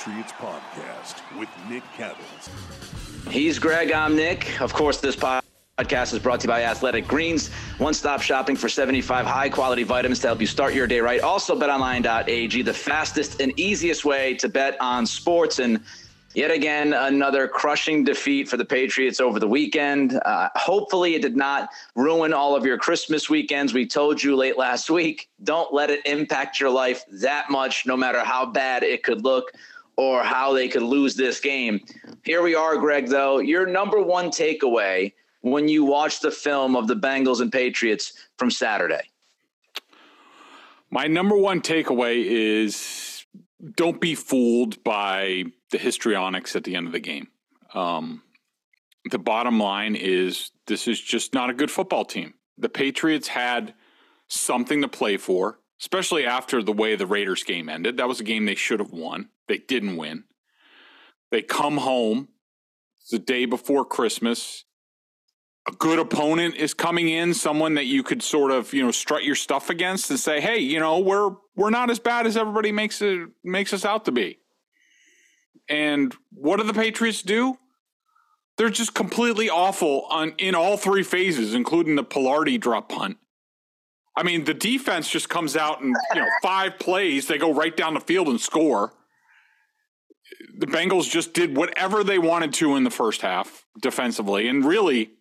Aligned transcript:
Patriots 0.00 0.32
Podcast 0.32 1.38
with 1.38 1.50
Nick 1.68 1.82
Cattles. 1.94 2.48
He's 3.28 3.58
Greg, 3.58 3.92
I'm 3.92 4.16
Nick. 4.16 4.58
Of 4.62 4.72
course, 4.72 4.98
this 4.98 5.14
podcast 5.14 6.14
is 6.14 6.18
brought 6.18 6.40
to 6.40 6.44
you 6.44 6.48
by 6.48 6.62
Athletic 6.62 7.06
Greens, 7.06 7.52
one 7.76 7.92
stop 7.92 8.22
shopping 8.22 8.56
for 8.56 8.70
75 8.70 9.26
high 9.26 9.50
quality 9.50 9.82
vitamins 9.82 10.20
to 10.20 10.28
help 10.28 10.40
you 10.40 10.46
start 10.46 10.72
your 10.72 10.86
day 10.86 11.00
right. 11.00 11.20
Also, 11.20 11.54
betonline.ag, 11.54 12.62
the 12.62 12.72
fastest 12.72 13.42
and 13.42 13.52
easiest 13.60 14.06
way 14.06 14.32
to 14.36 14.48
bet 14.48 14.80
on 14.80 15.04
sports. 15.04 15.58
And 15.58 15.80
Yet 16.32 16.52
again, 16.52 16.92
another 16.92 17.48
crushing 17.48 18.04
defeat 18.04 18.48
for 18.48 18.56
the 18.56 18.64
Patriots 18.64 19.18
over 19.18 19.40
the 19.40 19.48
weekend. 19.48 20.20
Uh, 20.24 20.48
hopefully, 20.54 21.16
it 21.16 21.22
did 21.22 21.36
not 21.36 21.70
ruin 21.96 22.32
all 22.32 22.54
of 22.54 22.64
your 22.64 22.78
Christmas 22.78 23.28
weekends. 23.28 23.74
We 23.74 23.84
told 23.84 24.22
you 24.22 24.36
late 24.36 24.56
last 24.56 24.90
week 24.90 25.28
don't 25.42 25.74
let 25.74 25.90
it 25.90 26.06
impact 26.06 26.60
your 26.60 26.70
life 26.70 27.02
that 27.20 27.50
much, 27.50 27.84
no 27.84 27.96
matter 27.96 28.20
how 28.20 28.46
bad 28.46 28.84
it 28.84 29.02
could 29.02 29.24
look 29.24 29.50
or 30.00 30.22
how 30.22 30.54
they 30.54 30.66
could 30.66 30.82
lose 30.82 31.14
this 31.14 31.40
game. 31.40 31.78
Here 32.24 32.40
we 32.40 32.54
are, 32.54 32.78
Greg, 32.78 33.08
though. 33.08 33.38
Your 33.38 33.66
number 33.66 34.00
one 34.02 34.30
takeaway 34.30 35.12
when 35.42 35.68
you 35.68 35.84
watch 35.84 36.20
the 36.20 36.30
film 36.30 36.74
of 36.74 36.88
the 36.88 36.96
Bengals 36.96 37.42
and 37.42 37.52
Patriots 37.52 38.14
from 38.38 38.50
Saturday? 38.50 39.02
My 40.90 41.06
number 41.06 41.36
one 41.36 41.60
takeaway 41.60 42.24
is 42.24 43.26
don't 43.76 44.00
be 44.00 44.14
fooled 44.14 44.82
by 44.84 45.44
the 45.70 45.76
histrionics 45.76 46.56
at 46.56 46.64
the 46.64 46.76
end 46.76 46.86
of 46.86 46.94
the 46.94 46.98
game. 46.98 47.28
Um, 47.74 48.22
the 49.10 49.18
bottom 49.18 49.60
line 49.60 49.96
is 49.96 50.50
this 50.66 50.88
is 50.88 50.98
just 50.98 51.34
not 51.34 51.50
a 51.50 51.54
good 51.54 51.70
football 51.70 52.06
team. 52.06 52.32
The 52.56 52.70
Patriots 52.70 53.28
had 53.28 53.74
something 54.28 54.80
to 54.80 54.88
play 54.88 55.18
for, 55.18 55.58
especially 55.80 56.26
after 56.26 56.62
the 56.62 56.72
way 56.72 56.96
the 56.96 57.06
Raiders 57.06 57.42
game 57.42 57.68
ended. 57.68 57.96
That 57.96 58.08
was 58.08 58.20
a 58.20 58.24
game 58.24 58.44
they 58.44 58.54
should 58.54 58.80
have 58.80 58.92
won. 58.92 59.30
They 59.48 59.58
didn't 59.58 59.96
win. 59.96 60.24
They 61.30 61.42
come 61.42 61.78
home 61.78 62.28
it's 63.00 63.10
the 63.10 63.18
day 63.18 63.44
before 63.44 63.84
Christmas. 63.84 64.64
A 65.68 65.72
good 65.72 65.98
opponent 65.98 66.56
is 66.56 66.74
coming 66.74 67.08
in, 67.08 67.34
someone 67.34 67.74
that 67.74 67.86
you 67.86 68.02
could 68.02 68.22
sort 68.22 68.50
of, 68.50 68.72
you 68.72 68.82
know, 68.82 68.90
strut 68.90 69.24
your 69.24 69.34
stuff 69.34 69.70
against 69.70 70.10
and 70.10 70.18
say, 70.18 70.40
"Hey, 70.40 70.58
you 70.58 70.80
know, 70.80 70.98
we're 70.98 71.30
we're 71.54 71.70
not 71.70 71.90
as 71.90 71.98
bad 71.98 72.26
as 72.26 72.36
everybody 72.36 72.72
makes 72.72 73.02
it 73.02 73.28
makes 73.44 73.72
us 73.72 73.84
out 73.84 74.04
to 74.06 74.12
be." 74.12 74.38
And 75.68 76.14
what 76.32 76.56
do 76.56 76.64
the 76.64 76.74
Patriots 76.74 77.22
do? 77.22 77.58
They're 78.56 78.70
just 78.70 78.94
completely 78.94 79.48
awful 79.48 80.06
on 80.10 80.34
in 80.38 80.54
all 80.54 80.76
three 80.76 81.02
phases, 81.02 81.54
including 81.54 81.96
the 81.96 82.04
Palardy 82.04 82.58
drop 82.58 82.88
punt. 82.88 83.18
I 84.16 84.22
mean, 84.22 84.44
the 84.44 84.54
defense 84.54 85.08
just 85.08 85.28
comes 85.28 85.56
out 85.56 85.82
and 85.82 85.94
you 86.14 86.20
know 86.20 86.28
five 86.42 86.78
plays, 86.78 87.26
they 87.26 87.38
go 87.38 87.52
right 87.52 87.76
down 87.76 87.94
the 87.94 88.00
field 88.00 88.28
and 88.28 88.40
score. 88.40 88.92
The 90.58 90.66
Bengals 90.66 91.10
just 91.10 91.32
did 91.32 91.56
whatever 91.56 92.04
they 92.04 92.18
wanted 92.18 92.52
to 92.54 92.76
in 92.76 92.84
the 92.84 92.90
first 92.90 93.22
half 93.22 93.64
defensively, 93.80 94.48
and 94.48 94.64
really 94.64 95.12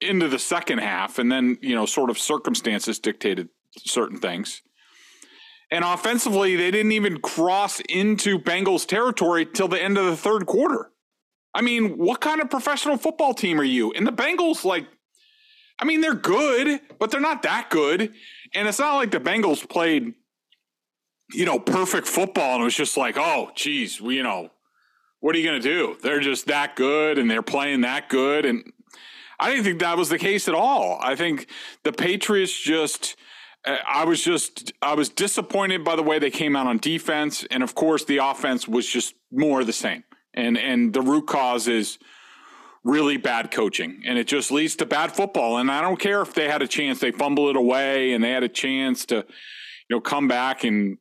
into 0.00 0.28
the 0.28 0.38
second 0.38 0.78
half, 0.78 1.18
and 1.18 1.30
then 1.30 1.58
you 1.60 1.74
know 1.74 1.86
sort 1.86 2.10
of 2.10 2.18
circumstances 2.18 2.98
dictated 2.98 3.48
certain 3.78 4.18
things. 4.18 4.62
And 5.70 5.84
offensively, 5.84 6.56
they 6.56 6.70
didn't 6.70 6.92
even 6.92 7.20
cross 7.20 7.80
into 7.88 8.38
Bengals 8.38 8.86
territory 8.86 9.44
till 9.44 9.68
the 9.68 9.82
end 9.82 9.98
of 9.98 10.06
the 10.06 10.16
third 10.16 10.46
quarter. 10.46 10.90
I 11.54 11.60
mean, 11.60 11.98
what 11.98 12.20
kind 12.20 12.40
of 12.40 12.50
professional 12.50 12.96
football 12.96 13.34
team 13.34 13.60
are 13.60 13.64
you? 13.64 13.92
And 13.92 14.06
the 14.06 14.12
Bengals, 14.12 14.64
like, 14.64 14.86
I 15.80 15.84
mean, 15.84 16.00
they're 16.00 16.14
good, 16.14 16.80
but 16.98 17.10
they're 17.10 17.20
not 17.20 17.42
that 17.42 17.70
good. 17.70 18.12
And 18.54 18.68
it's 18.68 18.78
not 18.78 18.96
like 18.96 19.10
the 19.10 19.20
Bengals 19.20 19.68
played, 19.68 20.14
you 21.32 21.44
know, 21.44 21.58
perfect 21.58 22.06
football 22.06 22.54
and 22.54 22.62
it 22.62 22.64
was 22.64 22.74
just 22.74 22.96
like, 22.96 23.16
oh, 23.16 23.50
geez, 23.54 24.00
we, 24.00 24.16
you 24.16 24.22
know, 24.22 24.50
what 25.20 25.34
are 25.34 25.38
you 25.38 25.48
going 25.48 25.60
to 25.60 25.68
do? 25.68 25.96
They're 26.02 26.20
just 26.20 26.46
that 26.46 26.76
good 26.76 27.18
and 27.18 27.30
they're 27.30 27.42
playing 27.42 27.82
that 27.82 28.08
good. 28.08 28.44
And 28.44 28.72
I 29.38 29.50
didn't 29.50 29.64
think 29.64 29.80
that 29.80 29.96
was 29.96 30.08
the 30.08 30.18
case 30.18 30.48
at 30.48 30.54
all. 30.54 30.98
I 31.00 31.14
think 31.14 31.48
the 31.84 31.92
Patriots 31.92 32.58
just 32.58 33.16
uh, 33.64 33.76
I 33.86 34.04
was 34.04 34.22
just 34.22 34.72
I 34.82 34.94
was 34.94 35.08
disappointed 35.08 35.84
by 35.84 35.96
the 35.96 36.02
way 36.02 36.18
they 36.18 36.30
came 36.30 36.56
out 36.56 36.66
on 36.66 36.78
defense, 36.78 37.44
and 37.50 37.62
of 37.62 37.74
course 37.74 38.04
the 38.04 38.18
offense 38.18 38.68
was 38.68 38.86
just 38.86 39.14
more 39.30 39.64
the 39.64 39.72
same. 39.72 40.04
And 40.34 40.56
and 40.56 40.92
the 40.92 41.02
root 41.02 41.26
cause 41.26 41.68
is 41.68 41.98
really 42.84 43.16
bad 43.16 43.50
coaching, 43.50 44.02
and 44.06 44.18
it 44.18 44.26
just 44.26 44.50
leads 44.50 44.76
to 44.76 44.86
bad 44.86 45.12
football. 45.12 45.58
And 45.58 45.70
I 45.70 45.80
don't 45.80 45.98
care 45.98 46.22
if 46.22 46.34
they 46.34 46.48
had 46.48 46.62
a 46.62 46.68
chance, 46.68 47.00
they 47.00 47.10
fumble 47.10 47.48
it 47.48 47.56
away, 47.56 48.12
and 48.12 48.22
they 48.22 48.30
had 48.30 48.42
a 48.42 48.48
chance 48.48 49.06
to, 49.06 49.16
you 49.16 49.96
know, 49.96 50.00
come 50.00 50.28
back 50.28 50.64
and 50.64 50.98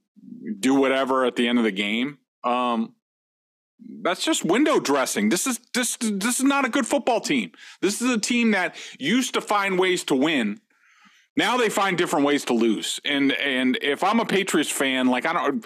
do 0.60 0.76
whatever 0.76 1.26
at 1.26 1.36
the 1.36 1.48
end 1.48 1.58
of 1.58 1.64
the 1.64 1.72
game. 1.72 2.18
Um, 2.44 2.94
that's 4.02 4.24
just 4.24 4.44
window 4.44 4.80
dressing. 4.80 5.30
This 5.30 5.46
is 5.46 5.60
this 5.74 5.98
this 5.98 6.40
is 6.40 6.44
not 6.44 6.66
a 6.66 6.70
good 6.70 6.88
football 6.88 7.22
team. 7.22 7.52
This 7.82 8.02
is 8.02 8.10
a 8.10 8.20
team 8.20 8.52
that 8.52 8.76
used 9.00 9.36
to 9.36 9.42
find 9.42 9.78
ways 9.78 10.04
to 10.06 10.16
win 10.16 10.60
now 11.38 11.56
they 11.56 11.70
find 11.70 11.98
different 11.98 12.26
ways 12.26 12.44
to 12.46 12.54
lose. 12.54 13.00
And 13.06 13.32
and 13.34 13.78
if 13.82 14.04
I'm 14.04 14.20
a 14.20 14.26
Patriots 14.26 14.72
fan, 14.72 15.08
like 15.08 15.26
I 15.26 15.34
don't 15.34 15.66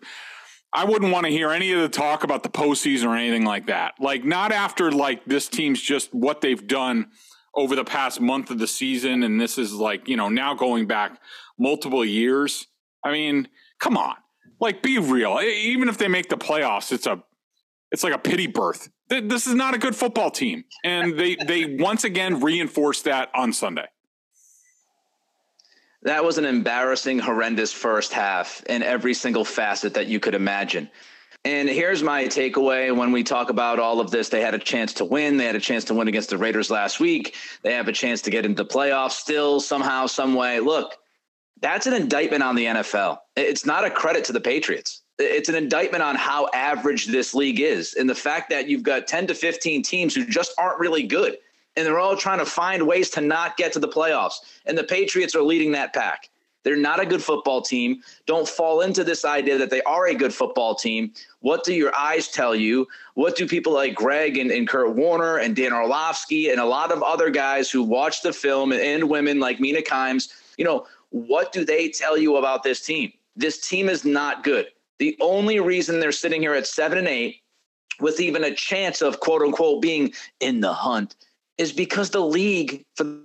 I 0.74 0.86
wouldn't 0.86 1.12
want 1.12 1.26
to 1.26 1.32
hear 1.32 1.52
any 1.52 1.74
of 1.74 1.82
the 1.82 1.90
talk 1.90 2.24
about 2.24 2.44
the 2.44 2.50
postseason 2.50 3.08
or 3.08 3.16
anything 3.16 3.44
like 3.44 3.68
that. 3.68 3.96
Like 4.00 4.24
not 4.24 4.52
after 4.52 4.92
like 4.92 5.26
this 5.26 5.50
team's 5.50 5.82
just 5.82 6.14
what 6.14 6.42
they've 6.42 6.66
done 6.66 7.12
over 7.56 7.76
the 7.76 7.84
past 7.84 8.22
month 8.22 8.50
of 8.50 8.60
the 8.60 8.68
season, 8.68 9.24
and 9.24 9.40
this 9.40 9.58
is 9.58 9.74
like 9.74 10.08
you 10.08 10.16
know 10.16 10.30
now 10.30 10.54
going 10.54 10.88
back 10.88 11.20
multiple 11.60 12.06
years. 12.06 12.68
I 13.04 13.12
mean, 13.12 13.50
come 13.80 13.98
on, 13.98 14.16
like 14.60 14.82
be 14.82 14.98
real. 14.98 15.40
Even 15.42 15.90
if 15.90 15.98
they 15.98 16.08
make 16.08 16.30
the 16.30 16.38
playoffs, 16.38 16.92
it's 16.92 17.08
a 17.08 17.22
it's 17.92 18.04
like 18.04 18.14
a 18.14 18.20
pity 18.20 18.48
birth. 18.48 18.90
This 19.10 19.48
is 19.48 19.56
not 19.56 19.74
a 19.74 19.78
good 19.78 19.96
football 19.96 20.32
team, 20.32 20.64
and 20.86 21.20
they 21.20 21.36
they 21.36 21.76
once 21.76 22.06
again 22.06 22.40
reinforced 22.40 23.04
that 23.04 23.30
on 23.36 23.52
Sunday. 23.52 23.88
That 26.04 26.24
was 26.24 26.38
an 26.38 26.46
embarrassing, 26.46 27.20
horrendous 27.20 27.72
first 27.72 28.12
half 28.12 28.64
in 28.68 28.82
every 28.82 29.14
single 29.14 29.46
facet 29.46 29.94
that 29.94 30.08
you 30.08 30.20
could 30.20 30.34
imagine. 30.34 30.90
And 31.46 31.70
here's 31.70 32.04
my 32.04 32.26
takeaway 32.26 32.96
when 32.96 33.12
we 33.12 33.24
talk 33.24 33.50
about 33.50 33.80
all 33.80 34.00
of 34.00 34.12
this. 34.12 34.30
They 34.30 34.42
had 34.42 34.54
a 34.54 34.60
chance 34.60 34.94
to 34.96 35.06
win. 35.06 35.38
They 35.38 35.46
had 35.46 35.56
a 35.56 35.60
chance 35.60 35.84
to 35.86 35.94
win 35.94 36.08
against 36.08 36.30
the 36.30 36.38
Raiders 36.38 36.70
last 36.70 37.00
week. 37.00 37.36
They 37.64 37.74
have 37.74 37.88
a 37.88 37.92
chance 37.92 38.22
to 38.24 38.32
get 38.32 38.46
into 38.46 38.64
playoffs 38.64 39.14
still, 39.14 39.60
somehow, 39.60 40.08
some 40.08 40.36
way. 40.36 40.60
Look, 40.60 40.98
that's 41.60 41.88
an 41.88 41.94
indictment 41.94 42.44
on 42.44 42.56
the 42.56 42.66
NFL. 42.66 43.20
It's 43.36 43.66
not 43.66 43.86
a 43.86 43.92
credit 43.92 44.24
to 44.26 44.34
the 44.34 44.42
Patriots. 44.42 45.02
It's 45.18 45.50
an 45.50 45.56
indictment 45.56 46.04
on 46.04 46.16
how 46.16 46.48
average 46.54 47.08
this 47.08 47.36
league 47.36 47.60
is 47.60 47.94
and 47.94 48.10
the 48.10 48.16
fact 48.16 48.50
that 48.50 48.68
you've 48.68 48.84
got 48.84 49.08
10 49.08 49.28
to 49.28 49.36
15 49.36 49.84
teams 49.84 50.16
who 50.16 50.26
just 50.26 50.54
aren't 50.58 50.80
really 50.80 51.04
good 51.04 51.38
and 51.76 51.86
they're 51.86 52.00
all 52.00 52.18
trying 52.18 52.40
to 52.40 52.46
find 52.46 52.86
ways 52.86 53.10
to 53.12 53.22
not 53.22 53.58
get 53.58 53.72
to 53.74 53.80
the 53.80 53.88
playoffs. 53.88 54.36
And 54.66 54.78
the 54.78 54.84
Patriots 54.84 55.36
are 55.36 55.42
leading 55.42 55.72
that 55.74 55.94
pack. 55.94 56.30
They're 56.64 56.78
not 56.78 57.00
a 57.00 57.06
good 57.06 57.24
football 57.24 57.62
team. 57.62 58.02
Don't 58.28 58.48
fall 58.48 58.82
into 58.82 59.04
this 59.04 59.26
idea 59.26 59.58
that 59.58 59.70
they 59.70 59.82
are 59.84 60.08
a 60.08 60.14
good 60.14 60.34
football 60.34 60.76
team. 60.76 61.12
What 61.40 61.64
do 61.64 61.74
your 61.74 61.96
eyes 61.96 62.28
tell 62.28 62.56
you? 62.56 62.88
What 63.16 63.36
do 63.36 63.48
people 63.48 63.74
like 63.74 63.96
Greg 63.96 64.38
and, 64.38 64.52
and 64.52 64.68
Kurt 64.68 64.96
Warner 64.96 65.38
and 65.38 65.56
Dan 65.56 65.74
Orlovsky 65.74 66.50
and 66.50 66.60
a 66.60 66.66
lot 66.66 66.92
of 66.92 67.02
other 67.02 67.30
guys 67.30 67.72
who 67.72 67.82
watch 67.82 68.22
the 68.22 68.34
film 68.34 68.72
and, 68.72 68.82
and 68.82 69.10
women 69.10 69.40
like 69.40 69.60
Mina 69.60 69.82
Kimes, 69.82 70.30
you 70.58 70.66
know, 70.66 70.86
what 71.10 71.52
do 71.52 71.66
they 71.66 71.90
tell 71.90 72.18
you 72.18 72.38
about 72.38 72.64
this 72.64 72.82
team? 72.82 73.12
This 73.36 73.68
team 73.68 73.90
is 73.90 74.06
not 74.06 74.44
good. 74.44 74.68
The 75.00 75.18
only 75.20 75.60
reason 75.60 76.00
they're 76.00 76.12
sitting 76.12 76.42
here 76.42 76.54
at 76.54 76.68
seven 76.68 77.00
and 77.00 77.08
eight 77.08 77.42
with 78.00 78.20
even 78.20 78.44
a 78.44 78.54
chance 78.54 79.02
of 79.02 79.20
quote 79.20 79.42
unquote 79.42 79.82
being 79.82 80.14
in 80.40 80.60
the 80.60 80.74
hunt 80.74 81.16
is 81.58 81.72
because 81.72 82.10
the 82.10 82.22
league, 82.22 82.86
for 82.96 83.22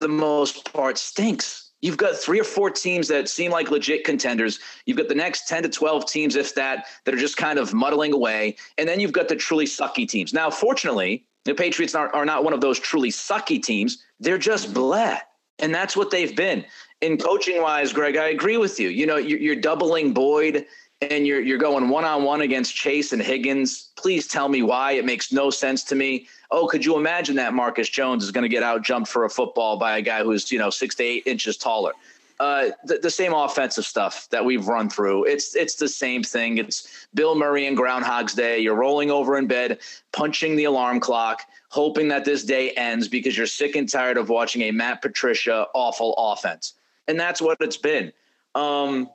the 0.00 0.08
most 0.08 0.72
part, 0.72 0.98
stinks. 0.98 1.72
You've 1.82 1.96
got 1.96 2.16
three 2.16 2.40
or 2.40 2.44
four 2.44 2.70
teams 2.70 3.08
that 3.08 3.28
seem 3.28 3.50
like 3.50 3.70
legit 3.70 4.04
contenders. 4.04 4.58
You've 4.86 4.96
got 4.96 5.08
the 5.08 5.14
next 5.14 5.46
10 5.46 5.62
to 5.64 5.68
12 5.68 6.06
teams, 6.10 6.36
if 6.36 6.54
that, 6.54 6.86
that 7.04 7.14
are 7.14 7.18
just 7.18 7.36
kind 7.36 7.58
of 7.58 7.74
muddling 7.74 8.12
away. 8.12 8.56
And 8.78 8.88
then 8.88 8.98
you've 8.98 9.12
got 9.12 9.28
the 9.28 9.36
truly 9.36 9.66
sucky 9.66 10.08
teams. 10.08 10.32
Now, 10.32 10.50
fortunately, 10.50 11.26
the 11.44 11.54
Patriots 11.54 11.94
are, 11.94 12.12
are 12.14 12.24
not 12.24 12.44
one 12.44 12.52
of 12.52 12.60
those 12.60 12.80
truly 12.80 13.10
sucky 13.10 13.62
teams. 13.62 14.02
They're 14.18 14.38
just 14.38 14.72
bleh. 14.72 15.18
And 15.58 15.74
that's 15.74 15.96
what 15.96 16.10
they've 16.10 16.34
been. 16.34 16.64
In 17.02 17.18
coaching 17.18 17.62
wise, 17.62 17.92
Greg, 17.92 18.16
I 18.16 18.28
agree 18.28 18.56
with 18.56 18.80
you. 18.80 18.88
You 18.88 19.06
know, 19.06 19.16
you're, 19.16 19.38
you're 19.38 19.56
doubling 19.56 20.12
Boyd 20.12 20.66
and 21.02 21.26
you're 21.26 21.40
you're 21.40 21.58
going 21.58 21.88
one 21.88 22.04
on 22.04 22.24
one 22.24 22.40
against 22.40 22.74
Chase 22.74 23.12
and 23.12 23.20
Higgins. 23.20 23.90
Please 23.96 24.26
tell 24.26 24.48
me 24.48 24.62
why. 24.62 24.92
It 24.92 25.04
makes 25.04 25.32
no 25.32 25.50
sense 25.50 25.82
to 25.84 25.94
me. 25.94 26.26
Oh, 26.50 26.66
could 26.66 26.84
you 26.84 26.96
imagine 26.96 27.36
that 27.36 27.54
Marcus 27.54 27.88
Jones 27.88 28.24
is 28.24 28.30
going 28.30 28.42
to 28.42 28.48
get 28.48 28.62
out 28.62 28.82
jumped 28.82 29.08
for 29.08 29.24
a 29.24 29.30
football 29.30 29.76
by 29.76 29.98
a 29.98 30.02
guy 30.02 30.22
who's 30.22 30.50
you 30.50 30.58
know 30.58 30.70
six 30.70 30.94
to 30.96 31.04
eight 31.04 31.24
inches 31.26 31.56
taller? 31.56 31.92
Uh, 32.38 32.68
the, 32.84 32.98
the, 32.98 33.10
same 33.10 33.32
offensive 33.32 33.86
stuff 33.86 34.28
that 34.28 34.44
we've 34.44 34.68
run 34.68 34.90
through. 34.90 35.24
It's 35.24 35.56
it's 35.56 35.76
the 35.76 35.88
same 35.88 36.22
thing. 36.22 36.58
It's 36.58 37.06
Bill 37.14 37.34
Murray 37.34 37.66
and 37.66 37.74
Groundhog's 37.74 38.34
Day. 38.34 38.58
You're 38.58 38.74
rolling 38.74 39.10
over 39.10 39.38
in 39.38 39.46
bed, 39.46 39.78
punching 40.12 40.54
the 40.54 40.64
alarm 40.64 41.00
clock, 41.00 41.44
hoping 41.70 42.08
that 42.08 42.26
this 42.26 42.44
day 42.44 42.72
ends 42.72 43.08
because 43.08 43.38
you're 43.38 43.46
sick 43.46 43.74
and 43.74 43.88
tired 43.88 44.18
of 44.18 44.28
watching 44.28 44.62
a 44.62 44.70
Matt 44.70 45.00
Patricia 45.00 45.66
awful 45.74 46.14
offense, 46.18 46.74
and 47.08 47.18
that's 47.18 47.40
what 47.40 47.56
it's 47.60 47.78
been. 47.78 48.12
Um, 48.54 49.08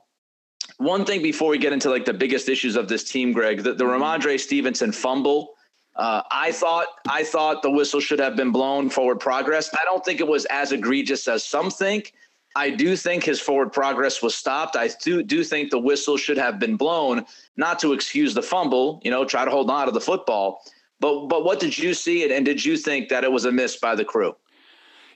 one 0.78 1.04
thing 1.04 1.22
before 1.22 1.50
we 1.50 1.58
get 1.58 1.72
into 1.72 1.90
like 1.90 2.04
the 2.04 2.14
biggest 2.14 2.48
issues 2.48 2.76
of 2.76 2.88
this 2.88 3.04
team, 3.04 3.32
Greg, 3.32 3.62
the, 3.62 3.74
the 3.74 3.84
mm-hmm. 3.84 4.36
Stevenson 4.38 4.92
fumble. 4.92 5.54
Uh, 5.94 6.22
I 6.30 6.52
thought 6.52 6.86
I 7.08 7.22
thought 7.22 7.62
the 7.62 7.70
whistle 7.70 8.00
should 8.00 8.18
have 8.18 8.34
been 8.34 8.50
blown 8.50 8.88
forward 8.88 9.20
progress. 9.20 9.70
I 9.74 9.84
don't 9.84 10.04
think 10.04 10.20
it 10.20 10.26
was 10.26 10.46
as 10.46 10.72
egregious 10.72 11.28
as 11.28 11.44
some 11.44 11.70
think. 11.70 12.14
I 12.54 12.70
do 12.70 12.96
think 12.96 13.24
his 13.24 13.40
forward 13.40 13.72
progress 13.72 14.22
was 14.22 14.34
stopped. 14.34 14.76
I 14.76 14.90
do 15.02 15.22
do 15.22 15.44
think 15.44 15.70
the 15.70 15.78
whistle 15.78 16.16
should 16.16 16.38
have 16.38 16.58
been 16.58 16.76
blown, 16.76 17.26
not 17.56 17.78
to 17.80 17.92
excuse 17.92 18.34
the 18.34 18.42
fumble. 18.42 19.00
You 19.04 19.10
know, 19.10 19.24
try 19.24 19.44
to 19.44 19.50
hold 19.50 19.70
on 19.70 19.86
to 19.86 19.92
the 19.92 20.00
football. 20.00 20.62
But 20.98 21.26
but 21.26 21.44
what 21.44 21.60
did 21.60 21.76
you 21.76 21.92
see, 21.94 22.30
and 22.32 22.44
did 22.44 22.64
you 22.64 22.76
think 22.76 23.08
that 23.10 23.24
it 23.24 23.32
was 23.32 23.44
a 23.44 23.52
miss 23.52 23.76
by 23.76 23.94
the 23.94 24.04
crew? 24.04 24.34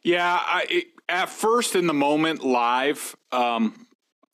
Yeah, 0.03 0.41
I, 0.41 0.67
it, 0.69 0.87
at 1.09 1.29
first 1.29 1.75
in 1.75 1.87
the 1.87 1.95
moment 1.95 2.45
live, 2.45 3.17
um, 3.33 3.86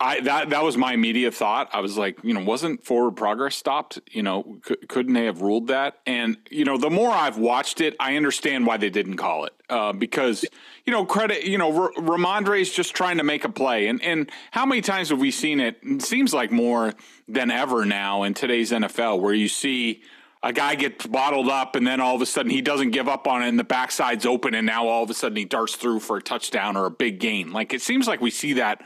I 0.02 0.20
that 0.20 0.50
that 0.50 0.64
was 0.64 0.76
my 0.76 0.94
immediate 0.94 1.32
thought. 1.32 1.70
I 1.72 1.80
was 1.80 1.96
like, 1.96 2.18
you 2.24 2.34
know, 2.34 2.42
wasn't 2.42 2.84
forward 2.84 3.12
progress 3.12 3.54
stopped? 3.54 4.00
You 4.10 4.22
know, 4.22 4.58
c- 4.66 4.76
couldn't 4.88 5.14
they 5.14 5.26
have 5.26 5.42
ruled 5.42 5.68
that? 5.68 6.00
And 6.06 6.36
you 6.50 6.64
know, 6.64 6.76
the 6.76 6.90
more 6.90 7.10
I've 7.10 7.38
watched 7.38 7.80
it, 7.80 7.94
I 8.00 8.16
understand 8.16 8.66
why 8.66 8.78
they 8.78 8.90
didn't 8.90 9.16
call 9.16 9.44
it 9.44 9.52
uh, 9.70 9.92
because 9.92 10.44
you 10.84 10.92
know, 10.92 11.04
credit. 11.04 11.44
You 11.44 11.56
know, 11.56 11.82
R- 11.82 11.92
Rhamondre's 11.92 12.72
just 12.72 12.94
trying 12.94 13.18
to 13.18 13.24
make 13.24 13.44
a 13.44 13.48
play, 13.48 13.86
and 13.86 14.02
and 14.02 14.30
how 14.50 14.66
many 14.66 14.80
times 14.80 15.10
have 15.10 15.20
we 15.20 15.30
seen 15.30 15.60
it? 15.60 15.78
It 15.82 16.02
seems 16.02 16.34
like 16.34 16.50
more 16.50 16.94
than 17.28 17.52
ever 17.52 17.84
now 17.84 18.24
in 18.24 18.34
today's 18.34 18.72
NFL, 18.72 19.20
where 19.20 19.34
you 19.34 19.48
see 19.48 20.02
a 20.42 20.52
guy 20.52 20.74
gets 20.74 21.06
bottled 21.06 21.48
up 21.48 21.76
and 21.76 21.86
then 21.86 22.00
all 22.00 22.16
of 22.16 22.20
a 22.20 22.26
sudden 22.26 22.50
he 22.50 22.60
doesn't 22.60 22.90
give 22.90 23.08
up 23.08 23.28
on 23.28 23.42
it 23.42 23.48
and 23.48 23.58
the 23.58 23.64
backside's 23.64 24.26
open 24.26 24.54
and 24.54 24.66
now 24.66 24.88
all 24.88 25.04
of 25.04 25.10
a 25.10 25.14
sudden 25.14 25.36
he 25.36 25.44
darts 25.44 25.76
through 25.76 26.00
for 26.00 26.16
a 26.16 26.22
touchdown 26.22 26.76
or 26.76 26.86
a 26.86 26.90
big 26.90 27.20
gain. 27.20 27.52
Like 27.52 27.72
it 27.72 27.80
seems 27.80 28.08
like 28.08 28.20
we 28.20 28.30
see 28.30 28.54
that 28.54 28.82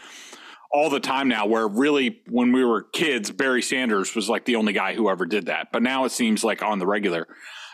all 0.73 0.91
the 0.91 1.01
time 1.01 1.29
now 1.29 1.47
where 1.47 1.69
really 1.69 2.21
when 2.29 2.53
we 2.53 2.65
were 2.65 2.83
kids 2.83 3.31
barry 3.31 3.63
sanders 3.63 4.15
was 4.15 4.29
like 4.29 4.45
the 4.45 4.57
only 4.57 4.73
guy 4.73 4.95
who 4.95 5.09
ever 5.09 5.25
did 5.25 5.47
that 5.47 5.69
but 5.73 5.83
now 5.83 6.05
it 6.05 6.13
seems 6.13 6.45
like 6.45 6.63
on 6.63 6.79
the 6.79 6.87
regular. 6.87 7.27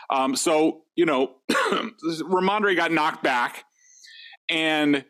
Um, 0.09 0.35
so 0.35 0.83
you 0.95 1.05
know 1.05 1.35
Rhamondre 1.51 2.75
got 2.75 2.91
knocked 2.91 3.23
back 3.23 3.63
and 4.49 5.05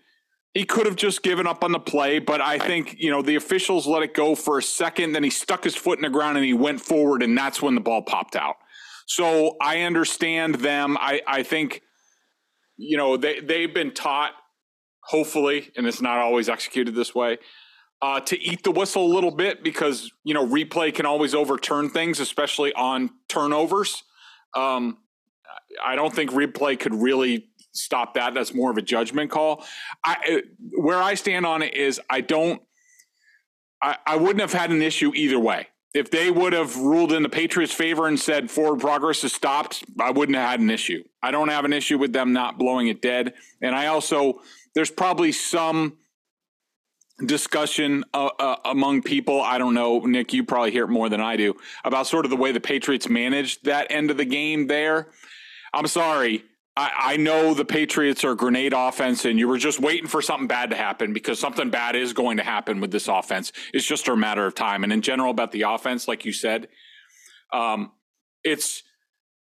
he 0.53 0.65
could 0.65 0.85
have 0.85 0.95
just 0.95 1.23
given 1.23 1.47
up 1.47 1.63
on 1.63 1.71
the 1.71 1.79
play 1.79 2.19
but 2.19 2.39
i 2.39 2.59
think 2.59 2.95
you 2.99 3.09
know 3.09 3.21
the 3.21 3.35
officials 3.35 3.87
let 3.87 4.03
it 4.03 4.13
go 4.13 4.35
for 4.35 4.59
a 4.59 4.63
second 4.63 5.13
then 5.13 5.23
he 5.23 5.29
stuck 5.29 5.63
his 5.63 5.75
foot 5.75 5.97
in 5.97 6.03
the 6.03 6.09
ground 6.09 6.37
and 6.37 6.45
he 6.45 6.53
went 6.53 6.79
forward 6.79 7.23
and 7.23 7.37
that's 7.37 7.61
when 7.61 7.75
the 7.75 7.81
ball 7.81 8.01
popped 8.01 8.35
out. 8.35 8.55
So 9.05 9.57
i 9.61 9.81
understand 9.81 10.55
them. 10.55 10.97
I, 10.99 11.21
I 11.27 11.43
think 11.43 11.81
you 12.77 12.97
know 12.97 13.17
they, 13.17 13.39
they've 13.39 13.73
been 13.73 13.93
taught 13.93 14.31
hopefully 15.05 15.71
and 15.75 15.85
it's 15.85 16.01
not 16.01 16.19
always 16.19 16.47
executed 16.47 16.95
this 16.95 17.13
way 17.13 17.37
uh, 18.03 18.19
to 18.19 18.37
eat 18.41 18.63
the 18.63 18.71
whistle 18.71 19.05
a 19.05 19.11
little 19.13 19.31
bit 19.31 19.63
because 19.63 20.11
you 20.25 20.33
know 20.33 20.45
replay 20.45 20.93
can 20.93 21.05
always 21.05 21.33
overturn 21.33 21.89
things, 21.89 22.19
especially 22.19 22.73
on 22.73 23.09
turnovers. 23.29 24.03
Um, 24.53 24.97
I 25.83 25.95
don't 25.95 26.13
think 26.13 26.31
replay 26.31 26.77
could 26.77 26.93
really 26.93 27.47
stop 27.71 28.15
that. 28.15 28.33
That's 28.33 28.53
more 28.53 28.69
of 28.69 28.77
a 28.77 28.81
judgment 28.81 29.31
call. 29.31 29.63
I, 30.03 30.17
uh, 30.29 30.37
where 30.77 31.01
I 31.01 31.13
stand 31.13 31.45
on 31.45 31.61
it 31.61 31.75
is 31.75 32.01
I 32.09 32.19
don't. 32.19 32.61
I, 33.81 33.95
I 34.05 34.17
wouldn't 34.17 34.41
have 34.41 34.53
had 34.53 34.69
an 34.69 34.81
issue 34.81 35.13
either 35.15 35.39
way. 35.39 35.67
If 35.93 36.11
they 36.11 36.29
would 36.29 36.51
have 36.51 36.75
ruled 36.75 37.13
in 37.13 37.23
the 37.23 37.29
Patriots' 37.29 37.71
favor 37.71 38.07
and 38.07 38.19
said 38.19 38.51
forward 38.51 38.81
progress 38.81 39.23
is 39.23 39.31
stopped, 39.31 39.85
I 39.97 40.11
wouldn't 40.11 40.37
have 40.37 40.49
had 40.49 40.59
an 40.59 40.69
issue. 40.69 41.03
I 41.21 41.31
don't 41.31 41.49
have 41.49 41.63
an 41.63 41.71
issue 41.71 41.97
with 41.97 42.11
them 42.11 42.33
not 42.33 42.57
blowing 42.57 42.87
it 42.87 43.01
dead. 43.01 43.33
And 43.61 43.73
I 43.73 43.87
also, 43.87 44.41
there's 44.75 44.91
probably 44.91 45.31
some 45.31 45.97
discussion 47.25 48.03
uh, 48.13 48.29
uh, 48.39 48.55
among 48.65 49.01
people. 49.01 49.41
I 49.41 49.57
don't 49.57 49.73
know, 49.73 49.99
Nick, 49.99 50.33
you 50.33 50.43
probably 50.43 50.71
hear 50.71 50.85
it 50.85 50.89
more 50.89 51.09
than 51.09 51.21
I 51.21 51.37
do 51.37 51.55
about 51.83 52.07
sort 52.07 52.25
of 52.25 52.31
the 52.31 52.37
way 52.37 52.51
the 52.51 52.59
Patriots 52.59 53.07
managed 53.07 53.65
that 53.65 53.87
end 53.89 54.11
of 54.11 54.17
the 54.17 54.25
game 54.25 54.67
there. 54.67 55.09
I'm 55.73 55.87
sorry. 55.87 56.43
I, 56.75 56.91
I 56.97 57.17
know 57.17 57.53
the 57.53 57.65
Patriots 57.65 58.23
are 58.23 58.33
grenade 58.33 58.73
offense, 58.73 59.25
and 59.25 59.37
you 59.37 59.47
were 59.47 59.59
just 59.59 59.79
waiting 59.79 60.07
for 60.07 60.21
something 60.21 60.47
bad 60.47 60.71
to 60.71 60.75
happen 60.75 61.13
because 61.13 61.39
something 61.39 61.69
bad 61.69 61.95
is 61.95 62.13
going 62.13 62.37
to 62.37 62.43
happen 62.43 62.81
with 62.81 62.91
this 62.91 63.07
offense. 63.07 63.51
It's 63.73 63.85
just 63.85 64.07
a 64.07 64.15
matter 64.15 64.45
of 64.45 64.55
time. 64.55 64.83
And 64.83 64.91
in 64.91 65.01
general, 65.01 65.29
about 65.29 65.51
the 65.51 65.63
offense, 65.63 66.07
like 66.07 66.25
you 66.25 66.33
said, 66.33 66.67
um, 67.51 67.91
it's 68.43 68.83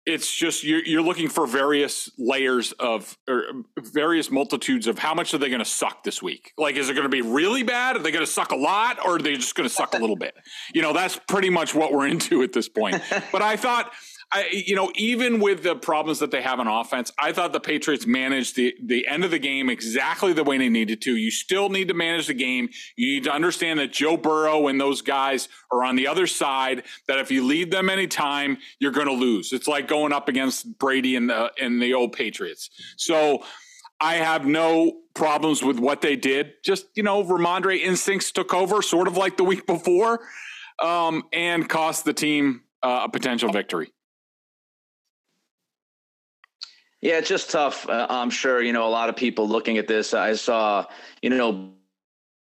it's 0.07 0.33
just 0.33 0.63
you're, 0.63 0.83
you're 0.86 1.01
looking 1.01 1.27
for 1.27 1.45
various 1.45 2.09
layers 2.18 2.71
of 2.74 3.18
or 3.27 3.44
various 3.77 4.31
multitudes 4.31 4.88
of 4.88 4.98
how 4.98 5.13
much 5.13 5.33
are 5.33 5.38
they 5.38 5.50
going 5.50 5.59
to 5.59 5.65
suck 5.65 6.04
this 6.04 6.24
week? 6.24 6.54
Like 6.57 6.77
is 6.77 6.89
it 6.89 6.94
going 6.94 7.04
to 7.04 7.09
be 7.09 7.21
really 7.21 7.62
bad? 7.62 7.98
Are 7.98 8.00
they 8.00 8.12
going 8.12 8.25
to 8.25 8.31
suck 8.31 8.54
a 8.54 8.56
lot 8.56 9.06
or 9.06 9.18
are 9.18 9.19
they 9.19 9.36
just 9.36 9.54
going 9.54 9.68
to 9.68 9.74
suck 9.74 9.94
a 9.94 9.97
little 9.97 10.16
bit? 10.16 10.33
You 10.73 10.81
know 10.81 10.94
that's 10.94 11.19
pretty 11.28 11.49
much 11.49 11.76
what 11.76 11.92
we're 11.92 12.07
into 12.16 12.42
at 12.42 12.54
this 12.54 12.69
point. 12.69 13.02
But 13.31 13.42
i 13.42 13.57
thought 13.57 13.92
I, 14.29 14.47
you 14.51 14.75
know, 14.75 14.91
even 14.95 15.39
with 15.39 15.63
the 15.63 15.75
problems 15.75 16.19
that 16.19 16.31
they 16.31 16.41
have 16.41 16.59
on 16.59 16.67
offense, 16.67 17.13
I 17.17 17.31
thought 17.31 17.53
the 17.53 17.61
Patriots 17.61 18.05
managed 18.05 18.57
the, 18.57 18.75
the 18.83 19.07
end 19.07 19.23
of 19.23 19.31
the 19.31 19.39
game 19.39 19.69
exactly 19.69 20.33
the 20.33 20.43
way 20.43 20.57
they 20.57 20.67
needed 20.67 21.01
to. 21.03 21.15
You 21.15 21.31
still 21.31 21.69
need 21.69 21.87
to 21.87 21.93
manage 21.93 22.27
the 22.27 22.33
game. 22.33 22.67
You 22.97 23.13
need 23.13 23.23
to 23.23 23.31
understand 23.31 23.79
that 23.79 23.93
Joe 23.93 24.17
Burrow 24.17 24.67
and 24.67 24.81
those 24.81 25.01
guys 25.01 25.47
are 25.71 25.81
on 25.81 25.95
the 25.95 26.07
other 26.07 26.27
side, 26.27 26.83
that 27.07 27.19
if 27.19 27.31
you 27.31 27.45
lead 27.45 27.71
them 27.71 27.89
anytime, 27.89 28.57
you're 28.79 28.91
going 28.91 29.07
to 29.07 29.13
lose. 29.13 29.53
It's 29.53 29.67
like 29.67 29.87
going 29.87 30.11
up 30.11 30.27
against 30.27 30.77
Brady 30.77 31.15
and 31.15 31.29
the, 31.29 31.51
and 31.61 31.81
the 31.81 31.93
old 31.93 32.11
Patriots. 32.11 32.69
So 32.97 33.45
I 34.01 34.15
have 34.15 34.45
no 34.45 35.03
problems 35.13 35.63
with 35.63 35.79
what 35.79 36.01
they 36.01 36.17
did. 36.17 36.51
Just, 36.65 36.87
you 36.95 37.03
know, 37.03 37.23
Rhamondre 37.23 37.79
instincts 37.79 38.33
took 38.33 38.53
over, 38.53 38.81
sort 38.81 39.07
of 39.07 39.15
like 39.15 39.37
the 39.37 39.45
week 39.45 39.65
before, 39.65 40.19
um, 40.83 41.23
and 41.31 41.67
cost 41.69 42.03
the 42.03 42.13
team 42.13 42.63
uh, 42.83 43.03
a 43.05 43.09
potential 43.09 43.51
victory. 43.51 43.93
Yeah, 47.07 47.19
it's 47.19 47.30
just 47.30 47.49
tough. 47.49 47.87
Uh, 47.87 48.06
I'm 48.09 48.30
sure, 48.30 48.61
you 48.61 48.73
know, 48.73 48.85
a 48.85 48.92
lot 48.92 49.07
of 49.07 49.16
people 49.16 49.47
looking 49.47 49.78
at 49.78 49.87
this. 49.87 50.14
I 50.14 50.33
saw, 50.33 50.83
you 51.21 51.30
know, 51.30 51.71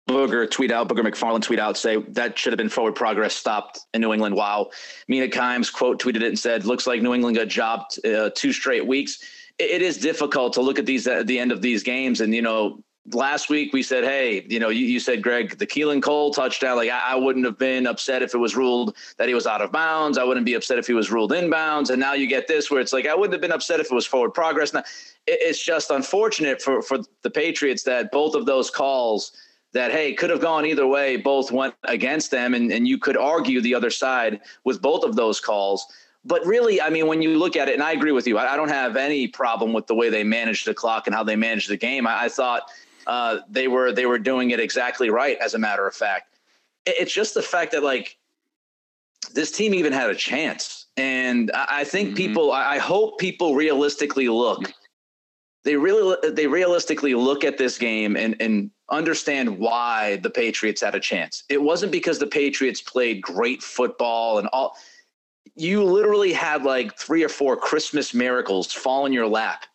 Booger 0.08 0.48
tweet 0.48 0.72
out, 0.72 0.88
Booger 0.88 1.02
McFarland 1.02 1.42
tweet 1.42 1.58
out, 1.58 1.76
say 1.76 1.98
that 2.10 2.38
should 2.38 2.54
have 2.54 2.60
been 2.60 2.70
forward 2.70 2.94
progress 2.94 3.34
stopped 3.34 3.80
in 3.96 4.02
New 4.02 4.14
England. 4.14 4.36
Wow. 4.36 4.70
Mina 5.08 5.28
Kimes 5.28 5.74
quote 5.74 6.00
tweeted 6.00 6.18
it 6.18 6.26
and 6.26 6.38
said, 6.38 6.66
looks 6.66 6.86
like 6.86 7.02
New 7.02 7.16
England 7.16 7.36
got 7.36 7.48
jobbed 7.48 8.06
uh, 8.06 8.30
two 8.36 8.54
straight 8.54 8.86
weeks. 8.86 9.18
It, 9.58 9.72
it 9.72 9.82
is 9.82 9.98
difficult 9.98 10.54
to 10.54 10.62
look 10.62 10.78
at 10.78 10.86
these 10.86 11.08
at 11.08 11.26
the 11.26 11.40
end 11.40 11.52
of 11.52 11.64
these 11.64 11.82
games 11.82 12.22
and, 12.22 12.36
you 12.36 12.44
know, 12.44 12.84
last 13.12 13.50
week 13.50 13.74
we 13.74 13.84
said, 13.84 14.04
hey, 14.04 14.46
you 14.48 14.60
know, 14.60 14.70
you, 14.70 14.86
you 14.86 15.00
said, 15.00 15.22
Greg, 15.22 15.58
the 15.58 15.68
Keelan 15.68 16.02
Cole 16.02 16.34
touchdown, 16.34 16.78
like 16.78 16.90
I, 16.90 17.14
I, 17.14 17.16
wouldn't 17.16 17.46
have 17.46 17.58
been 17.58 17.86
upset 17.86 18.22
if 18.22 18.34
it 18.34 18.38
was 18.38 18.56
ruled 18.56 18.96
that 19.18 19.28
he 19.28 19.34
was 19.34 19.46
out 19.46 19.62
of 19.62 19.72
bounds. 19.72 20.18
I 20.18 20.24
wouldn't 20.24 20.46
be 20.46 20.54
upset 20.54 20.80
if 20.80 20.88
he 20.88 20.94
was 20.94 21.12
ruled 21.12 21.32
inbounds. 21.32 21.90
And 21.90 22.00
now 22.00 22.14
you 22.14 22.28
get 22.28 22.48
this 22.48 22.72
where 22.72 22.80
it's 22.80 22.94
like, 22.94 23.06
I 23.06 23.14
wouldn't 23.14 23.34
have 23.34 23.42
been 23.42 23.52
upset 23.52 23.80
if 23.80 23.92
it 23.92 23.96
was 23.96 24.06
forward 24.06 24.34
progress. 24.34 24.74
Now, 24.74 24.84
it, 25.28 25.40
it's 25.42 25.64
just 25.64 25.92
unfortunate 25.92 26.62
for, 26.62 26.82
for 26.82 27.00
the 27.24 27.30
Patriots 27.30 27.84
that 27.84 28.12
both 28.12 28.36
of 28.36 28.46
those 28.46 28.70
calls 28.70 29.34
that, 29.74 29.92
hey, 29.92 30.14
could 30.14 30.30
have 30.30 30.42
gone 30.42 30.66
either 30.66 30.88
way, 30.88 31.18
both 31.18 31.52
went 31.52 31.74
against 31.84 32.32
them. 32.32 32.54
And, 32.54 32.72
and 32.72 32.88
you 32.88 32.98
could 32.98 33.18
argue 33.18 33.60
the 33.60 33.76
other 33.76 33.90
side 33.90 34.40
with 34.64 34.82
both 34.82 35.04
of 35.04 35.16
those 35.16 35.42
calls. 35.42 35.86
But 36.26 36.46
really, 36.46 36.80
I 36.80 36.90
mean, 36.90 37.08
when 37.08 37.22
you 37.22 37.38
look 37.38 37.58
at 37.58 37.68
it, 37.68 37.74
and 37.74 37.84
I 37.84 37.92
agree 37.92 38.14
with 38.14 38.28
you, 38.28 38.38
I, 38.38 38.54
I 38.54 38.56
don't 38.56 38.70
have 38.70 38.96
any 38.96 39.28
problem 39.28 39.74
with 39.74 39.88
the 39.88 39.96
way 39.96 40.10
they 40.10 40.24
managed 40.24 40.66
the 40.66 40.74
clock 40.74 41.06
and 41.06 41.14
how 41.14 41.24
they 41.24 41.36
managed 41.36 41.70
the 41.70 41.76
game. 41.76 42.08
I, 42.08 42.24
I 42.24 42.30
thought– 42.30 42.72
uh, 43.08 43.40
they 43.50 43.68
were 43.68 43.92
they 43.92 44.06
were 44.06 44.20
doing 44.20 44.52
it 44.52 44.60
exactly 44.60 45.10
right. 45.10 45.38
As 45.40 45.54
a 45.54 45.60
matter 45.60 45.88
of 45.88 45.96
fact, 45.96 46.36
it's 46.86 47.14
just 47.14 47.34
the 47.34 47.42
fact 47.42 47.72
that 47.72 47.84
like 47.84 48.18
this 49.34 49.52
team 49.52 49.74
even 49.74 49.94
had 49.94 50.10
a 50.10 50.16
chance, 50.16 50.88
and 50.98 51.52
I 51.54 51.84
think 51.84 52.10
mm-hmm. 52.10 52.18
people. 52.18 52.52
I 52.52 52.78
hope 52.78 53.20
people 53.20 53.56
realistically 53.56 54.30
look. 54.30 54.72
They 55.64 55.76
really 55.76 56.18
they 56.32 56.48
realistically 56.48 57.14
look 57.16 57.44
at 57.44 57.58
this 57.58 57.78
game 57.78 58.16
and 58.18 58.36
and 58.40 58.72
understand 58.90 59.58
why 59.58 60.18
the 60.18 60.30
Patriots 60.30 60.82
had 60.82 60.96
a 60.96 61.00
chance. 61.00 61.44
It 61.50 61.62
wasn't 61.62 61.92
because 61.92 62.20
the 62.20 62.28
Patriots 62.28 62.82
played 62.82 63.22
great 63.22 63.64
football 63.64 64.40
and 64.40 64.48
all. 64.50 64.76
You 65.56 65.84
literally 65.84 66.34
had 66.34 66.64
like 66.64 66.98
three 66.98 67.24
or 67.24 67.30
four 67.30 67.56
Christmas 67.56 68.14
miracles 68.14 68.74
fall 68.74 69.06
in 69.06 69.14
your 69.14 69.28
lap 69.28 69.66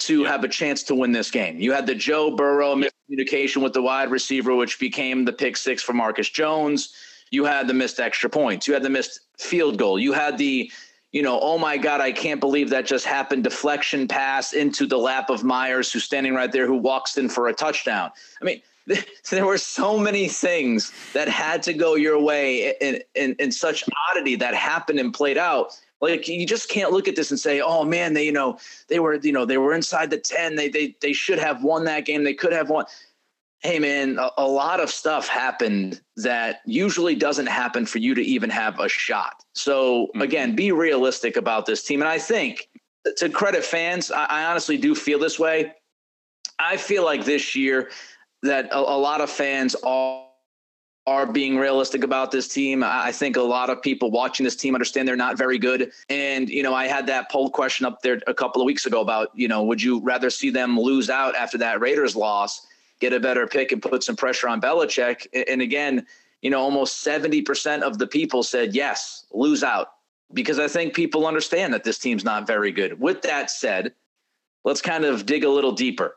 to 0.00 0.24
have 0.24 0.44
a 0.44 0.48
chance 0.48 0.82
to 0.84 0.94
win 0.94 1.12
this 1.12 1.30
game. 1.30 1.58
You 1.58 1.72
had 1.72 1.86
the 1.86 1.94
Joe 1.94 2.34
Burrow 2.34 2.74
miscommunication 2.74 3.62
with 3.62 3.72
the 3.72 3.82
wide 3.82 4.10
receiver, 4.10 4.54
which 4.54 4.78
became 4.78 5.24
the 5.24 5.32
pick 5.32 5.56
six 5.56 5.82
for 5.82 5.92
Marcus 5.92 6.28
Jones. 6.28 6.94
You 7.30 7.44
had 7.44 7.68
the 7.68 7.74
missed 7.74 8.00
extra 8.00 8.28
points. 8.28 8.66
You 8.66 8.74
had 8.74 8.82
the 8.82 8.90
missed 8.90 9.20
field 9.38 9.78
goal. 9.78 9.98
You 9.98 10.12
had 10.12 10.36
the, 10.38 10.70
you 11.12 11.22
know, 11.22 11.38
oh 11.40 11.58
my 11.58 11.76
God, 11.76 12.00
I 12.00 12.12
can't 12.12 12.40
believe 12.40 12.70
that 12.70 12.86
just 12.86 13.04
happened. 13.04 13.44
Deflection 13.44 14.08
pass 14.08 14.52
into 14.52 14.86
the 14.86 14.98
lap 14.98 15.30
of 15.30 15.44
Meyers, 15.44 15.92
who's 15.92 16.04
standing 16.04 16.34
right 16.34 16.50
there, 16.50 16.66
who 16.66 16.76
walks 16.76 17.16
in 17.18 17.28
for 17.28 17.48
a 17.48 17.52
touchdown. 17.52 18.10
I 18.40 18.44
mean, 18.44 18.62
there 19.30 19.46
were 19.46 19.58
so 19.58 19.98
many 19.98 20.28
things 20.28 20.92
that 21.12 21.28
had 21.28 21.62
to 21.64 21.72
go 21.72 21.94
your 21.94 22.20
way 22.20 22.74
in, 22.80 23.00
in, 23.14 23.36
in 23.38 23.52
such 23.52 23.84
oddity 24.10 24.34
that 24.36 24.54
happened 24.54 24.98
and 24.98 25.12
played 25.12 25.38
out 25.38 25.78
like 26.00 26.28
you 26.28 26.46
just 26.46 26.68
can't 26.68 26.92
look 26.92 27.08
at 27.08 27.16
this 27.16 27.30
and 27.30 27.38
say, 27.38 27.60
"Oh 27.60 27.84
man, 27.84 28.14
they 28.14 28.24
you 28.24 28.32
know 28.32 28.58
they 28.88 28.98
were 28.98 29.14
you 29.16 29.32
know 29.32 29.44
they 29.44 29.58
were 29.58 29.74
inside 29.74 30.10
the 30.10 30.18
ten. 30.18 30.56
They 30.56 30.68
they 30.68 30.96
they 31.00 31.12
should 31.12 31.38
have 31.38 31.62
won 31.62 31.84
that 31.84 32.06
game. 32.06 32.24
They 32.24 32.34
could 32.34 32.52
have 32.52 32.70
won." 32.70 32.86
Hey 33.62 33.78
man, 33.78 34.18
a, 34.18 34.30
a 34.38 34.48
lot 34.48 34.80
of 34.80 34.90
stuff 34.90 35.28
happened 35.28 36.00
that 36.16 36.60
usually 36.64 37.14
doesn't 37.14 37.46
happen 37.46 37.84
for 37.84 37.98
you 37.98 38.14
to 38.14 38.22
even 38.22 38.48
have 38.48 38.80
a 38.80 38.88
shot. 38.88 39.44
So 39.54 40.06
mm-hmm. 40.06 40.22
again, 40.22 40.56
be 40.56 40.72
realistic 40.72 41.36
about 41.36 41.66
this 41.66 41.82
team. 41.82 42.00
And 42.00 42.08
I 42.08 42.18
think 42.18 42.70
to 43.16 43.28
credit 43.28 43.62
fans, 43.62 44.10
I, 44.10 44.24
I 44.24 44.44
honestly 44.44 44.78
do 44.78 44.94
feel 44.94 45.18
this 45.18 45.38
way. 45.38 45.74
I 46.58 46.78
feel 46.78 47.04
like 47.04 47.26
this 47.26 47.54
year 47.54 47.90
that 48.42 48.70
a, 48.72 48.78
a 48.78 48.96
lot 48.96 49.20
of 49.20 49.28
fans 49.28 49.74
are 49.82 50.29
are 51.06 51.26
being 51.26 51.56
realistic 51.56 52.04
about 52.04 52.30
this 52.30 52.46
team. 52.46 52.84
I 52.84 53.10
think 53.10 53.36
a 53.36 53.42
lot 53.42 53.70
of 53.70 53.82
people 53.82 54.10
watching 54.10 54.44
this 54.44 54.54
team 54.54 54.74
understand 54.74 55.08
they're 55.08 55.16
not 55.16 55.38
very 55.38 55.58
good. 55.58 55.92
And, 56.08 56.48
you 56.48 56.62
know, 56.62 56.74
I 56.74 56.86
had 56.86 57.06
that 57.06 57.30
poll 57.30 57.50
question 57.50 57.86
up 57.86 58.02
there 58.02 58.20
a 58.26 58.34
couple 58.34 58.60
of 58.60 58.66
weeks 58.66 58.86
ago 58.86 59.00
about, 59.00 59.30
you 59.34 59.48
know, 59.48 59.62
would 59.64 59.82
you 59.82 60.00
rather 60.00 60.30
see 60.30 60.50
them 60.50 60.78
lose 60.78 61.08
out 61.10 61.34
after 61.34 61.58
that 61.58 61.80
Raiders 61.80 62.14
loss, 62.14 62.66
get 63.00 63.12
a 63.12 63.18
better 63.18 63.46
pick 63.46 63.72
and 63.72 63.82
put 63.82 64.04
some 64.04 64.14
pressure 64.14 64.48
on 64.48 64.60
Belichick? 64.60 65.26
And 65.48 65.62
again, 65.62 66.06
you 66.42 66.50
know, 66.50 66.60
almost 66.60 67.04
70% 67.04 67.82
of 67.82 67.98
the 67.98 68.06
people 68.06 68.42
said 68.42 68.74
yes, 68.74 69.24
lose 69.32 69.64
out. 69.64 69.92
Because 70.32 70.60
I 70.60 70.68
think 70.68 70.94
people 70.94 71.26
understand 71.26 71.74
that 71.74 71.82
this 71.82 71.98
team's 71.98 72.22
not 72.22 72.46
very 72.46 72.70
good. 72.70 73.00
With 73.00 73.22
that 73.22 73.50
said, 73.50 73.94
let's 74.64 74.80
kind 74.80 75.04
of 75.04 75.26
dig 75.26 75.42
a 75.42 75.50
little 75.50 75.72
deeper 75.72 76.16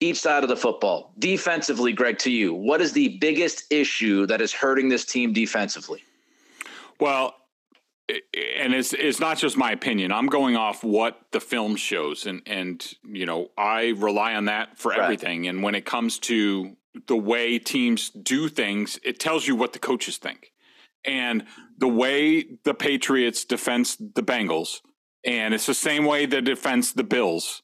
each 0.00 0.18
side 0.18 0.42
of 0.42 0.48
the 0.48 0.56
football. 0.56 1.12
Defensively, 1.18 1.92
Greg, 1.92 2.18
to 2.18 2.30
you, 2.30 2.54
what 2.54 2.80
is 2.80 2.92
the 2.92 3.16
biggest 3.18 3.72
issue 3.72 4.26
that 4.26 4.40
is 4.40 4.52
hurting 4.52 4.88
this 4.88 5.04
team 5.04 5.32
defensively? 5.32 6.02
Well, 7.00 7.34
and 8.08 8.74
it's 8.74 8.92
it's 8.92 9.18
not 9.18 9.38
just 9.38 9.56
my 9.56 9.72
opinion. 9.72 10.12
I'm 10.12 10.26
going 10.26 10.56
off 10.56 10.84
what 10.84 11.18
the 11.32 11.40
film 11.40 11.76
shows, 11.76 12.26
and 12.26 12.42
and 12.46 12.86
you 13.02 13.24
know 13.24 13.50
I 13.56 13.94
rely 13.96 14.34
on 14.34 14.46
that 14.46 14.78
for 14.78 14.90
right. 14.90 15.00
everything. 15.00 15.48
And 15.48 15.62
when 15.62 15.74
it 15.74 15.86
comes 15.86 16.18
to 16.20 16.76
the 17.06 17.16
way 17.16 17.58
teams 17.58 18.10
do 18.10 18.48
things, 18.48 18.98
it 19.04 19.18
tells 19.18 19.46
you 19.46 19.56
what 19.56 19.72
the 19.72 19.78
coaches 19.78 20.18
think. 20.18 20.52
And 21.04 21.44
the 21.78 21.88
way 21.88 22.44
the 22.64 22.74
Patriots 22.74 23.44
defense 23.44 23.96
the 23.96 24.22
Bengals, 24.22 24.80
and 25.24 25.54
it's 25.54 25.66
the 25.66 25.74
same 25.74 26.04
way 26.04 26.26
they 26.26 26.40
defense 26.40 26.92
the 26.92 27.04
Bills. 27.04 27.62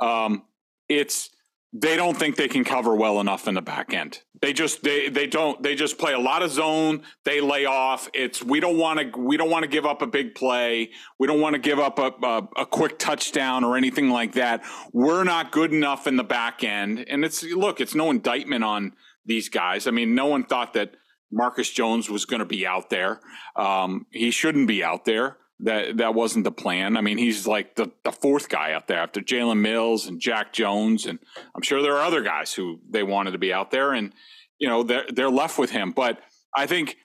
Um, 0.00 0.44
it's 0.88 1.30
they 1.72 1.96
don't 1.96 2.16
think 2.16 2.36
they 2.36 2.48
can 2.48 2.64
cover 2.64 2.94
well 2.94 3.20
enough 3.20 3.48
in 3.48 3.54
the 3.54 3.62
back 3.62 3.94
end. 3.94 4.20
They 4.42 4.52
just 4.52 4.82
they 4.82 5.08
they 5.08 5.26
don't 5.26 5.62
they 5.62 5.74
just 5.74 5.98
play 5.98 6.12
a 6.12 6.18
lot 6.18 6.42
of 6.42 6.50
zone. 6.50 7.02
They 7.24 7.40
lay 7.40 7.64
off. 7.64 8.10
It's 8.12 8.42
we 8.42 8.60
don't 8.60 8.76
want 8.76 9.00
to 9.00 9.18
we 9.18 9.36
don't 9.36 9.48
want 9.48 9.62
to 9.62 9.68
give 9.68 9.86
up 9.86 10.02
a 10.02 10.06
big 10.06 10.34
play. 10.34 10.90
We 11.18 11.26
don't 11.26 11.40
want 11.40 11.54
to 11.54 11.60
give 11.60 11.78
up 11.78 11.98
a, 11.98 12.12
a, 12.22 12.48
a 12.58 12.66
quick 12.66 12.98
touchdown 12.98 13.64
or 13.64 13.76
anything 13.76 14.10
like 14.10 14.32
that. 14.32 14.62
We're 14.92 15.24
not 15.24 15.52
good 15.52 15.72
enough 15.72 16.06
in 16.06 16.16
the 16.16 16.24
back 16.24 16.62
end. 16.62 17.04
And 17.08 17.24
it's 17.24 17.42
look, 17.42 17.80
it's 17.80 17.94
no 17.94 18.10
indictment 18.10 18.64
on 18.64 18.92
these 19.24 19.48
guys. 19.48 19.86
I 19.86 19.92
mean, 19.92 20.14
no 20.14 20.26
one 20.26 20.44
thought 20.44 20.74
that 20.74 20.94
Marcus 21.30 21.70
Jones 21.70 22.10
was 22.10 22.26
going 22.26 22.40
to 22.40 22.46
be 22.46 22.66
out 22.66 22.90
there. 22.90 23.20
Um, 23.56 24.06
he 24.10 24.30
shouldn't 24.30 24.68
be 24.68 24.84
out 24.84 25.06
there 25.06 25.38
that 25.62 25.98
that 25.98 26.14
wasn't 26.14 26.44
the 26.44 26.52
plan. 26.52 26.96
I 26.96 27.00
mean, 27.00 27.18
he's 27.18 27.46
like 27.46 27.76
the, 27.76 27.90
the 28.04 28.12
fourth 28.12 28.48
guy 28.48 28.72
out 28.72 28.88
there 28.88 28.98
after 28.98 29.20
Jalen 29.20 29.60
Mills 29.60 30.06
and 30.06 30.20
Jack 30.20 30.52
Jones, 30.52 31.06
and 31.06 31.18
I'm 31.54 31.62
sure 31.62 31.82
there 31.82 31.96
are 31.96 32.04
other 32.04 32.22
guys 32.22 32.52
who 32.52 32.80
they 32.90 33.02
wanted 33.02 33.30
to 33.32 33.38
be 33.38 33.52
out 33.52 33.70
there, 33.70 33.92
and 33.92 34.12
you 34.58 34.68
know 34.68 34.82
they're 34.82 35.06
they're 35.12 35.30
left 35.30 35.58
with 35.58 35.70
him. 35.70 35.92
But 35.92 36.20
I 36.54 36.66
think 36.66 36.96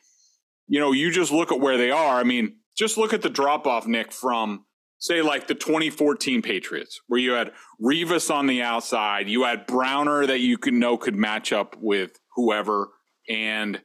you 0.68 0.80
know 0.80 0.92
you 0.92 1.12
just 1.12 1.32
look 1.32 1.52
at 1.52 1.60
where 1.60 1.78
they 1.78 1.92
are. 1.92 2.20
I 2.20 2.24
mean, 2.24 2.58
just 2.76 2.98
look 2.98 3.14
at 3.14 3.22
the 3.22 3.30
drop 3.30 3.68
off, 3.68 3.86
Nick, 3.86 4.12
from 4.12 4.66
say 4.98 5.22
like 5.22 5.46
the 5.46 5.56
2014 5.56 6.42
Patriots, 6.42 7.00
where 7.08 7.20
you 7.20 7.34
had 7.34 7.52
Revis 7.82 8.34
on 8.34 8.48
the 8.48 8.64
outside, 8.64 9.30
you 9.30 9.44
had 9.44 9.68
Browner 9.68 10.26
that 10.26 10.40
you 10.40 10.58
could 10.58 10.74
know 10.74 10.98
could 10.98 11.16
match 11.16 11.54
up 11.54 11.76
with 11.80 12.20
whoever, 12.36 12.90
and 13.30 13.82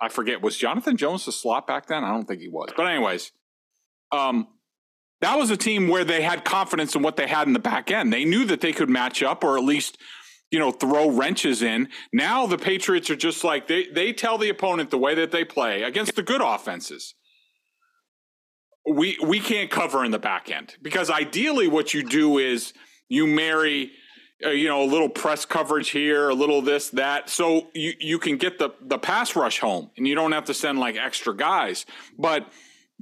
I 0.00 0.08
forget 0.08 0.40
was 0.40 0.56
Jonathan 0.56 0.96
Jones 0.96 1.26
the 1.26 1.32
slot 1.32 1.66
back 1.66 1.86
then? 1.86 2.02
I 2.02 2.08
don't 2.08 2.24
think 2.24 2.40
he 2.40 2.48
was, 2.48 2.70
but 2.74 2.86
anyways 2.86 3.32
um, 4.12 4.48
that 5.20 5.38
was 5.38 5.50
a 5.50 5.56
team 5.56 5.88
where 5.88 6.04
they 6.04 6.22
had 6.22 6.44
confidence 6.44 6.94
in 6.94 7.02
what 7.02 7.16
they 7.16 7.26
had 7.26 7.46
in 7.46 7.52
the 7.52 7.58
back 7.58 7.90
end. 7.90 8.12
They 8.12 8.24
knew 8.24 8.44
that 8.46 8.60
they 8.60 8.72
could 8.72 8.90
match 8.90 9.22
up 9.22 9.42
or 9.42 9.56
at 9.56 9.64
least, 9.64 9.98
you 10.50 10.58
know, 10.58 10.70
throw 10.70 11.10
wrenches 11.10 11.62
in. 11.62 11.88
Now 12.12 12.46
the 12.46 12.58
Patriots 12.58 13.08
are 13.10 13.16
just 13.16 13.42
like 13.42 13.66
they 13.66 13.86
they 13.86 14.12
tell 14.12 14.38
the 14.38 14.50
opponent 14.50 14.90
the 14.90 14.98
way 14.98 15.14
that 15.14 15.30
they 15.30 15.44
play 15.44 15.82
against 15.82 16.16
the 16.16 16.22
good 16.22 16.42
offenses. 16.42 17.14
We 18.88 19.18
we 19.24 19.40
can't 19.40 19.70
cover 19.70 20.04
in 20.04 20.10
the 20.10 20.18
back 20.18 20.50
end 20.50 20.76
because 20.82 21.10
ideally 21.10 21.66
what 21.66 21.94
you 21.94 22.02
do 22.02 22.38
is 22.38 22.72
you 23.08 23.26
marry 23.26 23.92
uh, 24.44 24.50
you 24.50 24.68
know 24.68 24.84
a 24.84 24.86
little 24.86 25.08
press 25.08 25.46
coverage 25.46 25.88
here, 25.88 26.28
a 26.28 26.34
little 26.34 26.60
this 26.60 26.90
that 26.90 27.30
so 27.30 27.68
you 27.74 27.94
you 27.98 28.18
can 28.18 28.36
get 28.36 28.58
the 28.58 28.70
the 28.82 28.98
pass 28.98 29.34
rush 29.34 29.60
home 29.60 29.90
and 29.96 30.06
you 30.06 30.14
don't 30.14 30.32
have 30.32 30.44
to 30.44 30.54
send 30.54 30.78
like 30.78 30.94
extra 30.96 31.34
guys. 31.34 31.86
But 32.18 32.46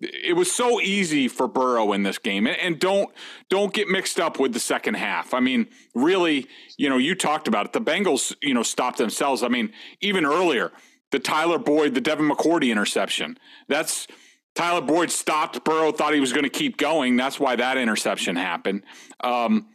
it 0.01 0.37
was 0.37 0.51
so 0.51 0.81
easy 0.81 1.29
for 1.29 1.47
Burrow 1.47 1.93
in 1.93 2.03
this 2.03 2.19
game, 2.19 2.47
and, 2.47 2.79
don't 2.79 3.11
don't 3.49 3.73
get 3.73 3.89
mixed 3.89 4.19
up 4.19 4.41
with 4.41 4.53
the 4.53 4.61
second 4.61 4.95
half. 4.95 5.33
I 5.33 5.41
mean, 5.41 5.69
really, 5.95 6.49
you 6.77 6.89
know, 6.89 6.99
you 6.99 7.15
talked 7.15 7.47
about 7.47 7.67
it. 7.67 7.73
The 7.73 7.81
Bengals, 7.81 8.35
you 8.43 8.55
know, 8.55 8.63
stopped 8.63 8.99
themselves. 8.99 9.43
I 9.43 9.49
mean, 9.49 9.73
even 10.01 10.25
earlier, 10.25 10.73
the 11.13 11.21
Tyler 11.21 11.59
Boyd, 11.59 11.95
the 11.95 12.01
Devin 12.01 12.29
McCourty 12.29 12.73
interception. 12.73 13.39
That's 13.69 14.09
Tyler 14.55 14.81
Boyd 14.81 15.11
stopped. 15.11 15.63
Burrow 15.65 15.93
thought 15.93 16.13
he 16.15 16.21
was 16.21 16.33
going 16.33 16.45
to 16.45 16.51
keep 16.51 16.77
going. 16.77 17.17
That's 17.17 17.39
why 17.39 17.57
that 17.57 17.79
interception 17.79 18.37
happened. 18.37 18.83
Um, 19.23 19.69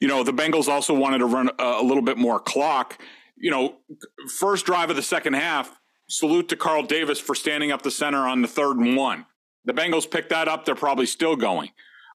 you 0.00 0.08
know, 0.08 0.24
the 0.24 0.32
Bengals 0.32 0.68
also 0.68 0.94
wanted 0.94 1.18
to 1.18 1.26
run 1.26 1.50
a, 1.58 1.62
a 1.62 1.82
little 1.82 2.02
bit 2.02 2.18
more 2.18 2.40
clock. 2.40 3.00
You 3.36 3.50
know, 3.50 3.76
first 4.38 4.66
drive 4.66 4.90
of 4.90 4.96
the 4.96 5.02
second 5.02 5.34
half 5.34 5.80
salute 6.08 6.48
to 6.48 6.56
Carl 6.56 6.82
Davis 6.82 7.18
for 7.18 7.34
standing 7.34 7.72
up 7.72 7.82
the 7.82 7.90
center 7.90 8.26
on 8.26 8.42
the 8.42 8.48
third 8.48 8.76
and 8.76 8.96
one. 8.96 9.26
The 9.64 9.72
Bengals 9.72 10.10
picked 10.10 10.30
that 10.30 10.48
up. 10.48 10.64
They're 10.64 10.74
probably 10.74 11.06
still 11.06 11.36
going. 11.36 11.70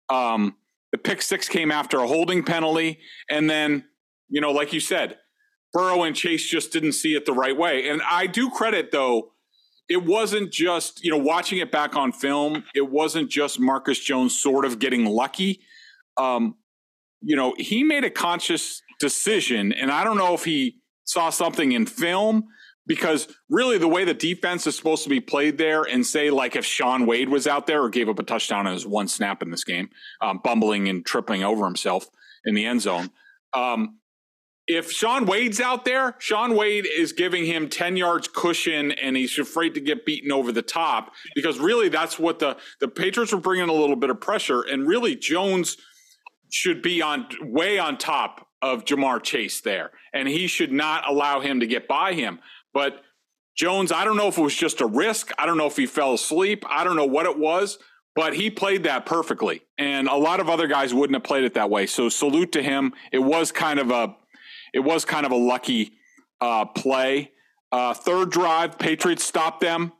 Um, 0.09 0.55
the 0.91 0.97
pick 0.97 1.21
six 1.21 1.47
came 1.47 1.71
after 1.71 1.99
a 1.99 2.07
holding 2.07 2.43
penalty. 2.43 2.99
And 3.29 3.49
then, 3.49 3.85
you 4.27 4.41
know, 4.41 4.51
like 4.51 4.73
you 4.73 4.79
said, 4.79 5.17
Burrow 5.73 6.03
and 6.03 6.15
Chase 6.15 6.47
just 6.47 6.71
didn't 6.71 6.93
see 6.93 7.15
it 7.15 7.25
the 7.25 7.33
right 7.33 7.55
way. 7.55 7.89
And 7.89 8.01
I 8.09 8.27
do 8.27 8.49
credit, 8.49 8.91
though, 8.91 9.33
it 9.87 10.05
wasn't 10.05 10.51
just, 10.51 11.03
you 11.03 11.11
know, 11.11 11.17
watching 11.17 11.57
it 11.57 11.71
back 11.71 11.95
on 11.95 12.11
film, 12.11 12.63
it 12.75 12.89
wasn't 12.89 13.29
just 13.29 13.59
Marcus 13.59 13.99
Jones 13.99 14.39
sort 14.39 14.65
of 14.65 14.79
getting 14.79 15.05
lucky. 15.05 15.61
Um, 16.17 16.55
you 17.21 17.35
know, 17.35 17.55
he 17.57 17.83
made 17.83 18.03
a 18.03 18.09
conscious 18.09 18.81
decision. 18.99 19.73
And 19.73 19.91
I 19.91 20.03
don't 20.03 20.17
know 20.17 20.33
if 20.33 20.45
he 20.45 20.77
saw 21.05 21.29
something 21.31 21.71
in 21.71 21.85
film 21.85 22.45
because 22.89 23.27
really 23.49 23.77
the 23.77 23.87
way 23.87 24.03
the 24.03 24.15
defense 24.15 24.65
is 24.65 24.75
supposed 24.75 25.03
to 25.03 25.09
be 25.09 25.21
played 25.21 25.59
there 25.59 25.83
and 25.83 26.05
say 26.05 26.31
like 26.31 26.55
if 26.55 26.65
Shaun 26.65 27.05
Wade 27.05 27.29
was 27.29 27.45
out 27.45 27.67
there 27.67 27.83
or 27.83 27.89
gave 27.89 28.09
up 28.09 28.17
a 28.17 28.23
touchdown 28.23 28.65
on 28.65 28.73
his 28.73 28.85
one 28.85 29.07
snap 29.07 29.43
in 29.43 29.51
this 29.51 29.63
game, 29.63 29.89
um, 30.21 30.41
bumbling 30.43 30.89
and 30.89 31.05
tripping 31.05 31.43
over 31.43 31.63
himself 31.65 32.07
in 32.43 32.55
the 32.55 32.65
end 32.65 32.81
zone. 32.81 33.11
Um, 33.53 33.99
if 34.65 34.91
Shaun 34.91 35.25
Wade's 35.25 35.59
out 35.59 35.85
there, 35.85 36.15
Shaun 36.17 36.55
Wade 36.55 36.87
is 36.87 37.13
giving 37.13 37.45
him 37.45 37.69
10 37.69 37.95
yards 37.95 38.27
cushion 38.27 38.91
and 38.93 39.15
he's 39.15 39.37
afraid 39.37 39.75
to 39.75 39.79
get 39.79 40.05
beaten 40.05 40.31
over 40.31 40.51
the 40.51 40.61
top 40.63 41.13
because 41.35 41.59
really 41.59 41.89
that's 41.89 42.17
what 42.17 42.39
the, 42.39 42.57
the 42.81 42.87
Patriots 42.87 43.31
were 43.31 43.39
bringing 43.39 43.69
a 43.69 43.73
little 43.73 43.95
bit 43.95 44.09
of 44.09 44.19
pressure 44.19 44.61
and 44.61 44.87
really 44.87 45.15
Jones 45.15 45.77
should 46.51 46.81
be 46.81 47.03
on 47.03 47.27
way 47.41 47.77
on 47.77 47.97
top 47.97 48.47
of 48.61 48.85
Ja'Marr 48.85 49.23
Chase 49.23 49.61
there, 49.61 49.91
and 50.13 50.27
he 50.27 50.47
should 50.47 50.71
not 50.71 51.07
allow 51.07 51.39
him 51.39 51.59
to 51.59 51.67
get 51.67 51.87
by 51.87 52.13
him. 52.13 52.39
But 52.73 53.01
Jones, 53.55 53.91
I 53.91 54.05
don't 54.05 54.17
know 54.17 54.27
if 54.27 54.37
it 54.37 54.41
was 54.41 54.55
just 54.55 54.81
a 54.81 54.85
risk. 54.85 55.31
I 55.37 55.45
don't 55.45 55.57
know 55.57 55.67
if 55.67 55.75
he 55.75 55.85
fell 55.85 56.13
asleep. 56.13 56.63
I 56.69 56.83
don't 56.83 56.95
know 56.95 57.05
what 57.05 57.25
it 57.25 57.37
was, 57.37 57.77
but 58.15 58.33
he 58.33 58.49
played 58.49 58.83
that 58.83 59.05
perfectly. 59.05 59.61
And 59.77 60.07
a 60.07 60.15
lot 60.15 60.39
of 60.39 60.49
other 60.49 60.67
guys 60.67 60.93
wouldn't 60.93 61.15
have 61.15 61.23
played 61.23 61.43
it 61.43 61.55
that 61.55 61.69
way. 61.69 61.85
So 61.85 62.09
salute 62.09 62.51
to 62.53 62.63
him. 62.63 62.93
It 63.11 63.19
was 63.19 63.51
kind 63.51 63.79
of 63.79 63.91
a 63.91 64.15
it 64.73 64.79
was 64.79 65.03
kind 65.03 65.25
of 65.25 65.31
a 65.31 65.35
lucky 65.35 65.93
uh, 66.41 66.65
play. 66.65 67.31
Uh, 67.71 67.93
third 67.93 68.31
drive, 68.31 68.79
Patriots 68.79 69.23
stopped 69.23 69.61
them. 69.61 69.93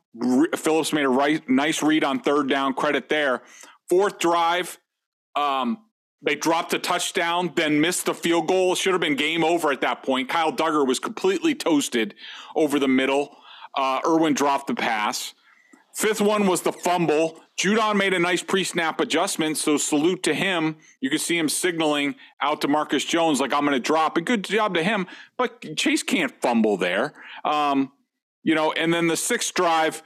Phillips 0.56 0.92
made 0.92 1.06
a 1.06 1.10
right, 1.10 1.48
nice 1.50 1.84
read 1.84 2.04
on 2.04 2.20
third 2.20 2.50
down. 2.50 2.74
Credit 2.74 3.10
there. 3.10 3.42
Fourth 3.90 4.20
drive, 4.20 4.78
um, 5.36 5.80
they 6.22 6.36
dropped 6.36 6.74
a 6.74 6.80
touchdown, 6.80 7.54
then 7.56 7.80
missed 7.80 8.06
the 8.06 8.14
field 8.14 8.48
goal. 8.48 8.76
Should 8.76 8.94
have 8.94 9.02
been 9.02 9.16
game 9.16 9.44
over 9.44 9.72
at 9.72 9.82
that 9.82 10.04
point. 10.04 10.30
Kyle 10.30 10.52
Dugger 10.52 10.86
was 10.86 11.00
completely 11.00 11.56
toasted 11.56 12.14
over 12.56 12.78
the 12.80 12.88
middle. 12.88 13.38
Uh, 13.76 14.02
Irwin 14.06 14.34
dropped 14.34 14.68
the 14.68 14.76
pass. 14.76 15.34
Fifth 15.96 16.22
one 16.22 16.48
was 16.48 16.62
the 16.62 16.72
fumble. 16.72 17.42
Judon 17.58 17.98
made 17.98 18.14
a 18.14 18.20
nice 18.20 18.42
pre-snap 18.42 19.02
adjustment, 19.02 19.58
so 19.58 19.76
salute 19.76 20.24
to 20.24 20.34
him. 20.34 20.78
You 21.02 21.10
can 21.10 21.20
see 21.20 21.38
him 21.38 21.50
signaling 21.50 22.16
out 22.42 22.62
to 22.62 22.68
Marcus 22.68 23.04
Jones 23.04 23.42
like 23.42 23.52
I'm 23.52 23.66
going 23.66 23.74
to 23.74 23.80
drop. 23.80 24.16
A 24.16 24.22
good 24.22 24.46
job 24.46 24.76
to 24.76 24.84
him, 24.84 25.08
but 25.38 25.76
Chase 25.76 26.04
can't 26.04 26.32
fumble 26.42 26.78
there. 26.78 27.14
Um, 27.44 27.92
you 28.44 28.56
know, 28.56 28.72
and 28.72 28.94
then 28.94 29.08
the 29.08 29.18
sixth 29.18 29.54
drive, 29.54 30.02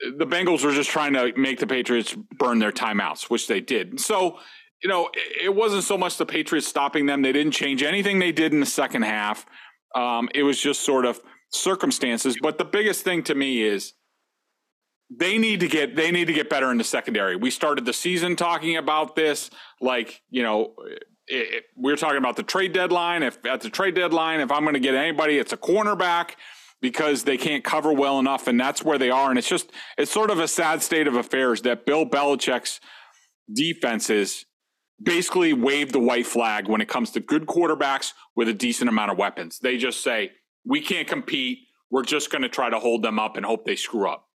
the 0.00 0.26
Bengals 0.26 0.64
were 0.64 0.72
just 0.72 0.90
trying 0.90 1.12
to 1.12 1.32
make 1.36 1.60
the 1.60 1.66
Patriots 1.66 2.16
burn 2.36 2.58
their 2.58 2.72
timeouts, 2.72 3.30
which 3.30 3.46
they 3.46 3.60
did. 3.60 4.00
So, 4.00 4.38
you 4.82 4.88
know, 4.88 5.08
it 5.42 5.54
wasn't 5.54 5.84
so 5.84 5.96
much 5.96 6.18
the 6.18 6.26
Patriots 6.26 6.66
stopping 6.66 7.06
them. 7.06 7.22
They 7.22 7.32
didn't 7.32 7.52
change 7.52 7.82
anything 7.82 8.18
they 8.18 8.32
did 8.32 8.52
in 8.52 8.60
the 8.60 8.66
second 8.66 9.02
half. 9.02 9.46
Um, 9.94 10.28
it 10.34 10.42
was 10.42 10.60
just 10.60 10.82
sort 10.82 11.04
of 11.06 11.20
circumstances. 11.50 12.36
But 12.40 12.58
the 12.58 12.64
biggest 12.64 13.04
thing 13.04 13.22
to 13.24 13.34
me 13.34 13.62
is 13.62 13.94
they 15.10 15.38
need 15.38 15.60
to 15.60 15.68
get 15.68 15.96
they 15.96 16.10
need 16.10 16.26
to 16.26 16.32
get 16.32 16.50
better 16.50 16.70
in 16.70 16.78
the 16.78 16.84
secondary. 16.84 17.36
We 17.36 17.50
started 17.50 17.84
the 17.84 17.92
season 17.92 18.36
talking 18.36 18.76
about 18.76 19.16
this, 19.16 19.50
like 19.80 20.22
you 20.30 20.42
know, 20.42 20.74
it, 21.26 21.54
it, 21.54 21.64
we 21.76 21.92
are 21.92 21.96
talking 21.96 22.18
about 22.18 22.36
the 22.36 22.42
trade 22.42 22.72
deadline. 22.72 23.22
If 23.22 23.44
at 23.46 23.60
the 23.60 23.70
trade 23.70 23.94
deadline, 23.94 24.40
if 24.40 24.50
I'm 24.50 24.62
going 24.62 24.74
to 24.74 24.80
get 24.80 24.94
anybody, 24.94 25.38
it's 25.38 25.52
a 25.52 25.56
cornerback 25.56 26.32
because 26.80 27.24
they 27.24 27.36
can't 27.36 27.64
cover 27.64 27.92
well 27.92 28.18
enough, 28.18 28.46
and 28.46 28.58
that's 28.58 28.82
where 28.82 28.98
they 28.98 29.10
are. 29.10 29.30
And 29.30 29.38
it's 29.38 29.48
just 29.48 29.70
it's 29.96 30.10
sort 30.10 30.30
of 30.30 30.38
a 30.38 30.48
sad 30.48 30.82
state 30.82 31.06
of 31.06 31.14
affairs 31.14 31.62
that 31.62 31.86
Bill 31.86 32.06
Belichick's 32.06 32.80
defenses 33.52 34.46
basically 35.02 35.52
wave 35.52 35.92
the 35.92 35.98
white 35.98 36.26
flag 36.26 36.68
when 36.68 36.80
it 36.80 36.88
comes 36.88 37.10
to 37.12 37.20
good 37.20 37.46
quarterbacks 37.46 38.12
with 38.36 38.48
a 38.48 38.52
decent 38.52 38.88
amount 38.88 39.10
of 39.10 39.18
weapons. 39.18 39.58
They 39.58 39.76
just 39.76 40.02
say 40.02 40.32
we 40.64 40.80
can't 40.80 41.08
compete. 41.08 41.58
We're 41.90 42.04
just 42.04 42.30
going 42.30 42.42
to 42.42 42.48
try 42.48 42.70
to 42.70 42.78
hold 42.78 43.02
them 43.02 43.18
up 43.18 43.36
and 43.36 43.44
hope 43.44 43.64
they 43.64 43.76
screw 43.76 44.08
up. 44.08 44.28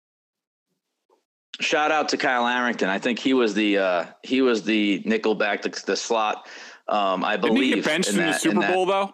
Shout 1.59 1.91
out 1.91 2.07
to 2.09 2.17
Kyle 2.17 2.47
Arrington. 2.47 2.89
I 2.89 2.99
think 2.99 3.19
he 3.19 3.33
was 3.33 3.53
the 3.53 3.77
uh, 3.77 4.05
he 4.23 4.41
was 4.41 4.63
the 4.63 5.03
nickelback, 5.03 5.61
the, 5.61 5.83
the 5.85 5.95
slot. 5.95 6.47
Um, 6.87 7.23
I 7.23 7.35
believe. 7.35 7.55
Didn't 7.55 7.63
he 7.63 7.75
get 7.75 7.85
benched 7.85 8.13
in, 8.13 8.19
in 8.19 8.27
the 8.27 8.33
Super 8.33 8.67
Bowl 8.67 8.85
though? 8.85 9.13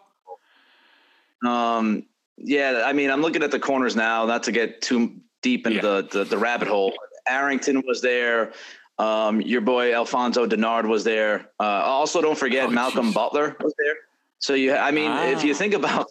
Um, 1.50 2.06
yeah, 2.38 2.84
I 2.86 2.94
mean, 2.94 3.10
I'm 3.10 3.22
looking 3.22 3.44
at 3.44 3.52
the 3.52 3.60
corners 3.60 3.96
now, 3.96 4.26
not 4.26 4.44
to 4.44 4.52
get 4.52 4.82
too 4.82 5.16
deep 5.42 5.66
into 5.66 5.78
yeah. 5.78 5.82
the, 5.82 6.08
the, 6.12 6.24
the 6.26 6.38
rabbit 6.38 6.68
hole. 6.68 6.94
Arrington 7.28 7.82
was 7.88 8.02
there. 8.02 8.54
Um, 8.98 9.42
your 9.42 9.62
boy 9.62 9.94
Alfonso 9.94 10.48
Dennard 10.48 10.88
was 10.88 11.04
there. 11.04 11.50
Uh, 11.60 11.64
also, 11.64 12.22
don't 12.22 12.38
forget 12.38 12.68
oh, 12.68 12.72
Malcolm 12.72 13.08
geez. 13.08 13.14
Butler 13.14 13.58
was 13.62 13.74
there. 13.78 13.96
So 14.40 14.54
you, 14.54 14.74
I 14.74 14.92
mean, 14.92 15.12
ah. 15.12 15.26
if 15.26 15.44
you 15.44 15.54
ah. 15.54 15.58
think 15.58 15.74
about 15.74 16.08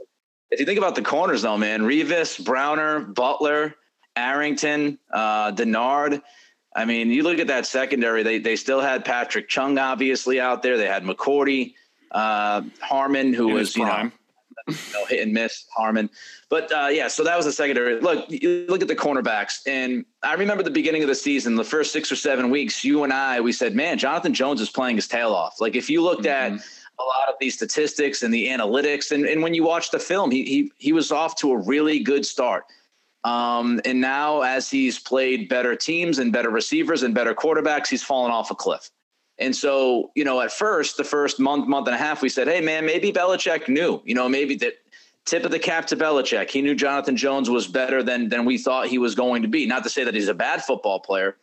if 0.51 0.61
you 0.61 0.67
think 0.67 0.79
about 0.79 0.95
the 0.95 1.03
corners, 1.03 1.43
though, 1.43 1.57
man, 1.57 1.83
Revis, 1.83 2.43
Browner, 2.45 3.01
Butler, 3.01 3.75
Arrington, 4.17 4.99
uh, 5.13 5.51
Dennard. 5.53 6.23
I 6.77 6.85
mean, 6.85 7.11
you 7.11 7.23
look 7.23 7.39
at 7.39 7.47
that 7.47 7.67
secondary. 7.67 8.23
They 8.23 8.39
they 8.39 8.57
still 8.57 8.81
had 8.81 9.05
Patrick 9.05 9.49
Chung 9.49 9.79
obviously 9.79 10.41
out 10.41 10.63
there. 10.63 10.77
They 10.77 10.87
had 10.87 11.05
McCourty, 11.05 11.75
uh, 12.11 12.63
Harmon, 12.81 13.33
who 13.33 13.49
In 13.49 13.55
was 13.55 13.77
you 13.77 13.85
know, 13.85 14.11
you 14.69 14.75
know, 14.93 15.05
hit 15.07 15.23
and 15.23 15.33
miss 15.33 15.67
Harmon. 15.77 16.11
But 16.49 16.73
uh, 16.73 16.89
yeah, 16.91 17.09
so 17.09 17.25
that 17.25 17.37
was 17.37 17.47
the 17.47 17.53
secondary. 17.53 18.01
Look, 18.01 18.31
you 18.31 18.67
look 18.69 18.83
at 18.83 18.89
the 18.89 18.97
cornerbacks, 18.97 19.61
and 19.67 20.05
I 20.23 20.35
remember 20.35 20.63
the 20.63 20.71
beginning 20.71 21.03
of 21.03 21.09
the 21.09 21.15
season, 21.15 21.57
the 21.57 21.65
first 21.65 21.93
six 21.93 22.11
or 22.11 22.17
seven 22.17 22.51
weeks. 22.51 22.85
You 22.85 23.05
and 23.05 23.13
I, 23.13 23.41
we 23.41 23.53
said, 23.53 23.75
man, 23.75 23.99
Jonathan 23.99 24.35
Jones 24.35 24.61
is 24.61 24.71
playing 24.71 24.97
his 24.97 25.09
tail 25.09 25.33
off. 25.33 25.61
Like 25.61 25.75
if 25.75 25.91
you 25.91 26.03
looked 26.03 26.25
mm-hmm. 26.25 26.57
at 26.57 26.61
a 26.99 27.03
lot 27.03 27.29
of 27.29 27.35
these 27.41 27.55
statistics 27.55 28.23
and 28.23 28.33
the 28.33 28.49
analytics, 28.49 29.11
and, 29.11 29.27
and 29.27 29.43
when 29.43 29.55
you 29.55 29.65
watch 29.65 29.91
the 29.91 29.99
film, 29.99 30.31
he 30.31 30.45
he 30.45 30.73
he 30.79 30.93
was 30.93 31.13
off 31.13 31.37
to 31.37 31.53
a 31.53 31.59
really 31.59 32.01
good 32.01 32.25
start. 32.25 32.65
Um, 33.25 33.81
and 33.87 34.01
now, 34.03 34.43
as 34.43 34.71
he's 34.71 34.99
played 34.99 35.49
better 35.49 35.75
teams 35.75 36.19
and 36.19 36.31
better 36.31 36.51
receivers 36.51 37.03
and 37.03 37.15
better 37.15 37.35
quarterbacks, 37.35 37.89
he's 37.89 38.03
fallen 38.03 38.31
off 38.31 38.51
a 38.51 38.55
cliff. 38.55 38.91
And 39.39 39.55
so, 39.55 40.13
you 40.15 40.25
know, 40.25 40.41
at 40.41 40.53
first, 40.53 40.97
the 40.97 41.05
first 41.05 41.41
month, 41.41 41.67
month 41.67 41.89
and 41.89 41.95
a 41.95 41.99
half, 41.99 42.23
we 42.23 42.29
said, 42.29 42.47
hey, 42.47 42.61
man, 42.61 42.87
maybe 42.87 43.13
Belichick 43.13 43.69
knew, 43.69 44.01
you 44.05 44.15
know, 44.15 44.29
maybe 44.29 44.55
that 44.57 44.75
tip 45.25 45.45
of 45.45 45.51
the 45.51 45.59
cap 45.59 45.87
to 45.87 45.97
Belichick. 45.97 46.51
He 46.51 46.63
knew 46.63 46.75
Jonathan 46.75 47.17
Jones 47.17 47.51
was 47.51 47.67
better 47.67 48.03
than 48.03 48.29
than 48.29 48.45
we 48.45 48.59
thought 48.59 48.87
he 48.87 48.99
was 48.99 49.15
going 49.15 49.43
to 49.43 49.49
be. 49.49 49.67
Not 49.67 49.83
to 49.85 49.91
say 49.91 50.05
that 50.05 50.15
he's 50.15 50.29
a 50.29 50.35
bad 50.35 50.63
football 50.63 51.01
player. 51.01 51.37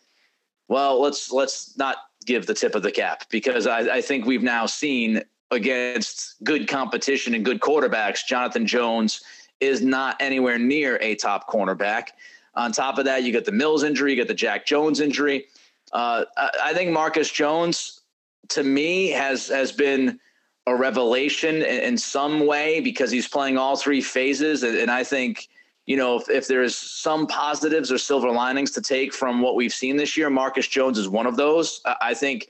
Well, 0.67 1.01
let's 1.01 1.31
let's 1.31 1.77
not 1.77 1.97
give 2.25 2.45
the 2.45 2.53
tip 2.53 2.75
of 2.75 2.83
the 2.83 2.91
cap 2.91 3.23
because 3.29 3.67
I, 3.67 3.95
I 3.95 4.01
think 4.01 4.25
we've 4.25 4.43
now 4.43 4.65
seen 4.67 5.23
against 5.51 6.41
good 6.43 6.67
competition 6.67 7.35
and 7.35 7.43
good 7.43 7.59
quarterbacks, 7.59 8.25
Jonathan 8.25 8.65
Jones 8.65 9.21
is 9.59 9.81
not 9.81 10.15
anywhere 10.19 10.57
near 10.57 10.97
a 11.01 11.15
top 11.15 11.47
cornerback. 11.47 12.09
On 12.55 12.71
top 12.71 12.97
of 12.97 13.05
that, 13.05 13.23
you 13.23 13.31
get 13.31 13.45
the 13.45 13.51
Mills 13.51 13.83
injury, 13.83 14.11
you 14.11 14.15
get 14.15 14.27
the 14.27 14.33
Jack 14.33 14.65
Jones 14.65 14.99
injury. 14.99 15.45
Uh, 15.93 16.25
I 16.63 16.73
think 16.73 16.91
Marcus 16.91 17.29
Jones, 17.29 18.01
to 18.49 18.63
me, 18.63 19.09
has 19.09 19.47
has 19.47 19.71
been 19.71 20.19
a 20.67 20.75
revelation 20.75 21.55
in, 21.55 21.63
in 21.83 21.97
some 21.97 22.45
way 22.45 22.79
because 22.79 23.11
he's 23.11 23.27
playing 23.27 23.57
all 23.57 23.75
three 23.75 24.01
phases, 24.01 24.63
and, 24.63 24.77
and 24.77 24.91
I 24.91 25.03
think 25.03 25.49
you 25.85 25.97
know 25.97 26.17
if, 26.17 26.29
if 26.29 26.47
there's 26.47 26.75
some 26.75 27.27
positives 27.27 27.91
or 27.91 27.97
silver 27.97 28.31
linings 28.31 28.71
to 28.71 28.81
take 28.81 29.13
from 29.13 29.41
what 29.41 29.55
we've 29.55 29.73
seen 29.73 29.97
this 29.97 30.15
year, 30.15 30.29
Marcus 30.29 30.67
Jones 30.67 30.97
is 30.97 31.09
one 31.09 31.27
of 31.27 31.35
those. 31.35 31.81
I 32.01 32.13
think 32.13 32.47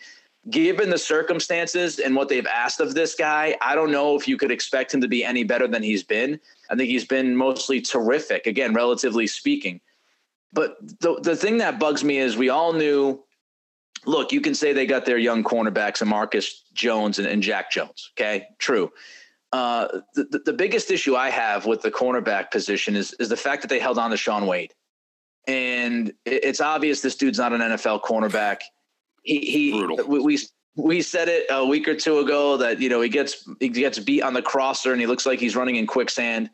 given 0.49 0.89
the 0.89 0.97
circumstances 0.97 1.99
and 1.99 2.15
what 2.15 2.27
they've 2.27 2.47
asked 2.47 2.79
of 2.79 2.93
this 2.95 3.13
guy, 3.13 3.55
I 3.61 3.75
don't 3.75 3.91
know 3.91 4.15
if 4.15 4.27
you 4.27 4.37
could 4.37 4.51
expect 4.51 4.93
him 4.93 5.01
to 5.01 5.07
be 5.07 5.23
any 5.23 5.43
better 5.43 5.67
than 5.67 5.83
he's 5.83 6.03
been. 6.03 6.39
I 6.69 6.75
think 6.75 6.89
he's 6.89 7.05
been 7.05 7.35
mostly 7.35 7.79
terrific, 7.79 8.47
again, 8.47 8.73
relatively 8.73 9.27
speaking. 9.27 9.81
But 10.53 10.77
the 10.99 11.19
the 11.21 11.35
thing 11.35 11.57
that 11.57 11.79
bugs 11.79 12.03
me 12.03 12.17
is 12.17 12.37
we 12.37 12.49
all 12.49 12.73
knew. 12.73 13.23
Look, 14.05 14.31
you 14.31 14.41
can 14.41 14.55
say 14.55 14.73
they 14.73 14.85
got 14.85 15.05
their 15.05 15.17
young 15.17 15.43
cornerbacks 15.43 16.01
and 16.01 16.09
Marcus 16.09 16.63
Jones 16.73 17.19
and, 17.19 17.27
and 17.27 17.43
Jack 17.43 17.71
Jones. 17.71 18.11
Okay, 18.17 18.47
true. 18.57 18.91
Uh, 19.51 19.99
the, 20.15 20.41
the 20.45 20.53
biggest 20.53 20.89
issue 20.91 21.15
I 21.15 21.29
have 21.29 21.65
with 21.65 21.81
the 21.81 21.91
cornerback 21.91 22.51
position 22.51 22.95
is 22.95 23.13
is 23.13 23.29
the 23.29 23.37
fact 23.37 23.61
that 23.61 23.67
they 23.67 23.79
held 23.79 23.97
on 23.97 24.11
to 24.11 24.17
Shaun 24.17 24.47
Wade, 24.47 24.73
and 25.47 26.13
it's 26.25 26.61
obvious 26.61 27.01
this 27.01 27.15
dude's 27.15 27.37
not 27.37 27.53
an 27.53 27.61
NFL 27.61 28.01
cornerback. 28.01 28.61
He 29.23 29.39
he 29.39 29.85
we, 30.07 30.19
we 30.19 30.39
we 30.75 31.01
said 31.01 31.27
it 31.27 31.45
a 31.49 31.65
week 31.65 31.87
or 31.87 31.95
two 31.95 32.19
ago 32.19 32.57
that 32.57 32.79
you 32.79 32.89
know 32.89 33.01
he 33.01 33.09
gets 33.09 33.47
he 33.59 33.69
gets 33.69 33.99
beat 33.99 34.23
on 34.23 34.33
the 34.33 34.41
crosser 34.41 34.93
and 34.93 35.01
he 35.01 35.05
looks 35.05 35.25
like 35.25 35.39
he's 35.39 35.55
running 35.55 35.75
in 35.75 35.85
quicksand 35.85 36.49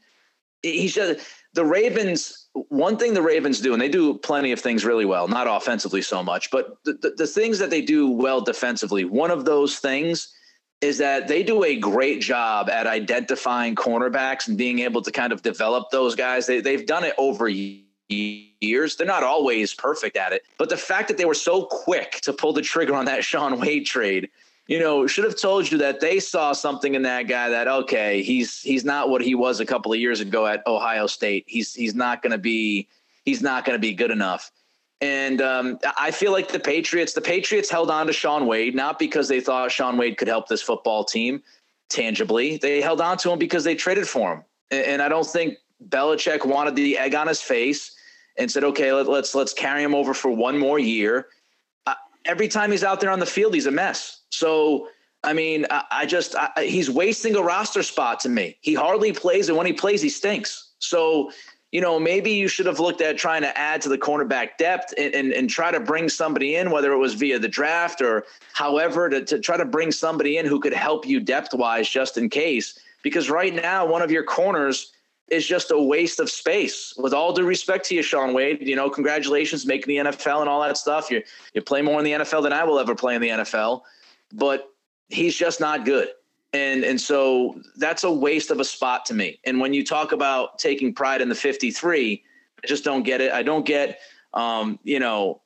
he 0.61 0.87
said 0.87 1.19
the 1.53 1.65
Ravens. 1.65 2.46
One 2.69 2.97
thing 2.97 3.13
the 3.13 3.21
Ravens 3.21 3.59
do, 3.59 3.73
and 3.73 3.81
they 3.81 3.89
do 3.89 4.17
plenty 4.17 4.51
of 4.51 4.59
things 4.59 4.85
really 4.85 5.05
well, 5.05 5.27
not 5.27 5.47
offensively 5.47 6.01
so 6.01 6.23
much, 6.23 6.51
but 6.51 6.77
the, 6.85 6.93
the, 6.93 7.09
the 7.17 7.27
things 7.27 7.59
that 7.59 7.69
they 7.69 7.81
do 7.81 8.09
well 8.09 8.41
defensively. 8.41 9.05
One 9.05 9.31
of 9.31 9.45
those 9.45 9.77
things 9.79 10.33
is 10.81 10.97
that 10.99 11.27
they 11.27 11.43
do 11.43 11.63
a 11.63 11.75
great 11.75 12.21
job 12.21 12.69
at 12.69 12.85
identifying 12.85 13.75
cornerbacks 13.75 14.47
and 14.47 14.57
being 14.57 14.79
able 14.79 15.01
to 15.01 15.11
kind 15.11 15.33
of 15.33 15.41
develop 15.41 15.89
those 15.91 16.15
guys. 16.15 16.45
They, 16.45 16.61
they've 16.61 16.85
done 16.85 17.03
it 17.03 17.13
over 17.17 17.49
years. 17.49 18.95
They're 18.95 19.07
not 19.07 19.23
always 19.23 19.73
perfect 19.73 20.17
at 20.17 20.33
it, 20.33 20.43
but 20.57 20.69
the 20.69 20.77
fact 20.77 21.07
that 21.07 21.17
they 21.17 21.25
were 21.25 21.33
so 21.33 21.65
quick 21.65 22.19
to 22.21 22.33
pull 22.33 22.53
the 22.53 22.61
trigger 22.61 22.95
on 22.95 23.05
that 23.05 23.23
Shaun 23.23 23.59
Wade 23.59 23.85
trade 23.85 24.29
you 24.67 24.79
know, 24.79 25.07
should 25.07 25.23
have 25.23 25.39
told 25.39 25.71
you 25.71 25.77
that 25.77 25.99
they 25.99 26.19
saw 26.19 26.51
something 26.51 26.95
in 26.95 27.01
that 27.03 27.23
guy 27.23 27.49
that 27.49 27.67
okay, 27.67 28.21
he's 28.21 28.61
he's 28.61 28.83
not 28.83 29.09
what 29.09 29.21
he 29.21 29.35
was 29.35 29.59
a 29.59 29.65
couple 29.65 29.93
of 29.93 29.99
years 29.99 30.19
ago 30.19 30.45
at 30.45 30.65
Ohio 30.67 31.07
State. 31.07 31.45
He's 31.47 31.73
he's 31.73 31.95
not 31.95 32.21
going 32.21 32.31
to 32.31 32.37
be 32.37 32.87
he's 33.23 33.41
not 33.41 33.65
going 33.65 33.75
to 33.75 33.81
be 33.81 33.93
good 33.93 34.11
enough. 34.11 34.51
And 34.99 35.41
um, 35.41 35.79
I 35.97 36.09
feel 36.11 36.31
like 36.31 36.51
the 36.51 36.59
Patriots, 36.59 37.13
the 37.13 37.21
Patriots 37.21 37.69
held 37.69 37.91
on 37.91 38.07
to 38.07 38.13
Shaun 38.13 38.47
Wade 38.47 38.75
not 38.75 38.97
because 38.97 39.27
they 39.27 39.39
thought 39.39 39.71
Shaun 39.71 39.95
Wade 39.95 40.17
could 40.17 40.27
help 40.27 40.47
this 40.47 40.61
football 40.61 41.03
team 41.03 41.43
tangibly. 41.89 42.57
They 42.57 42.81
held 42.81 42.99
on 42.99 43.17
to 43.19 43.31
him 43.31 43.39
because 43.39 43.63
they 43.63 43.75
traded 43.75 44.07
for 44.07 44.33
him. 44.33 44.43
And 44.71 45.01
I 45.01 45.07
don't 45.07 45.25
think 45.25 45.57
Belichick 45.87 46.45
wanted 46.45 46.75
the 46.75 46.97
egg 46.97 47.15
on 47.15 47.27
his 47.27 47.41
face 47.41 47.95
and 48.37 48.51
said, 48.51 48.63
"Okay, 48.65 48.91
let, 48.91 49.07
let's 49.07 49.33
let's 49.33 49.53
carry 49.53 49.81
him 49.81 49.95
over 49.95 50.13
for 50.13 50.29
one 50.29 50.57
more 50.57 50.77
year." 50.77 51.27
every 52.27 52.47
time 52.47 52.71
he's 52.71 52.83
out 52.83 52.99
there 52.99 53.09
on 53.09 53.19
the 53.19 53.25
field, 53.25 53.53
he's 53.53 53.65
a 53.65 53.71
mess. 53.71 54.16
So 54.29 54.89
I 55.23 55.33
mean, 55.33 55.65
I, 55.69 55.83
I 55.91 56.05
just 56.05 56.35
I, 56.35 56.51
he's 56.63 56.89
wasting 56.89 57.35
a 57.35 57.41
roster 57.41 57.83
spot 57.83 58.19
to 58.21 58.29
me. 58.29 58.57
He 58.61 58.73
hardly 58.73 59.11
plays, 59.11 59.49
and 59.49 59.57
when 59.57 59.67
he 59.67 59.73
plays, 59.73 60.01
he 60.01 60.09
stinks. 60.09 60.71
So 60.79 61.31
you 61.71 61.81
know, 61.81 61.99
maybe 61.99 62.31
you 62.31 62.47
should 62.47 62.65
have 62.65 62.79
looked 62.79 63.01
at 63.01 63.17
trying 63.17 63.41
to 63.41 63.57
add 63.57 63.81
to 63.81 63.89
the 63.89 63.97
cornerback 63.97 64.57
depth 64.57 64.93
and, 64.97 65.13
and, 65.13 65.33
and, 65.33 65.49
try 65.49 65.69
to 65.69 65.81
bring 65.81 66.07
somebody 66.07 66.55
in, 66.55 66.71
whether 66.71 66.93
it 66.93 66.97
was 66.97 67.13
via 67.13 67.37
the 67.37 67.47
draft 67.47 68.01
or 68.01 68.23
however, 68.53 69.09
to, 69.09 69.23
to 69.25 69.37
try 69.37 69.57
to 69.57 69.65
bring 69.65 69.91
somebody 69.91 70.37
in 70.37 70.45
who 70.45 70.61
could 70.61 70.73
help 70.73 71.05
you 71.05 71.19
depth 71.19 71.53
wise 71.53 71.89
just 71.89 72.17
in 72.17 72.29
case. 72.29 72.79
Because 73.03 73.29
right 73.29 73.53
now, 73.53 73.85
one 73.85 74.01
of 74.01 74.09
your 74.09 74.23
corners 74.23 74.93
is 75.27 75.45
just 75.45 75.71
a 75.71 75.79
waste 75.79 76.21
of 76.21 76.29
space. 76.29 76.93
With 76.97 77.13
all 77.13 77.33
due 77.33 77.43
respect 77.43 77.85
to 77.87 77.95
you, 77.95 78.01
Shaun 78.01 78.33
Wade, 78.33 78.65
you 78.65 78.75
know, 78.75 78.89
congratulations 78.89 79.65
making 79.65 79.93
the 79.93 80.11
NFL 80.11 80.39
and 80.39 80.49
all 80.49 80.61
that 80.61 80.77
stuff. 80.77 81.11
You 81.11 81.21
you 81.53 81.61
play 81.61 81.81
more 81.81 81.99
in 81.99 82.05
the 82.05 82.11
NFL 82.11 82.43
than 82.43 82.53
I 82.53 82.63
will 82.63 82.79
ever 82.79 82.95
play 82.95 83.15
in 83.15 83.21
the 83.21 83.29
NFL, 83.29 83.81
but 84.33 84.69
he's 85.09 85.35
just 85.35 85.59
not 85.59 85.85
good. 85.85 86.09
And 86.53 86.83
and 86.83 86.99
so 86.99 87.61
that's 87.75 88.03
a 88.03 88.11
waste 88.11 88.51
of 88.51 88.59
a 88.59 88.65
spot 88.65 89.05
to 89.07 89.13
me. 89.13 89.39
And 89.45 89.59
when 89.59 89.73
you 89.73 89.83
talk 89.83 90.11
about 90.11 90.57
taking 90.59 90.93
pride 90.93 91.21
in 91.21 91.29
the 91.29 91.35
53, 91.35 92.23
I 92.63 92.67
just 92.67 92.83
don't 92.83 93.03
get 93.03 93.21
it. 93.21 93.31
I 93.31 93.43
don't 93.43 93.65
get 93.65 93.99
um, 94.33 94.79
you 94.83 94.99
know, 94.99 95.41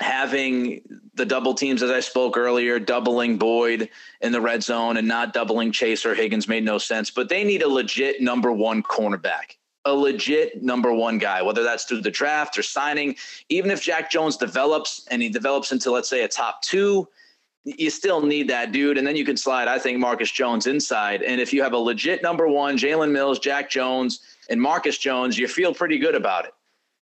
having 0.00 0.80
the 1.14 1.26
double 1.26 1.54
teams 1.54 1.82
as 1.82 1.90
I 1.90 2.00
spoke 2.00 2.36
earlier, 2.36 2.78
doubling 2.78 3.38
Boyd 3.38 3.88
in 4.20 4.32
the 4.32 4.40
red 4.40 4.62
zone 4.62 4.96
and 4.96 5.06
not 5.06 5.32
doubling 5.32 5.72
Chase 5.72 6.04
or 6.04 6.14
Higgins 6.14 6.48
made 6.48 6.64
no 6.64 6.78
sense. 6.78 7.10
But 7.10 7.28
they 7.28 7.44
need 7.44 7.62
a 7.62 7.68
legit 7.68 8.20
number 8.20 8.52
one 8.52 8.82
cornerback, 8.82 9.56
a 9.84 9.92
legit 9.92 10.62
number 10.62 10.92
one 10.92 11.18
guy, 11.18 11.42
whether 11.42 11.62
that's 11.62 11.84
through 11.84 12.02
the 12.02 12.10
draft 12.10 12.58
or 12.58 12.62
signing. 12.62 13.16
Even 13.48 13.70
if 13.70 13.82
Jack 13.82 14.10
Jones 14.10 14.36
develops 14.36 15.06
and 15.10 15.22
he 15.22 15.28
develops 15.28 15.70
into, 15.70 15.90
let's 15.90 16.08
say, 16.08 16.24
a 16.24 16.28
top 16.28 16.62
two, 16.62 17.08
you 17.64 17.90
still 17.90 18.20
need 18.20 18.48
that 18.48 18.72
dude. 18.72 18.98
And 18.98 19.06
then 19.06 19.16
you 19.16 19.24
can 19.24 19.36
slide, 19.36 19.68
I 19.68 19.78
think, 19.78 19.98
Marcus 19.98 20.30
Jones 20.30 20.66
inside. 20.66 21.22
And 21.22 21.40
if 21.40 21.52
you 21.52 21.62
have 21.62 21.72
a 21.72 21.78
legit 21.78 22.22
number 22.22 22.46
one, 22.46 22.76
Jalen 22.76 23.10
Mills, 23.10 23.38
Jack 23.38 23.70
Jones, 23.70 24.20
and 24.50 24.60
Marcus 24.60 24.98
Jones, 24.98 25.38
you 25.38 25.48
feel 25.48 25.72
pretty 25.72 25.98
good 25.98 26.14
about 26.14 26.44
it. 26.44 26.52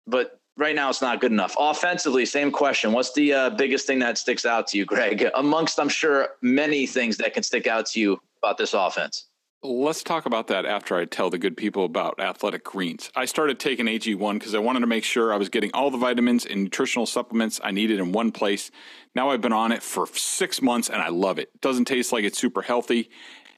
But 0.07 0.41
right 0.57 0.77
now 0.77 0.91
it's 0.91 1.03
not 1.03 1.21
good 1.21 1.33
enough. 1.33 1.57
Offensively, 1.59 2.25
same 2.25 2.51
question. 2.51 2.93
What's 2.93 3.13
the 3.15 3.33
uh, 3.33 3.51
biggest 3.51 3.87
thing 3.87 3.99
that 4.01 4.19
sticks 4.19 4.47
out 4.47 4.67
to 4.69 4.79
you, 4.79 4.85
Greg? 4.85 5.29
Amongst, 5.35 5.81
I'm 5.81 5.89
sure, 5.89 6.29
many 6.41 6.87
things 6.87 7.17
that 7.17 7.35
can 7.35 7.43
stick 7.43 7.67
out 7.67 7.87
to 7.87 8.01
you 8.01 8.21
about 8.43 8.59
this 8.59 8.75
offense. 8.75 9.27
Let's 9.67 10.03
talk 10.03 10.27
about 10.27 10.49
that 10.49 10.67
after 10.67 10.95
I 10.95 11.07
tell 11.07 11.31
the 11.31 11.39
good 11.39 11.57
people 11.57 11.87
about 11.87 12.21
athletic 12.21 12.65
greens. 12.65 13.11
I 13.17 13.25
started 13.25 13.59
taking 13.59 13.87
AG1 13.87 14.35
because 14.35 14.55
I 14.55 14.59
wanted 14.59 14.81
to 14.81 14.87
make 14.87 15.05
sure 15.05 15.33
I 15.33 15.39
was 15.39 15.49
getting 15.49 15.71
all 15.73 15.91
the 15.91 15.97
vitamins 15.97 16.45
and 16.45 16.65
nutritional 16.65 17.07
supplements 17.07 17.63
I 17.65 17.71
needed 17.71 17.99
in 17.99 18.13
one 18.13 18.31
place. 18.31 18.71
Now 19.15 19.31
I've 19.31 19.41
been 19.41 19.55
on 19.55 19.73
it 19.73 19.83
for 19.83 20.07
six 20.09 20.61
months 20.61 20.91
and 20.91 21.01
I 21.01 21.09
love 21.09 21.39
it. 21.39 21.49
It 21.55 21.63
doesn't 21.63 21.87
taste 21.87 22.13
like 22.13 22.25
it's 22.25 22.39
super 22.39 22.61
healthy. 22.61 23.09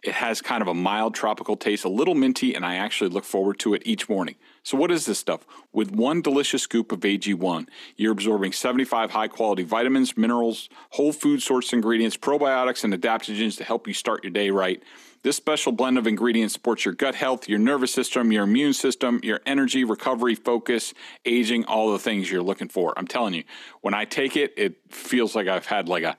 It 0.05 0.13
has 0.13 0.41
kind 0.41 0.63
of 0.63 0.69
a 0.69 0.75
mild 0.75 1.17
tropical 1.17 1.57
taste, 1.57 1.85
a 1.85 1.89
little 1.89 2.15
minty, 2.15 2.55
and 2.55 2.65
I 2.65 2.77
actually 2.77 3.11
look 3.11 3.25
forward 3.25 3.59
to 3.61 3.75
it 3.75 3.83
each 3.85 4.09
morning. 4.09 4.37
So, 4.67 4.77
what 4.77 4.91
is 4.91 5.07
this 5.07 5.21
stuff? 5.21 5.47
With 5.73 5.93
one 5.93 6.23
delicious 6.23 6.63
scoop 6.63 6.91
of 6.91 6.99
AG1, 6.99 7.69
you're 7.95 8.11
absorbing 8.11 8.51
75 8.51 9.13
high 9.13 9.29
quality 9.29 9.63
vitamins, 9.63 10.17
minerals, 10.17 10.69
whole 10.91 11.13
food 11.13 11.41
source 11.41 11.73
ingredients, 11.73 12.17
probiotics, 12.17 12.83
and 12.83 12.93
adaptogens 12.93 13.57
to 13.59 13.63
help 13.63 13.87
you 13.87 13.95
start 13.95 14.25
your 14.25 14.33
day 14.33 14.51
right. 14.51 14.83
This 15.23 15.37
special 15.37 15.71
blend 15.71 15.99
of 15.99 16.09
ingredients 16.09 16.55
supports 16.55 16.85
your 16.85 16.95
gut 16.95 17.15
health, 17.15 17.49
your 17.49 17.61
nervous 17.61 17.93
system, 17.93 18.33
your 18.33 18.43
immune 18.43 18.73
system, 18.73 19.21
your 19.23 19.41
energy, 19.47 19.85
recovery, 19.85 20.35
focus, 20.35 20.95
aging, 21.25 21.65
all 21.67 21.93
the 21.93 22.01
things 22.01 22.29
you're 22.29 22.43
looking 22.43 22.69
for. 22.69 22.93
I'm 22.97 23.07
telling 23.07 23.35
you, 23.35 23.45
when 23.83 23.95
I 23.95 24.05
take 24.05 24.37
it, 24.37 24.53
it 24.57 24.79
feels 24.91 25.37
like 25.37 25.47
I've 25.47 25.67
had 25.67 25.89
like 25.89 26.03
a 26.03 26.17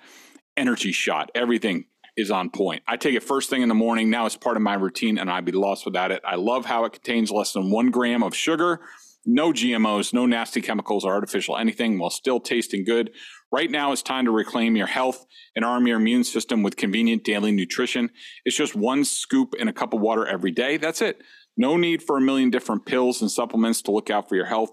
energy 0.56 0.94
shot. 0.94 1.32
Everything 1.36 1.84
is 2.18 2.32
on 2.32 2.50
point. 2.50 2.82
I 2.88 2.98
take 2.98 3.16
it 3.16 3.24
first 3.24 3.50
thing 3.50 3.62
in 3.62 3.70
the 3.70 3.76
morning. 3.76 4.10
Now 4.10 4.26
it's 4.26 4.36
part 4.36 4.58
of 4.58 4.64
my 4.64 4.74
routine, 4.74 5.20
and 5.20 5.30
I'd 5.30 5.46
be 5.46 5.52
lost 5.52 5.86
without 5.86 6.12
it. 6.12 6.22
I 6.26 6.36
love 6.36 6.66
how 6.66 6.84
it 6.86 6.94
contains 6.94 7.32
less 7.32 7.54
than 7.54 7.70
one 7.70 7.92
gram 7.92 8.24
of 8.24 8.36
sugar, 8.36 8.82
no 9.26 9.54
GMOs, 9.54 10.14
no 10.14 10.26
nasty 10.26 10.62
chemicals 10.62 11.06
or 11.06 11.14
artificial 11.14 11.58
anything, 11.58 12.00
while 12.00 12.10
still 12.10 12.40
tasting 12.40 12.84
good. 12.84 13.12
Right 13.52 13.70
now, 13.70 13.92
it's 13.92 14.02
time 14.02 14.26
to 14.26 14.32
reclaim 14.32 14.76
your 14.76 14.88
health 14.88 15.26
and 15.56 15.64
arm 15.64 15.86
your 15.86 15.98
immune 15.98 16.24
system 16.24 16.64
with 16.64 16.76
convenient 16.76 17.24
daily 17.24 17.52
nutrition. 17.52 18.10
It's 18.46 18.58
just 18.58 18.76
one 18.76 19.06
scoop 19.06 19.54
in 19.54 19.68
a 19.68 19.74
cup 19.74 19.94
of 19.94 20.02
water 20.02 20.26
every 20.26 20.52
day. 20.52 20.78
That's 20.78 21.02
it. 21.02 21.22
No 21.56 21.78
need 21.78 22.04
for 22.04 22.18
a 22.18 22.22
million 22.22 22.50
different 22.50 22.86
pills 22.86 23.22
and 23.22 23.32
supplements 23.32 23.82
to 23.84 23.92
look 23.92 24.10
out 24.10 24.28
for 24.30 24.36
your 24.36 24.46
health. 24.46 24.72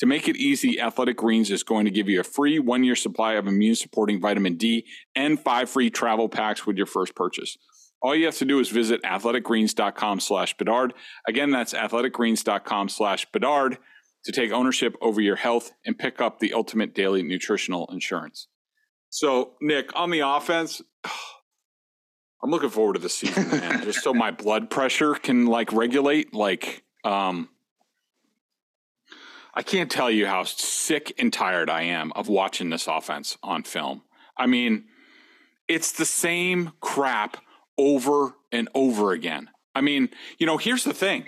To 0.00 0.06
make 0.06 0.28
it 0.28 0.36
easy, 0.36 0.80
Athletic 0.80 1.16
Greens 1.16 1.50
is 1.50 1.62
going 1.62 1.86
to 1.86 1.90
give 1.90 2.08
you 2.08 2.20
a 2.20 2.24
free 2.24 2.58
one 2.58 2.84
year 2.84 2.96
supply 2.96 3.34
of 3.34 3.46
immune 3.46 3.74
supporting 3.74 4.20
vitamin 4.20 4.56
D 4.56 4.86
and 5.14 5.40
five 5.40 5.70
free 5.70 5.90
travel 5.90 6.28
packs 6.28 6.66
with 6.66 6.76
your 6.76 6.86
first 6.86 7.14
purchase. 7.14 7.56
All 8.02 8.14
you 8.14 8.26
have 8.26 8.36
to 8.36 8.44
do 8.44 8.60
is 8.60 8.68
visit 8.68 9.02
athleticgreens.com 9.02 10.20
slash 10.20 10.56
Bedard. 10.56 10.92
Again, 11.26 11.50
that's 11.50 11.72
athleticgreens.com 11.72 12.90
slash 12.90 13.26
Bedard 13.32 13.78
to 14.24 14.32
take 14.32 14.52
ownership 14.52 14.96
over 15.00 15.20
your 15.20 15.36
health 15.36 15.72
and 15.86 15.98
pick 15.98 16.20
up 16.20 16.38
the 16.38 16.52
ultimate 16.52 16.94
daily 16.94 17.22
nutritional 17.22 17.88
insurance. 17.90 18.48
So, 19.08 19.52
Nick, 19.62 19.96
on 19.98 20.10
the 20.10 20.20
offense, 20.20 20.82
I'm 22.42 22.50
looking 22.50 22.70
forward 22.70 22.94
to 22.94 22.98
the 22.98 23.08
season, 23.08 23.48
man. 23.48 23.82
just 23.82 24.02
so 24.02 24.12
my 24.12 24.30
blood 24.30 24.68
pressure 24.68 25.14
can 25.14 25.46
like 25.46 25.72
regulate. 25.72 26.34
Like, 26.34 26.84
um, 27.02 27.48
I 29.56 29.62
can't 29.62 29.90
tell 29.90 30.10
you 30.10 30.26
how 30.26 30.44
sick 30.44 31.14
and 31.18 31.32
tired 31.32 31.70
I 31.70 31.82
am 31.84 32.12
of 32.12 32.28
watching 32.28 32.68
this 32.68 32.86
offense 32.86 33.38
on 33.42 33.62
film. 33.62 34.02
I 34.36 34.46
mean, 34.46 34.84
it's 35.66 35.92
the 35.92 36.04
same 36.04 36.72
crap 36.82 37.38
over 37.78 38.34
and 38.52 38.68
over 38.74 39.12
again. 39.12 39.48
I 39.74 39.80
mean, 39.80 40.10
you 40.38 40.46
know, 40.46 40.58
here's 40.58 40.84
the 40.84 40.92
thing 40.92 41.26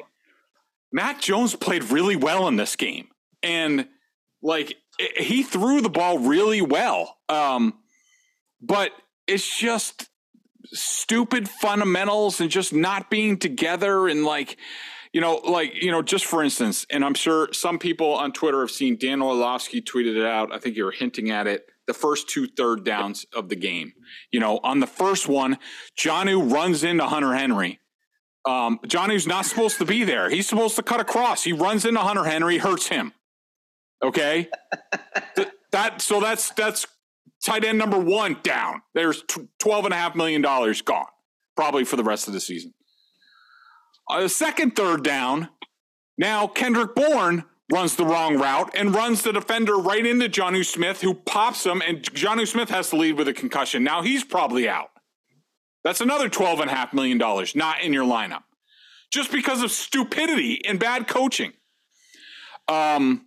Mac 0.93 1.23
Jones 1.23 1.57
played 1.57 1.85
really 1.85 2.17
well 2.17 2.47
in 2.49 2.57
this 2.57 2.77
game. 2.77 3.09
And 3.43 3.89
like, 4.43 4.77
he 5.17 5.43
threw 5.43 5.81
the 5.81 5.89
ball 5.89 6.19
really 6.19 6.61
well. 6.61 7.17
Um, 7.31 7.79
but 8.61 8.93
it's 9.27 9.59
just 9.59 10.11
stupid 10.67 11.49
fundamentals 11.49 12.43
and 12.43 12.51
just 12.51 12.75
not 12.75 13.09
being 13.09 13.39
together 13.39 14.07
and 14.07 14.25
like, 14.27 14.59
you 15.13 15.21
know, 15.21 15.37
like, 15.37 15.75
you 15.83 15.91
know, 15.91 16.03
just 16.03 16.27
for 16.27 16.43
instance, 16.43 16.87
and 16.91 17.05
I'm 17.05 17.15
sure 17.15 17.49
some 17.53 17.79
people 17.79 18.15
on 18.15 18.33
Twitter 18.33 18.61
have 18.61 18.71
seen 18.71 18.97
Dan 18.97 19.23
Orlovsky 19.23 19.81
tweeted 19.81 20.17
it 20.17 20.27
out. 20.27 20.53
I 20.53 20.59
think 20.59 20.77
you 20.77 20.85
were 20.85 20.93
hinting 20.93 21.31
at 21.31 21.47
it. 21.47 21.67
The 21.87 21.95
first 21.95 22.29
two 22.29 22.47
third 22.47 22.85
downs 22.85 23.25
of 23.35 23.49
the 23.49 23.57
game. 23.57 23.93
You 24.31 24.41
know, 24.41 24.61
on 24.63 24.81
the 24.81 24.87
first 24.87 25.27
one, 25.27 25.59
Jonnu 25.99 26.53
runs 26.53 26.85
into 26.85 27.05
Hunter 27.07 27.35
Henry. 27.35 27.81
Um, 28.45 28.79
Jonnu's 28.87 29.27
not 29.27 29.47
supposed 29.47 29.79
to 29.79 29.85
be 29.85 30.05
there. 30.05 30.29
He's 30.29 30.49
supposed 30.49 30.77
to 30.77 30.83
cut 30.83 31.01
across. 31.01 31.45
He 31.45 31.53
runs 31.53 31.85
into 31.85 32.01
Hunter 32.01 32.25
Henry, 32.25 32.59
hurts 32.59 32.89
him. 32.89 33.13
Okay. 34.03 34.49
that 35.73 36.01
so 36.01 36.21
that's 36.21 36.51
that's 36.51 36.87
tight 37.45 37.65
end 37.65 37.79
number 37.79 37.99
one 37.99 38.39
down. 38.43 38.83
There's 38.95 39.25
twelve 39.59 39.85
and 39.85 39.95
a 39.95 39.97
half 39.97 40.15
million 40.15 40.43
dollars 40.43 40.83
gone, 40.83 41.07
probably 41.57 41.85
for 41.85 41.97
the 41.97 42.05
rest 42.05 42.29
of 42.29 42.35
the 42.35 42.41
season. 42.41 42.73
Uh, 44.09 44.23
the 44.23 44.29
second 44.29 44.75
third 44.77 45.03
down, 45.03 45.49
now 46.17 46.47
Kendrick 46.47 46.95
Bourne 46.95 47.45
runs 47.71 47.97
the 47.97 48.05
wrong 48.05 48.39
route 48.39 48.71
and 48.75 48.95
runs 48.95 49.23
the 49.23 49.33
defender 49.33 49.77
right 49.77 50.07
into 50.07 50.29
Jonnu 50.29 50.65
Smith, 50.65 51.03
who 51.03 51.15
pops 51.15 51.65
him, 51.65 51.83
and 51.87 52.03
Jonnu 52.03 52.47
Smith 52.47 52.71
has 52.71 52.91
to 52.91 52.97
lead 52.97 53.13
with 53.19 53.29
a 53.29 53.35
concussion. 53.35 53.85
Now 53.85 54.03
he's 54.03 54.25
probably 54.25 54.69
out. 54.69 54.91
That's 55.85 56.01
another 56.01 56.29
$12.5 56.29 56.93
million 56.93 57.19
not 57.55 57.83
in 57.83 57.93
your 57.93 58.05
lineup 58.05 58.43
just 59.11 59.33
because 59.33 59.63
of 59.63 59.71
stupidity 59.71 60.65
and 60.67 60.79
bad 60.79 61.09
coaching. 61.09 61.53
Um, 62.69 63.27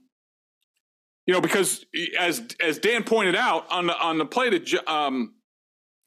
you 1.26 1.34
know, 1.34 1.42
because 1.42 1.86
as 2.20 2.42
as 2.60 2.78
Dan 2.80 3.04
pointed 3.04 3.36
out 3.36 3.66
on 3.72 3.88
the 3.88 3.98
on 3.98 4.18
the 4.18 4.26
play 4.26 4.50
to 4.50 4.92
um, 4.92 5.36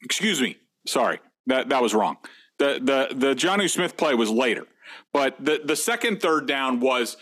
excuse 0.01 0.41
me, 0.41 0.57
sorry 0.87 1.19
that 1.47 1.69
that 1.69 1.81
was 1.81 1.93
wrong. 1.93 2.17
The 2.57 2.79
the 2.81 3.15
the 3.15 3.35
Jonnu 3.35 3.69
Smith 3.69 3.97
play 3.97 4.15
was 4.15 4.29
later, 4.29 4.65
but 5.11 5.35
the 5.43 5.61
the 5.63 5.75
second 5.75 6.21
third 6.21 6.47
down 6.47 6.79
was 6.79 7.17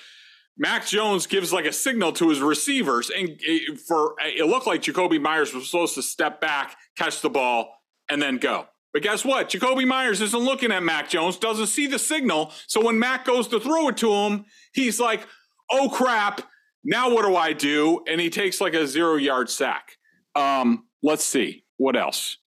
Mac 0.58 0.86
Jones 0.86 1.26
gives 1.26 1.52
like 1.52 1.66
a 1.66 1.74
signal 1.74 2.12
to 2.14 2.30
his 2.30 2.40
receivers, 2.40 3.10
and 3.10 3.40
for 3.88 4.16
it 4.20 4.46
looked 4.48 4.68
like 4.68 4.82
Jacoby 4.84 5.18
Meyers 5.18 5.54
was 5.54 5.70
supposed 5.70 5.96
to 5.96 6.04
step 6.04 6.40
back, 6.40 6.78
catch 6.96 7.22
the 7.22 7.30
ball, 7.30 7.82
and 8.10 8.22
then 8.22 8.38
go. 8.38 8.68
But 8.94 9.02
guess 9.02 9.26
what? 9.26 9.50
Jacoby 9.50 9.86
Meyers 9.86 10.22
isn't 10.22 10.40
looking 10.40 10.72
at 10.72 10.84
Mac 10.84 11.10
Jones, 11.10 11.38
doesn't 11.38 11.68
see 11.68 11.88
the 11.88 11.98
signal. 11.98 12.52
So 12.68 12.86
when 12.86 13.00
Mac 13.00 13.26
goes 13.26 13.48
to 13.48 13.60
throw 13.60 13.88
it 13.88 13.98
to 13.98 14.12
him, 14.12 14.46
he's 14.74 15.00
like, 15.00 15.28
"Oh 15.72 15.90
crap! 15.90 16.42
Now 16.84 17.10
what 17.10 17.26
do 17.26 17.36
I 17.36 17.54
do?" 17.54 18.04
And 18.08 18.22
he 18.22 18.30
takes 18.30 18.62
like 18.62 18.76
a 18.76 18.86
zero 18.86 19.16
yard 19.16 19.50
sack. 19.50 19.98
Um, 20.36 20.86
let's 21.02 21.26
see 21.26 21.66
what 21.78 21.96
else. 21.96 22.38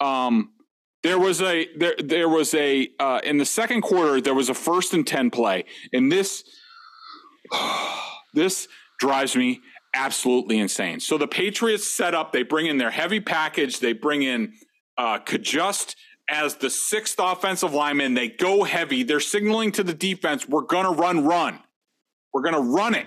Um, 0.00 0.52
there 1.02 1.18
was 1.18 1.40
a 1.40 1.68
there 1.76 1.94
there 1.98 2.28
was 2.28 2.54
a 2.54 2.88
uh, 2.98 3.20
in 3.24 3.38
the 3.38 3.44
second 3.44 3.82
quarter 3.82 4.20
there 4.20 4.34
was 4.34 4.48
a 4.48 4.54
first 4.54 4.92
and 4.92 5.06
ten 5.06 5.30
play, 5.30 5.64
and 5.92 6.10
this 6.10 6.44
this 8.34 8.68
drives 8.98 9.34
me 9.36 9.60
absolutely 9.94 10.58
insane. 10.58 11.00
So 11.00 11.18
the 11.18 11.26
Patriots 11.26 11.88
set 11.88 12.14
up. 12.14 12.32
They 12.32 12.42
bring 12.42 12.66
in 12.66 12.78
their 12.78 12.90
heavy 12.90 13.20
package. 13.20 13.80
They 13.80 13.92
bring 13.92 14.22
in 14.22 14.52
uh, 14.98 15.18
could 15.18 15.42
just 15.42 15.96
as 16.30 16.54
the 16.54 16.70
sixth 16.70 17.16
offensive 17.18 17.74
lineman, 17.74 18.14
they 18.14 18.28
go 18.28 18.62
heavy. 18.62 19.02
They're 19.02 19.20
signaling 19.20 19.72
to 19.72 19.82
the 19.82 19.92
defense, 19.92 20.48
we're 20.48 20.62
to 20.86 20.92
run, 20.92 21.24
run. 21.24 21.58
We're 22.32 22.42
to 22.54 22.60
run 22.60 22.94
it. 22.94 23.06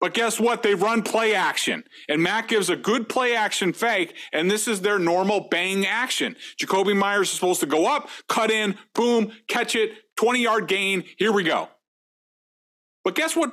But 0.00 0.14
guess 0.14 0.38
what? 0.38 0.62
They 0.62 0.74
run 0.74 1.02
play 1.02 1.34
action. 1.34 1.84
And 2.08 2.22
Mac 2.22 2.48
gives 2.48 2.68
a 2.68 2.76
good 2.76 3.08
play 3.08 3.34
action 3.34 3.72
fake, 3.72 4.14
and 4.32 4.50
this 4.50 4.68
is 4.68 4.82
their 4.82 4.98
normal 4.98 5.48
bang 5.50 5.86
action. 5.86 6.36
Jacoby 6.58 6.92
Meyers 6.92 7.28
is 7.28 7.34
supposed 7.34 7.60
to 7.60 7.66
go 7.66 7.86
up, 7.86 8.08
cut 8.28 8.50
in, 8.50 8.76
boom, 8.94 9.32
catch 9.48 9.74
it, 9.74 9.92
20 10.16 10.42
yard 10.42 10.68
gain. 10.68 11.04
Here 11.16 11.32
we 11.32 11.44
go. 11.44 11.68
But 13.04 13.14
guess 13.14 13.34
what 13.36 13.52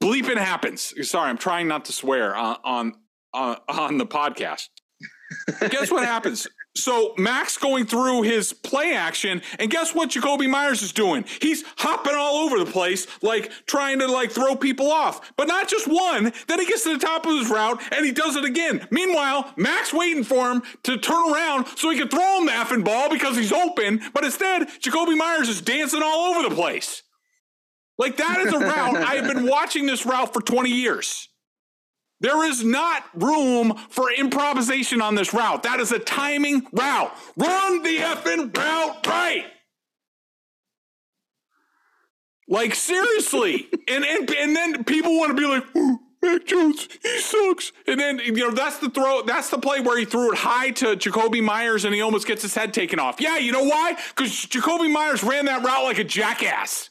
bleeping 0.00 0.38
happens? 0.38 0.92
Sorry, 1.08 1.28
I'm 1.28 1.38
trying 1.38 1.68
not 1.68 1.84
to 1.84 1.92
swear 1.92 2.36
uh, 2.36 2.56
on, 2.64 2.94
on, 3.32 3.56
uh, 3.56 3.56
on, 3.68 3.78
on 3.78 3.98
the 3.98 4.06
podcast. 4.06 4.68
Guess 5.70 5.90
what 5.90 6.04
happens? 6.04 6.46
So 6.76 7.14
Max 7.16 7.56
going 7.56 7.86
through 7.86 8.22
his 8.22 8.52
play 8.52 8.94
action, 8.94 9.42
and 9.58 9.70
guess 9.70 9.94
what 9.94 10.10
Jacoby 10.10 10.46
Meyers 10.46 10.82
is 10.82 10.92
doing? 10.92 11.24
He's 11.40 11.64
hopping 11.78 12.14
all 12.14 12.44
over 12.44 12.58
the 12.58 12.70
place, 12.70 13.06
like 13.22 13.50
trying 13.66 13.98
to 14.00 14.06
like 14.06 14.30
throw 14.30 14.56
people 14.56 14.90
off. 14.90 15.32
But 15.36 15.48
not 15.48 15.68
just 15.68 15.88
one. 15.88 16.32
Then 16.46 16.60
he 16.60 16.66
gets 16.66 16.84
to 16.84 16.92
the 16.96 17.04
top 17.04 17.26
of 17.26 17.38
his 17.38 17.48
route 17.48 17.80
and 17.92 18.04
he 18.04 18.12
does 18.12 18.36
it 18.36 18.44
again. 18.44 18.86
Meanwhile, 18.90 19.52
Max 19.56 19.92
waiting 19.92 20.24
for 20.24 20.50
him 20.50 20.62
to 20.84 20.98
turn 20.98 21.32
around 21.32 21.66
so 21.76 21.90
he 21.90 21.98
can 21.98 22.08
throw 22.08 22.38
him 22.38 22.46
the 22.46 22.52
effing 22.52 22.84
ball 22.84 23.08
because 23.10 23.36
he's 23.36 23.52
open. 23.52 24.00
But 24.12 24.24
instead, 24.24 24.68
Jacoby 24.80 25.14
Meyers 25.14 25.48
is 25.48 25.60
dancing 25.62 26.02
all 26.02 26.34
over 26.34 26.48
the 26.48 26.54
place. 26.54 27.02
Like 27.98 28.18
that 28.18 28.40
is 28.40 28.52
a 28.52 28.58
route. 28.58 28.96
I 28.96 29.16
have 29.16 29.32
been 29.32 29.46
watching 29.46 29.86
this 29.86 30.04
route 30.04 30.32
for 30.32 30.42
20 30.42 30.70
years. 30.70 31.28
There 32.20 32.44
is 32.46 32.64
not 32.64 33.04
room 33.14 33.74
for 33.90 34.10
improvisation 34.10 35.02
on 35.02 35.14
this 35.14 35.34
route. 35.34 35.62
That 35.64 35.80
is 35.80 35.92
a 35.92 35.98
timing 35.98 36.66
route. 36.72 37.12
Run 37.36 37.82
the 37.82 37.98
effing 37.98 38.56
route 38.56 39.06
right. 39.06 39.44
Like 42.48 42.74
seriously. 42.74 43.68
and, 43.88 44.04
and 44.04 44.30
and 44.30 44.56
then 44.56 44.84
people 44.84 45.18
want 45.18 45.36
to 45.36 45.40
be 45.40 45.46
like, 45.46 45.64
oh, 45.74 45.98
Mac 46.22 46.46
Jones, 46.46 46.88
he 47.02 47.20
sucks. 47.20 47.72
And 47.86 48.00
then 48.00 48.18
you 48.20 48.32
know 48.32 48.50
that's 48.50 48.78
the 48.78 48.88
throw, 48.88 49.22
that's 49.22 49.50
the 49.50 49.58
play 49.58 49.80
where 49.80 49.98
he 49.98 50.04
threw 50.04 50.32
it 50.32 50.38
high 50.38 50.70
to 50.70 50.96
Jacoby 50.96 51.40
Meyers 51.40 51.84
and 51.84 51.94
he 51.94 52.00
almost 52.00 52.26
gets 52.26 52.42
his 52.42 52.54
head 52.54 52.72
taken 52.72 52.98
off. 52.98 53.20
Yeah, 53.20 53.36
you 53.36 53.52
know 53.52 53.64
why? 53.64 53.96
Because 54.14 54.32
Jacoby 54.46 54.88
Meyers 54.88 55.22
ran 55.22 55.44
that 55.46 55.62
route 55.62 55.84
like 55.84 55.98
a 55.98 56.04
jackass. 56.04 56.90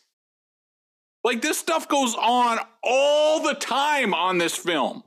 Like 1.25 1.41
this 1.41 1.57
stuff 1.57 1.87
goes 1.87 2.13
on 2.13 2.59
all 2.83 3.41
the 3.41 3.55
time 3.55 4.13
on 4.13 4.37
this 4.37 4.55
film. 4.55 5.03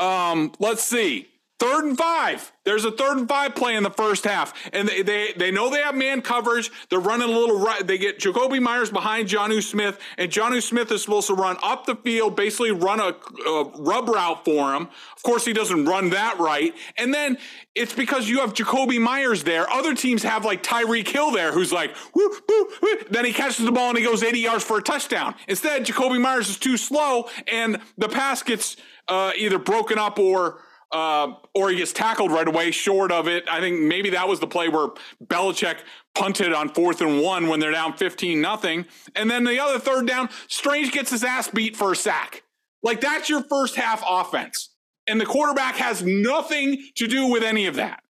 um, 0.00 0.50
let's 0.58 0.82
see. 0.82 1.28
Third 1.58 1.86
and 1.86 1.98
five. 1.98 2.52
There's 2.64 2.84
a 2.84 2.92
third 2.92 3.18
and 3.18 3.28
five 3.28 3.56
play 3.56 3.74
in 3.74 3.82
the 3.82 3.90
first 3.90 4.22
half, 4.22 4.54
and 4.72 4.88
they 4.88 5.02
they, 5.02 5.32
they 5.36 5.50
know 5.50 5.70
they 5.70 5.82
have 5.82 5.96
man 5.96 6.22
coverage. 6.22 6.70
They're 6.88 7.00
running 7.00 7.28
a 7.28 7.32
little 7.32 7.58
right. 7.58 7.84
They 7.84 7.98
get 7.98 8.20
Jacoby 8.20 8.60
Meyers 8.60 8.90
behind 8.90 9.28
Jonnu 9.28 9.60
Smith, 9.60 9.98
and 10.18 10.30
Jonnu 10.30 10.62
Smith 10.62 10.92
is 10.92 11.02
supposed 11.02 11.26
to 11.26 11.34
run 11.34 11.56
up 11.60 11.84
the 11.84 11.96
field, 11.96 12.36
basically 12.36 12.70
run 12.70 13.00
a, 13.00 13.16
a 13.48 13.64
rub 13.76 14.08
route 14.08 14.44
for 14.44 14.72
him. 14.72 14.82
Of 15.16 15.22
course, 15.24 15.44
he 15.44 15.52
doesn't 15.52 15.84
run 15.84 16.10
that 16.10 16.38
right, 16.38 16.72
and 16.96 17.12
then 17.12 17.38
it's 17.74 17.92
because 17.92 18.28
you 18.28 18.38
have 18.38 18.54
Jacoby 18.54 19.00
Meyers 19.00 19.42
there. 19.42 19.68
Other 19.68 19.96
teams 19.96 20.22
have 20.22 20.44
like 20.44 20.62
Tyreek 20.62 21.08
Hill 21.08 21.32
there, 21.32 21.50
who's 21.50 21.72
like, 21.72 21.92
woo, 22.14 22.30
woo, 22.48 22.98
then 23.10 23.24
he 23.24 23.32
catches 23.32 23.64
the 23.64 23.72
ball 23.72 23.88
and 23.88 23.98
he 23.98 24.04
goes 24.04 24.22
80 24.22 24.38
yards 24.38 24.62
for 24.62 24.78
a 24.78 24.82
touchdown. 24.82 25.34
Instead, 25.48 25.84
Jacoby 25.86 26.18
Meyers 26.18 26.50
is 26.50 26.58
too 26.58 26.76
slow, 26.76 27.28
and 27.50 27.80
the 27.96 28.08
pass 28.08 28.44
gets 28.44 28.76
uh, 29.08 29.32
either 29.36 29.58
broken 29.58 29.98
up 29.98 30.20
or 30.20 30.60
uh, 30.92 31.34
or 31.54 31.70
he 31.70 31.76
gets 31.76 31.92
tackled 31.92 32.32
right 32.32 32.48
away 32.48 32.70
short 32.70 33.12
of 33.12 33.28
it. 33.28 33.44
I 33.50 33.60
think 33.60 33.80
maybe 33.80 34.10
that 34.10 34.28
was 34.28 34.40
the 34.40 34.46
play 34.46 34.68
where 34.68 34.88
Belichick 35.24 35.78
punted 36.14 36.52
on 36.52 36.70
fourth 36.70 37.00
and 37.00 37.20
one 37.20 37.48
when 37.48 37.60
they're 37.60 37.72
down 37.72 37.96
15 37.96 38.40
nothing. 38.40 38.86
And 39.14 39.30
then 39.30 39.44
the 39.44 39.60
other 39.60 39.78
third 39.78 40.06
down, 40.06 40.30
Strange 40.48 40.92
gets 40.92 41.10
his 41.10 41.24
ass 41.24 41.48
beat 41.48 41.76
for 41.76 41.92
a 41.92 41.96
sack. 41.96 42.42
Like 42.82 43.00
that's 43.00 43.28
your 43.28 43.42
first 43.42 43.76
half 43.76 44.02
offense. 44.08 44.70
And 45.06 45.20
the 45.20 45.26
quarterback 45.26 45.76
has 45.76 46.02
nothing 46.02 46.82
to 46.96 47.06
do 47.06 47.26
with 47.26 47.42
any 47.42 47.66
of 47.66 47.76
that. 47.76 48.02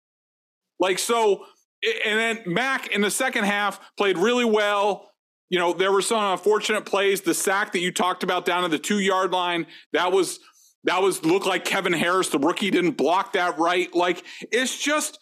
Like, 0.81 0.99
so, 0.99 1.45
and 2.05 2.19
then 2.19 2.43
Mac 2.47 2.89
in 2.89 3.01
the 3.01 3.11
second 3.11 3.45
half 3.45 3.81
played 3.97 4.19
really 4.19 4.45
well. 4.45 5.13
You 5.49 5.59
know, 5.59 5.73
there 5.73 5.93
were 5.93 6.03
some 6.03 6.33
unfortunate 6.33 6.85
plays. 6.85 7.23
The 7.23 7.35
sack 7.35 7.73
that 7.73 7.81
you 7.81 7.93
talked 7.93 8.23
about 8.23 8.45
down 8.45 8.65
at 8.65 8.71
the 8.71 8.79
two 8.79 8.99
yard 8.99 9.31
line, 9.31 9.67
that 9.93 10.13
was 10.13 10.41
that 10.85 11.03
was 11.03 11.25
looked 11.25 11.47
like 11.47 11.65
Kevin 11.65 11.93
Harris, 11.93 12.29
the 12.29 12.39
rookie, 12.39 12.71
didn't 12.71 12.93
block 12.93 13.33
that 13.35 13.59
right. 13.59 13.93
Like 13.95 14.25
it's 14.53 14.79
just 14.83 15.19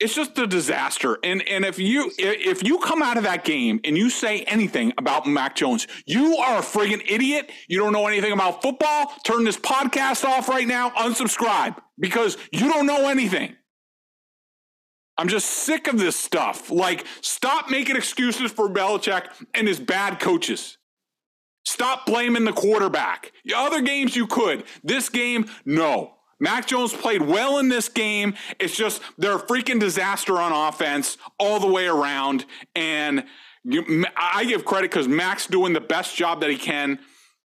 it's 0.00 0.14
just 0.14 0.38
a 0.38 0.46
disaster. 0.46 1.18
And 1.22 1.46
and 1.48 1.64
if 1.64 1.78
you 1.78 2.10
if 2.18 2.64
you 2.64 2.78
come 2.78 3.02
out 3.02 3.16
of 3.16 3.22
that 3.24 3.44
game 3.44 3.80
and 3.84 3.96
you 3.96 4.10
say 4.10 4.42
anything 4.42 4.92
about 4.98 5.26
Mac 5.26 5.54
Jones, 5.54 5.86
you 6.06 6.36
are 6.36 6.58
a 6.58 6.62
friggin' 6.62 7.02
idiot. 7.08 7.50
You 7.68 7.78
don't 7.78 7.92
know 7.92 8.06
anything 8.06 8.32
about 8.32 8.62
football. 8.62 9.12
Turn 9.24 9.44
this 9.44 9.56
podcast 9.56 10.24
off 10.24 10.48
right 10.48 10.66
now. 10.66 10.90
Unsubscribe 10.90 11.76
because 11.98 12.36
you 12.52 12.68
don't 12.68 12.86
know 12.86 13.08
anything. 13.08 13.54
I'm 15.16 15.28
just 15.28 15.48
sick 15.48 15.86
of 15.86 15.98
this 15.98 16.16
stuff. 16.16 16.70
Like, 16.70 17.06
stop 17.20 17.70
making 17.70 17.94
excuses 17.94 18.50
for 18.50 18.68
Belichick 18.68 19.28
and 19.54 19.68
his 19.68 19.78
bad 19.78 20.18
coaches. 20.18 20.76
Stop 21.64 22.06
blaming 22.06 22.44
the 22.44 22.52
quarterback. 22.52 23.32
The 23.44 23.54
Other 23.54 23.80
games 23.80 24.14
you 24.14 24.26
could. 24.26 24.64
This 24.82 25.08
game, 25.08 25.46
no. 25.64 26.14
Mac 26.40 26.66
Jones 26.66 26.92
played 26.92 27.22
well 27.22 27.58
in 27.58 27.68
this 27.68 27.88
game. 27.88 28.34
It's 28.58 28.76
just 28.76 29.00
they're 29.16 29.36
a 29.36 29.42
freaking 29.42 29.80
disaster 29.80 30.40
on 30.40 30.52
offense 30.52 31.16
all 31.38 31.60
the 31.60 31.66
way 31.66 31.86
around. 31.86 32.44
And 32.74 33.24
you, 33.64 34.04
I 34.16 34.44
give 34.44 34.64
credit 34.64 34.90
because 34.90 35.08
Mac's 35.08 35.46
doing 35.46 35.72
the 35.72 35.80
best 35.80 36.16
job 36.16 36.40
that 36.40 36.50
he 36.50 36.56
can. 36.58 36.98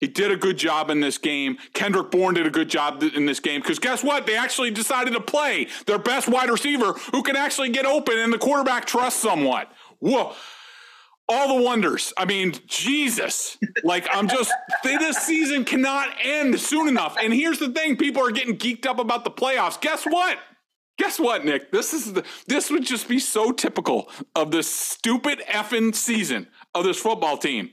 He 0.01 0.09
did 0.09 0.31
a 0.31 0.37
good 0.37 0.59
job 0.59 0.91
in 0.91 1.01
this 1.01 1.17
game. 1.17 1.57
Kendrick 1.73 2.11
Bourne 2.11 2.35
did 2.35 2.47
a 2.47 2.51
good 2.51 2.69
job 2.69 3.03
in 3.03 3.25
this 3.25 3.41
game 3.41 3.63
because 3.63 3.79
guess 3.79 4.05
what? 4.05 4.27
They 4.27 4.37
actually 4.37 4.71
decided 4.71 5.15
to 5.15 5.21
play 5.21 5.69
their 5.87 5.99
best 5.99 6.29
wide 6.29 6.51
receiver 6.51 6.93
who 7.13 7.23
can 7.23 7.37
actually 7.37 7.71
get 7.71 7.87
open 7.87 8.19
and 8.19 8.31
the 8.31 8.39
quarterback 8.39 8.85
trusts 8.85 9.23
somewhat. 9.23 9.73
Whoa 10.01 10.35
all 11.29 11.57
the 11.57 11.63
wonders. 11.63 12.13
I 12.19 12.25
mean, 12.25 12.55
Jesus. 12.67 13.57
Like, 13.83 14.07
I'm 14.11 14.29
just, 14.29 14.53
this 14.83 15.19
season 15.19 15.65
cannot 15.65 16.09
end 16.23 16.59
soon 16.61 16.89
enough. 16.89 17.17
And 17.21 17.33
here's 17.33 17.59
the 17.59 17.71
thing 17.71 17.97
people 17.97 18.27
are 18.27 18.31
getting 18.31 18.57
geeked 18.57 18.87
up 18.87 18.99
about 18.99 19.25
the 19.25 19.31
playoffs. 19.31 19.81
Guess 19.81 20.05
what? 20.05 20.39
Guess 20.97 21.19
what, 21.19 21.45
Nick? 21.45 21.73
This 21.73 21.93
is 21.93 22.13
the, 22.13 22.25
this 22.47 22.71
would 22.71 22.85
just 22.85 23.09
be 23.09 23.19
so 23.19 23.51
typical 23.51 24.11
of 24.35 24.51
this 24.51 24.73
stupid 24.73 25.41
effing 25.49 25.95
season 25.95 26.47
of 26.75 26.85
this 26.85 26.99
football 26.99 27.37
team 27.37 27.71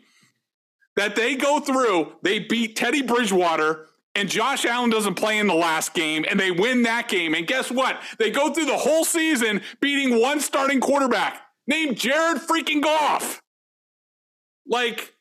that 0.96 1.16
they 1.16 1.36
go 1.36 1.60
through, 1.60 2.14
they 2.22 2.40
beat 2.40 2.76
Teddy 2.76 3.02
Bridgewater, 3.02 3.88
and 4.16 4.28
Josh 4.30 4.66
Allen 4.66 4.90
doesn't 4.90 5.16
play 5.16 5.38
in 5.38 5.48
the 5.48 5.54
last 5.54 5.94
game, 5.94 6.26
and 6.30 6.40
they 6.40 6.52
win 6.52 6.84
that 6.84 7.08
game. 7.08 7.34
And 7.34 7.48
guess 7.48 7.72
what? 7.72 8.02
They 8.20 8.30
go 8.30 8.54
through 8.54 8.66
the 8.66 8.78
whole 8.78 9.06
season 9.06 9.62
beating 9.80 10.20
one 10.20 10.42
starting 10.42 10.82
quarterback 10.82 11.42
named 11.68 11.98
Jared 11.98 12.42
freaking 12.42 12.82
Goff. 12.82 13.41
Like, 14.72 15.14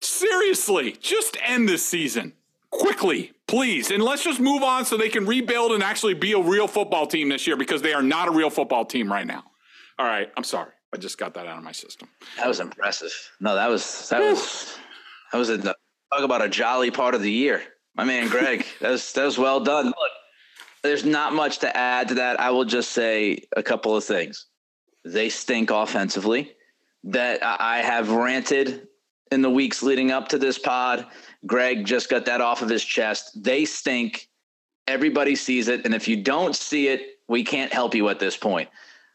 seriously, 0.00 0.96
just 1.00 1.36
end 1.46 1.68
this 1.68 1.84
season 1.86 2.32
quickly, 2.70 3.32
please. 3.46 3.90
And 3.90 4.02
let's 4.02 4.24
just 4.24 4.40
move 4.40 4.62
on 4.62 4.84
so 4.84 4.96
they 4.96 5.08
can 5.08 5.26
rebuild 5.26 5.72
and 5.72 5.82
actually 5.82 6.14
be 6.14 6.32
a 6.32 6.40
real 6.40 6.66
football 6.66 7.06
team 7.06 7.28
this 7.28 7.46
year 7.46 7.56
because 7.56 7.82
they 7.82 7.92
are 7.92 8.02
not 8.02 8.28
a 8.28 8.30
real 8.32 8.50
football 8.50 8.84
team 8.84 9.12
right 9.12 9.26
now. 9.26 9.44
All 9.98 10.06
right, 10.06 10.30
I'm 10.36 10.42
sorry. 10.42 10.72
I 10.92 10.96
just 10.96 11.18
got 11.18 11.34
that 11.34 11.46
out 11.46 11.58
of 11.58 11.64
my 11.64 11.72
system. 11.72 12.08
That 12.38 12.48
was 12.48 12.60
impressive. 12.60 13.12
No, 13.40 13.54
that 13.54 13.68
was 13.68 14.08
that 14.08 14.20
was 14.20 14.76
that 15.32 15.38
was 15.38 15.50
a 15.50 15.58
talk 15.58 15.74
about 16.22 16.42
a 16.42 16.48
jolly 16.48 16.90
part 16.90 17.14
of 17.14 17.22
the 17.22 17.30
year. 17.30 17.62
My 17.96 18.04
man 18.04 18.28
Greg, 18.28 18.64
that 18.80 18.90
was 18.90 19.12
that 19.12 19.24
was 19.24 19.36
well 19.36 19.60
done. 19.60 19.86
Look, 19.86 19.96
there's 20.82 21.04
not 21.04 21.32
much 21.32 21.58
to 21.58 21.76
add 21.76 22.08
to 22.08 22.14
that. 22.14 22.38
I 22.40 22.50
will 22.50 22.64
just 22.64 22.92
say 22.92 23.44
a 23.56 23.62
couple 23.62 23.96
of 23.96 24.04
things. 24.04 24.46
They 25.04 25.28
stink 25.28 25.70
offensively. 25.70 26.52
That 27.06 27.42
I 27.42 27.82
have 27.82 28.10
ranted 28.10 28.88
in 29.34 29.42
the 29.42 29.50
weeks 29.50 29.82
leading 29.82 30.10
up 30.10 30.28
to 30.28 30.38
this 30.38 30.58
pod. 30.58 31.06
Greg 31.44 31.84
just 31.84 32.08
got 32.08 32.24
that 32.24 32.40
off 32.40 32.62
of 32.62 32.70
his 32.70 32.82
chest. 32.82 33.42
They 33.42 33.66
stink. 33.66 34.28
Everybody 34.86 35.36
sees 35.36 35.68
it. 35.68 35.84
And 35.84 35.94
if 35.94 36.08
you 36.08 36.16
don't 36.16 36.56
see 36.56 36.88
it, 36.88 37.18
we 37.28 37.44
can't 37.44 37.72
help 37.72 37.94
you 37.94 38.08
at 38.08 38.18
this 38.18 38.36
point. 38.36 38.68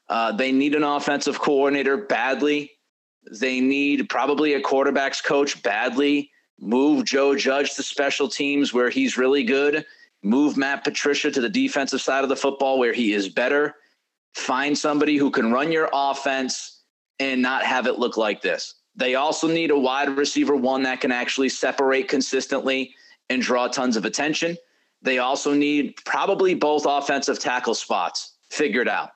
Uh, 0.09 0.31
they 0.31 0.51
need 0.51 0.75
an 0.75 0.83
offensive 0.83 1.39
coordinator 1.39 1.97
badly. 1.97 2.71
They 3.31 3.59
need 3.59 4.09
probably 4.09 4.53
a 4.53 4.61
quarterback's 4.61 5.21
coach 5.21 5.61
badly. 5.63 6.31
Move 6.59 7.05
Joe 7.05 7.35
Judge 7.35 7.75
to 7.75 7.83
special 7.83 8.27
teams 8.27 8.73
where 8.73 8.89
he's 8.89 9.17
really 9.17 9.43
good. 9.43 9.85
Move 10.23 10.57
Matt 10.57 10.83
Patricia 10.83 11.31
to 11.31 11.39
the 11.41 11.49
defensive 11.49 12.01
side 12.01 12.23
of 12.23 12.29
the 12.29 12.35
football 12.35 12.77
where 12.77 12.93
he 12.93 13.13
is 13.13 13.29
better. 13.29 13.75
Find 14.33 14.77
somebody 14.77 15.15
who 15.17 15.31
can 15.31 15.51
run 15.51 15.71
your 15.71 15.89
offense 15.93 16.81
and 17.19 17.41
not 17.41 17.63
have 17.63 17.87
it 17.87 17.99
look 17.99 18.17
like 18.17 18.41
this. 18.41 18.75
They 18.99 19.15
also 19.15 19.47
need 19.47 19.71
a 19.71 19.79
wide 19.79 20.09
receiver, 20.17 20.57
one 20.57 20.83
that 20.83 20.99
can 20.99 21.11
actually 21.11 21.47
separate 21.47 22.09
consistently 22.09 22.93
and 23.29 23.41
draw 23.41 23.69
tons 23.69 23.95
of 23.95 24.03
attention. 24.03 24.57
They 25.01 25.19
also 25.19 25.53
need 25.53 25.95
probably 26.05 26.53
both 26.53 26.85
offensive 26.85 27.39
tackle 27.39 27.75
spots 27.75 28.33
figured 28.49 28.89
out. 28.89 29.11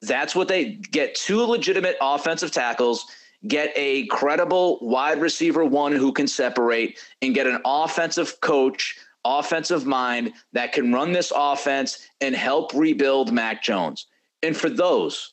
That's 0.00 0.34
what 0.34 0.48
they 0.48 0.72
get 0.90 1.14
two 1.14 1.40
legitimate 1.40 1.96
offensive 2.00 2.50
tackles, 2.50 3.06
get 3.46 3.72
a 3.76 4.06
credible 4.06 4.80
wide 4.82 5.20
receiver 5.20 5.64
one 5.64 5.92
who 5.92 6.12
can 6.12 6.26
separate, 6.26 6.98
and 7.22 7.32
get 7.32 7.46
an 7.46 7.60
offensive 7.64 8.40
coach, 8.40 8.98
offensive 9.24 9.86
mind 9.86 10.32
that 10.52 10.72
can 10.72 10.92
run 10.92 11.12
this 11.12 11.32
offense 11.34 12.08
and 12.20 12.34
help 12.34 12.74
rebuild 12.74 13.32
Mac 13.32 13.62
Jones. 13.62 14.08
And 14.42 14.56
for 14.56 14.68
those 14.68 15.32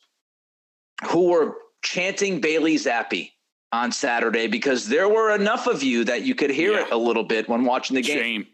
who 1.07 1.29
were 1.29 1.55
chanting 1.81 2.39
Bailey 2.39 2.75
Zappe 2.75 3.31
on 3.71 3.91
Saturday, 3.91 4.47
because 4.47 4.87
there 4.87 5.07
were 5.07 5.35
enough 5.35 5.67
of 5.67 5.83
you 5.83 6.03
that 6.05 6.23
you 6.23 6.35
could 6.35 6.49
hear 6.49 6.73
yeah. 6.73 6.85
it 6.85 6.91
a 6.91 6.97
little 6.97 7.23
bit 7.23 7.47
when 7.47 7.63
watching 7.63 7.95
the 7.95 8.01
game. 8.01 8.19
Shame. 8.19 8.47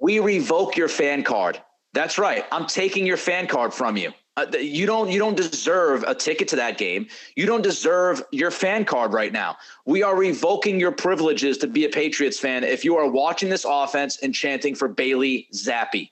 We 0.00 0.18
revoke 0.18 0.76
your 0.76 0.88
fan 0.88 1.22
card. 1.22 1.60
That's 1.92 2.18
right. 2.18 2.46
I'm 2.52 2.66
taking 2.66 3.04
your 3.04 3.16
fan 3.16 3.46
card 3.46 3.74
from 3.74 3.96
you. 3.96 4.12
Uh, 4.36 4.46
you 4.58 4.86
don't 4.86 5.10
you 5.10 5.18
don't 5.18 5.36
deserve 5.36 6.04
a 6.06 6.14
ticket 6.14 6.48
to 6.48 6.56
that 6.56 6.78
game. 6.78 7.08
You 7.34 7.46
don't 7.46 7.62
deserve 7.62 8.22
your 8.30 8.50
fan 8.50 8.84
card 8.84 9.12
right 9.12 9.32
now. 9.32 9.56
We 9.84 10.02
are 10.02 10.16
revoking 10.16 10.78
your 10.78 10.92
privileges 10.92 11.58
to 11.58 11.66
be 11.66 11.84
a 11.84 11.88
Patriots 11.88 12.38
fan 12.38 12.62
if 12.62 12.84
you 12.84 12.96
are 12.96 13.10
watching 13.10 13.50
this 13.50 13.66
offense 13.68 14.18
and 14.22 14.32
chanting 14.32 14.74
for 14.74 14.88
Bailey 14.88 15.48
Zappe. 15.52 16.10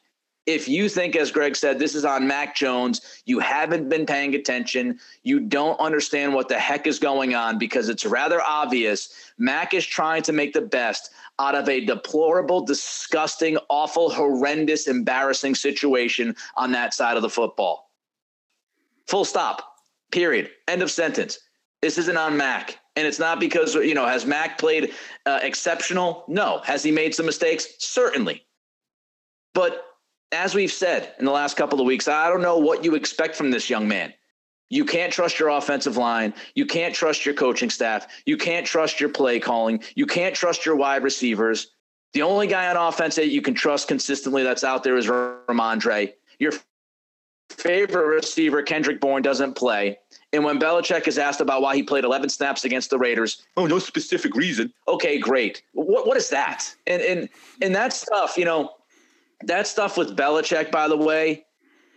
If 0.49 0.67
you 0.67 0.89
think, 0.89 1.15
as 1.15 1.31
Greg 1.31 1.57
said, 1.57 1.79
this 1.79 1.95
is 1.95 2.07
on 2.07 2.27
Mac 2.27 2.57
Jones, 2.57 3.03
you 3.27 3.39
haven't 3.39 3.91
been 3.91 4.07
paying 4.07 4.35
attention. 4.35 4.99
You 5.23 5.41
don't 5.41 5.79
understand 5.79 6.33
what 6.33 6.49
the 6.49 6.59
heck 6.59 6.87
is 6.87 6.99
going 6.99 7.35
on 7.35 7.59
because 7.59 7.91
it's 7.91 8.07
rather 8.07 8.41
obvious. 8.41 9.11
Mac 9.37 9.75
is 9.75 9.85
trying 9.85 10.23
to 10.23 10.33
make 10.33 10.55
the 10.55 10.63
best 10.63 11.11
out 11.39 11.55
of 11.55 11.69
a 11.69 11.85
deplorable, 11.85 12.65
disgusting, 12.65 13.59
awful, 13.69 14.09
horrendous, 14.09 14.89
embarrassing 14.89 15.55
situation 15.55 16.35
on 16.57 16.73
that 16.73 16.95
side 16.95 17.17
of 17.19 17.23
the 17.23 17.29
football. 17.29 17.91
Full 19.07 19.27
stop. 19.27 19.77
Period. 20.13 20.49
End 20.67 20.81
of 20.81 20.91
sentence. 20.91 21.41
This 21.83 21.99
isn't 21.99 22.17
on 22.17 22.39
Mac. 22.39 22.79
And 22.97 23.07
it's 23.07 23.19
not 23.19 23.39
because, 23.39 23.75
you 23.75 23.93
know, 23.93 24.07
has 24.07 24.25
Mac 24.25 24.57
played 24.57 24.95
uh, 25.27 25.41
exceptional? 25.43 26.25
No. 26.27 26.63
Has 26.65 26.83
he 26.83 26.91
made 26.91 27.15
some 27.15 27.27
mistakes? 27.27 27.67
Certainly. 27.81 28.47
But 29.53 29.85
as 30.33 30.55
we've 30.55 30.73
said 30.73 31.15
in 31.19 31.25
the 31.25 31.31
last 31.31 31.57
couple 31.57 31.81
of 31.81 31.87
weeks, 31.87 32.09
I 32.09 32.29
don't 32.29 32.43
know 32.43 32.59
what 32.59 32.85
you 32.85 32.95
expect 32.95 33.37
from 33.37 33.51
this 33.51 33.71
young 33.71 33.89
man. 33.89 34.13
You 34.71 34.85
can't 34.85 35.13
trust 35.13 35.39
your 35.39 35.49
offensive 35.49 35.97
line. 35.97 36.35
You 36.55 36.67
can't 36.67 36.95
trust 36.95 37.25
your 37.25 37.35
coaching 37.35 37.71
staff. 37.71 38.07
You 38.27 38.37
can't 38.37 38.67
trust 38.67 39.01
your 39.01 39.09
play 39.09 39.41
calling. 39.41 39.83
You 39.95 40.07
can't 40.07 40.35
trust 40.35 40.67
your 40.67 40.77
wide 40.77 41.03
receivers. 41.03 41.69
The 42.13 42.23
only 42.23 42.47
guy 42.47 42.69
on 42.69 42.77
offense 42.77 43.17
that 43.17 43.29
you 43.29 43.41
can 43.41 43.55
trust 43.55 43.89
consistently 43.89 44.43
that's 44.43 44.65
out 44.65 44.85
there 44.85 44.97
is 44.97 45.07
Rhamondre. 45.07 46.13
Your 46.39 46.53
favorite 47.51 48.07
receiver, 48.07 48.63
Kendrick 48.63 49.01
Bourne, 49.01 49.23
doesn't 49.23 49.55
play. 49.55 49.99
And 50.33 50.45
when 50.45 50.59
Belichick 50.59 51.09
is 51.09 51.17
asked 51.17 51.41
about 51.41 51.63
why 51.63 51.75
he 51.75 51.83
played 51.83 52.05
11 52.05 52.29
snaps 52.29 52.65
against 52.65 52.91
the 52.91 52.99
Raiders, 52.99 53.47
oh, 53.57 53.67
no 53.67 53.79
specific 53.79 54.35
reason. 54.35 54.73
Okay, 54.87 55.19
great. 55.19 55.63
What 55.73 56.07
what 56.07 56.17
is 56.19 56.29
that? 56.29 56.75
And 56.87 57.01
and 57.01 57.29
and 57.63 57.75
that 57.75 57.95
stuff, 57.95 58.37
you 58.37 58.45
know, 58.45 58.73
that 59.45 59.67
stuff 59.67 59.97
with 59.97 60.17
Belichick, 60.17 60.71
by 60.71 60.89
the 60.89 60.97
way, 60.97 61.45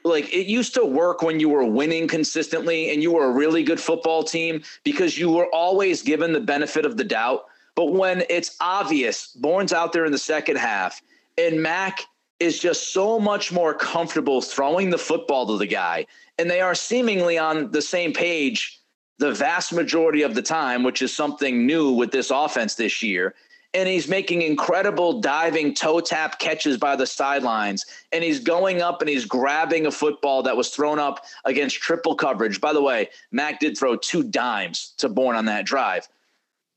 like 0.03 0.33
it 0.33 0.47
used 0.47 0.73
to 0.75 0.85
work 0.85 1.21
when 1.21 1.39
you 1.39 1.49
were 1.49 1.65
winning 1.65 2.07
consistently 2.07 2.91
and 2.91 3.03
you 3.03 3.11
were 3.11 3.25
a 3.25 3.31
really 3.31 3.63
good 3.63 3.79
football 3.79 4.23
team 4.23 4.63
because 4.83 5.17
you 5.17 5.29
were 5.29 5.47
always 5.53 6.01
given 6.01 6.33
the 6.33 6.39
benefit 6.39 6.85
of 6.85 6.97
the 6.97 7.03
doubt. 7.03 7.45
But 7.75 7.93
when 7.93 8.23
it's 8.29 8.57
obvious, 8.59 9.27
Bourne's 9.27 9.73
out 9.73 9.93
there 9.93 10.05
in 10.05 10.11
the 10.11 10.17
second 10.17 10.57
half, 10.57 11.01
and 11.37 11.61
Mac 11.61 12.01
is 12.39 12.59
just 12.59 12.91
so 12.93 13.19
much 13.19 13.51
more 13.51 13.73
comfortable 13.73 14.41
throwing 14.41 14.89
the 14.89 14.97
football 14.97 15.45
to 15.47 15.57
the 15.57 15.67
guy, 15.67 16.05
and 16.37 16.49
they 16.49 16.59
are 16.59 16.75
seemingly 16.75 17.37
on 17.37 17.71
the 17.71 17.81
same 17.81 18.11
page 18.11 18.79
the 19.19 19.31
vast 19.31 19.71
majority 19.71 20.23
of 20.23 20.33
the 20.33 20.41
time, 20.41 20.83
which 20.83 21.03
is 21.03 21.15
something 21.15 21.65
new 21.67 21.91
with 21.91 22.11
this 22.11 22.31
offense 22.31 22.75
this 22.75 23.03
year 23.03 23.35
and 23.73 23.87
he's 23.87 24.07
making 24.07 24.41
incredible 24.41 25.21
diving 25.21 25.73
toe 25.73 26.01
tap 26.01 26.39
catches 26.39 26.77
by 26.77 26.95
the 26.95 27.07
sidelines. 27.07 27.85
And 28.11 28.23
he's 28.23 28.39
going 28.39 28.81
up 28.81 29.01
and 29.01 29.09
he's 29.09 29.25
grabbing 29.25 29.85
a 29.85 29.91
football 29.91 30.43
that 30.43 30.57
was 30.57 30.69
thrown 30.69 30.99
up 30.99 31.25
against 31.45 31.77
triple 31.77 32.15
coverage. 32.15 32.59
By 32.59 32.73
the 32.73 32.81
way 32.81 33.09
mac 33.31 33.59
did 33.59 33.77
throw 33.77 33.95
two 33.95 34.23
dimes 34.23 34.93
to 34.97 35.07
Bourne 35.07 35.35
on 35.35 35.45
that 35.45 35.65
drive. 35.65 36.07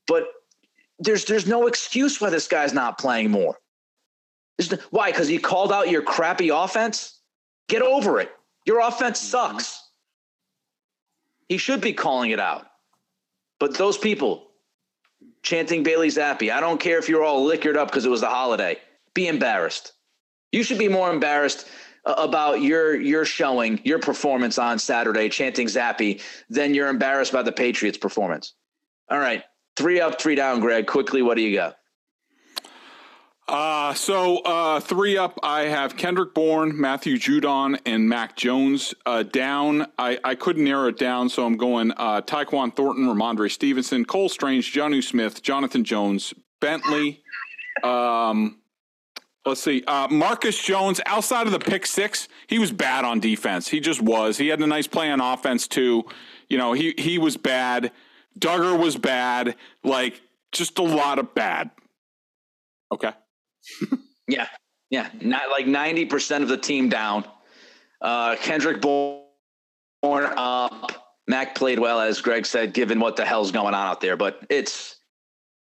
But 0.07 0.27
there's 0.99 1.25
there's 1.25 1.47
no 1.47 1.67
excuse 1.67 2.21
why 2.21 2.29
this 2.29 2.47
guy's 2.47 2.73
not 2.73 2.97
playing 2.97 3.31
more. 3.31 3.59
Why? 4.89 5.11
Because 5.11 5.27
he 5.27 5.37
called 5.37 5.73
out 5.73 5.89
your 5.89 6.01
crappy 6.01 6.49
offense? 6.49 7.19
Get 7.67 7.81
over 7.81 8.21
it. 8.21 8.31
Your 8.65 8.79
offense 8.79 9.19
mm-hmm. 9.19 9.53
sucks. 9.53 9.81
He 11.49 11.57
should 11.57 11.81
be 11.81 11.91
calling 11.91 12.31
it 12.31 12.39
out. 12.39 12.65
But 13.59 13.77
those 13.77 13.97
people 13.97 14.47
chanting 15.45 15.83
Bailey 15.83 16.09
Zappe. 16.09 16.51
I 16.51 16.59
don't 16.59 16.79
care 16.79 16.97
if 16.97 17.07
you're 17.07 17.23
all 17.23 17.45
liquored 17.45 17.77
up 17.77 17.87
because 17.87 18.05
it 18.05 18.09
was 18.09 18.23
a 18.23 18.29
holiday. 18.29 18.77
Be 19.13 19.27
embarrassed. 19.27 19.93
You 20.51 20.63
should 20.63 20.79
be 20.79 20.89
more 20.89 21.11
embarrassed 21.11 21.67
uh, 22.05 22.15
about 22.17 22.61
your 22.61 22.99
your 22.99 23.23
showing, 23.23 23.79
your 23.83 23.99
performance 23.99 24.57
on 24.57 24.79
Saturday, 24.79 25.29
chanting 25.29 25.67
Zappe, 25.67 26.21
than 26.49 26.73
you're 26.73 26.89
embarrassed 26.89 27.31
by 27.31 27.43
the 27.43 27.51
Patriots' 27.51 27.97
performance. 27.97 28.55
All 29.09 29.19
right, 29.19 29.43
three 29.77 30.01
up, 30.01 30.19
three 30.19 30.35
down, 30.35 30.59
Greg. 30.59 30.87
Quickly, 30.87 31.21
what 31.21 31.37
do 31.37 31.43
you 31.43 31.55
got? 31.55 31.77
Uh, 33.47 33.93
so 33.93 34.39
uh, 34.39 34.79
three 34.79 35.17
up, 35.17 35.39
I 35.43 35.63
have 35.63 35.95
Kendrick 35.95 36.33
Bourne, 36.33 36.79
Matthew 36.79 37.17
Judon, 37.17 37.79
and 37.85 38.09
Mac 38.09 38.35
Jones. 38.35 38.95
Uh, 39.05 39.21
down, 39.21 39.85
I, 39.99 40.17
I 40.23 40.33
couldn't 40.33 40.63
narrow 40.63 40.87
it 40.87 40.97
down, 40.97 41.29
so 41.29 41.45
I'm 41.45 41.55
going 41.55 41.91
uh, 41.91 42.21
Tyquan 42.21 42.75
Thornton, 42.75 43.05
Rhamondre 43.05 43.51
Stevenson, 43.51 44.03
Cole 44.03 44.29
Strange, 44.29 44.73
Jonnu 44.73 45.03
Smith, 45.03 45.43
Jonathan 45.43 45.83
Jones, 45.83 46.33
Bentley. 46.59 47.21
Um, 47.83 48.61
let's 49.45 49.61
see, 49.61 49.83
uh, 49.85 50.07
Marcus 50.09 50.59
Jones. 50.59 50.99
Outside 51.05 51.45
of 51.45 51.53
the 51.53 51.59
pick 51.59 51.85
six, 51.85 52.27
he 52.47 52.57
was 52.57 52.71
bad 52.71 53.05
on 53.05 53.19
defense. 53.19 53.67
He 53.67 53.79
just 53.79 54.01
was. 54.01 54.39
He 54.39 54.47
had 54.47 54.59
a 54.59 54.67
nice 54.67 54.87
play 54.87 55.11
on 55.11 55.21
offense 55.21 55.67
too. 55.67 56.05
You 56.49 56.57
know, 56.57 56.73
he 56.73 56.95
he 56.97 57.19
was 57.19 57.37
bad. 57.37 57.91
Dugger 58.39 58.79
was 58.79 58.97
bad. 58.97 59.55
Like 59.83 60.19
just 60.51 60.79
a 60.79 60.83
lot 60.83 61.19
of 61.19 61.35
bad. 61.35 61.69
Okay 62.91 63.11
yeah, 64.27 64.47
yeah, 64.89 65.09
not 65.21 65.49
like 65.49 65.67
ninety 65.67 66.05
percent 66.05 66.43
of 66.43 66.49
the 66.49 66.57
team 66.57 66.89
down. 66.89 67.25
Uh, 68.01 68.35
Kendrick 68.37 68.81
Bourne 68.81 69.23
up. 70.03 71.01
Mac 71.27 71.55
played 71.55 71.79
well, 71.79 71.99
as 71.99 72.21
Greg 72.21 72.45
said, 72.45 72.73
given 72.73 72.99
what 72.99 73.15
the 73.15 73.25
hell's 73.25 73.51
going 73.51 73.73
on 73.73 73.87
out 73.87 73.99
there. 73.99 74.15
But 74.15 74.45
it's 74.49 74.97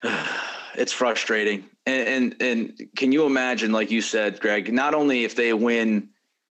it's 0.74 0.92
frustrating. 0.92 1.64
And, 1.86 2.08
and 2.08 2.42
and 2.42 2.88
can 2.96 3.12
you 3.12 3.26
imagine, 3.26 3.72
like 3.72 3.90
you 3.90 4.00
said, 4.00 4.40
Greg? 4.40 4.72
Not 4.72 4.94
only 4.94 5.24
if 5.24 5.34
they 5.36 5.52
win 5.52 6.08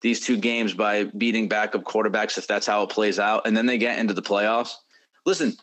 these 0.01 0.19
two 0.19 0.37
games 0.37 0.73
by 0.73 1.05
beating 1.05 1.47
backup 1.47 1.83
quarterbacks, 1.83 2.37
if 2.37 2.47
that's 2.47 2.67
how 2.67 2.83
it 2.83 2.89
plays 2.89 3.19
out, 3.19 3.47
and 3.47 3.55
then 3.55 3.65
they 3.65 3.77
get 3.77 3.99
into 3.99 4.13
the 4.13 4.21
playoffs. 4.21 4.73
Listen, 5.25 5.55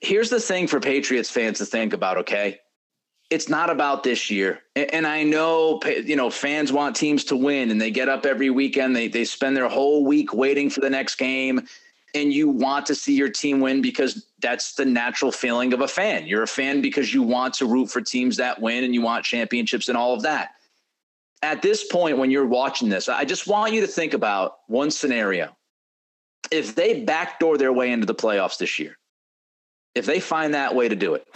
here's 0.00 0.30
the 0.30 0.40
thing 0.40 0.66
for 0.66 0.80
Patriots 0.80 1.30
fans 1.30 1.58
to 1.58 1.66
think 1.66 1.92
about. 1.92 2.18
Okay, 2.18 2.60
it's 3.32 3.48
not 3.48 3.70
about 3.70 4.02
this 4.02 4.30
year. 4.30 4.60
And 4.76 5.06
I 5.06 5.22
know, 5.22 5.80
you 5.86 6.16
know, 6.16 6.28
fans 6.28 6.70
want 6.70 6.94
teams 6.94 7.24
to 7.24 7.36
win 7.36 7.70
and 7.70 7.80
they 7.80 7.90
get 7.90 8.10
up 8.10 8.26
every 8.26 8.50
weekend. 8.50 8.94
They, 8.94 9.08
they 9.08 9.24
spend 9.24 9.56
their 9.56 9.70
whole 9.70 10.04
week 10.04 10.34
waiting 10.34 10.68
for 10.68 10.80
the 10.80 10.90
next 10.90 11.14
game. 11.14 11.66
And 12.14 12.30
you 12.30 12.50
want 12.50 12.84
to 12.86 12.94
see 12.94 13.14
your 13.14 13.30
team 13.30 13.60
win 13.60 13.80
because 13.80 14.26
that's 14.40 14.74
the 14.74 14.84
natural 14.84 15.32
feeling 15.32 15.72
of 15.72 15.80
a 15.80 15.88
fan. 15.88 16.26
You're 16.26 16.42
a 16.42 16.46
fan 16.46 16.82
because 16.82 17.14
you 17.14 17.22
want 17.22 17.54
to 17.54 17.64
root 17.64 17.90
for 17.90 18.02
teams 18.02 18.36
that 18.36 18.60
win 18.60 18.84
and 18.84 18.92
you 18.92 19.00
want 19.00 19.24
championships 19.24 19.88
and 19.88 19.96
all 19.96 20.12
of 20.12 20.20
that. 20.22 20.50
At 21.40 21.62
this 21.62 21.84
point, 21.84 22.18
when 22.18 22.30
you're 22.30 22.46
watching 22.46 22.90
this, 22.90 23.08
I 23.08 23.24
just 23.24 23.46
want 23.46 23.72
you 23.72 23.80
to 23.80 23.86
think 23.86 24.12
about 24.12 24.58
one 24.66 24.90
scenario. 24.90 25.56
If 26.50 26.74
they 26.74 27.02
backdoor 27.02 27.56
their 27.56 27.72
way 27.72 27.92
into 27.92 28.04
the 28.04 28.14
playoffs 28.14 28.58
this 28.58 28.78
year, 28.78 28.98
if 29.94 30.04
they 30.04 30.20
find 30.20 30.52
that 30.52 30.74
way 30.74 30.90
to 30.90 30.96
do 30.96 31.14
it, 31.14 31.26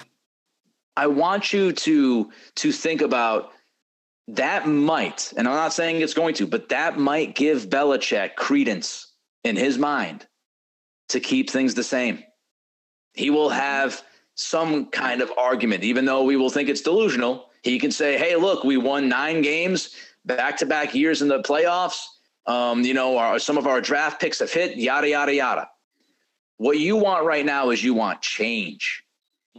I 0.96 1.06
want 1.06 1.52
you 1.52 1.72
to 1.72 2.30
to 2.56 2.72
think 2.72 3.02
about 3.02 3.52
that 4.28 4.66
might, 4.66 5.32
and 5.36 5.46
I'm 5.46 5.54
not 5.54 5.72
saying 5.72 6.00
it's 6.00 6.14
going 6.14 6.34
to, 6.34 6.46
but 6.46 6.68
that 6.70 6.98
might 6.98 7.34
give 7.36 7.68
Belichick 7.68 8.34
credence 8.34 9.12
in 9.44 9.56
his 9.56 9.78
mind 9.78 10.26
to 11.10 11.20
keep 11.20 11.50
things 11.50 11.74
the 11.74 11.84
same. 11.84 12.24
He 13.12 13.30
will 13.30 13.50
have 13.50 14.02
some 14.34 14.86
kind 14.86 15.22
of 15.22 15.32
argument, 15.38 15.84
even 15.84 16.04
though 16.04 16.24
we 16.24 16.36
will 16.36 16.50
think 16.50 16.68
it's 16.68 16.80
delusional. 16.80 17.50
He 17.62 17.78
can 17.78 17.90
say, 17.90 18.18
"Hey, 18.18 18.36
look, 18.36 18.64
we 18.64 18.76
won 18.76 19.08
nine 19.08 19.42
games 19.42 19.94
back 20.24 20.56
to 20.58 20.66
back 20.66 20.94
years 20.94 21.22
in 21.22 21.28
the 21.28 21.42
playoffs. 21.42 22.02
Um, 22.46 22.82
you 22.82 22.94
know, 22.94 23.18
our, 23.18 23.38
some 23.38 23.58
of 23.58 23.66
our 23.66 23.80
draft 23.80 24.20
picks 24.20 24.38
have 24.40 24.52
hit. 24.52 24.76
Yada 24.76 25.08
yada 25.08 25.34
yada." 25.34 25.68
What 26.58 26.78
you 26.78 26.96
want 26.96 27.26
right 27.26 27.44
now 27.44 27.70
is 27.70 27.84
you 27.84 27.92
want 27.92 28.22
change. 28.22 29.04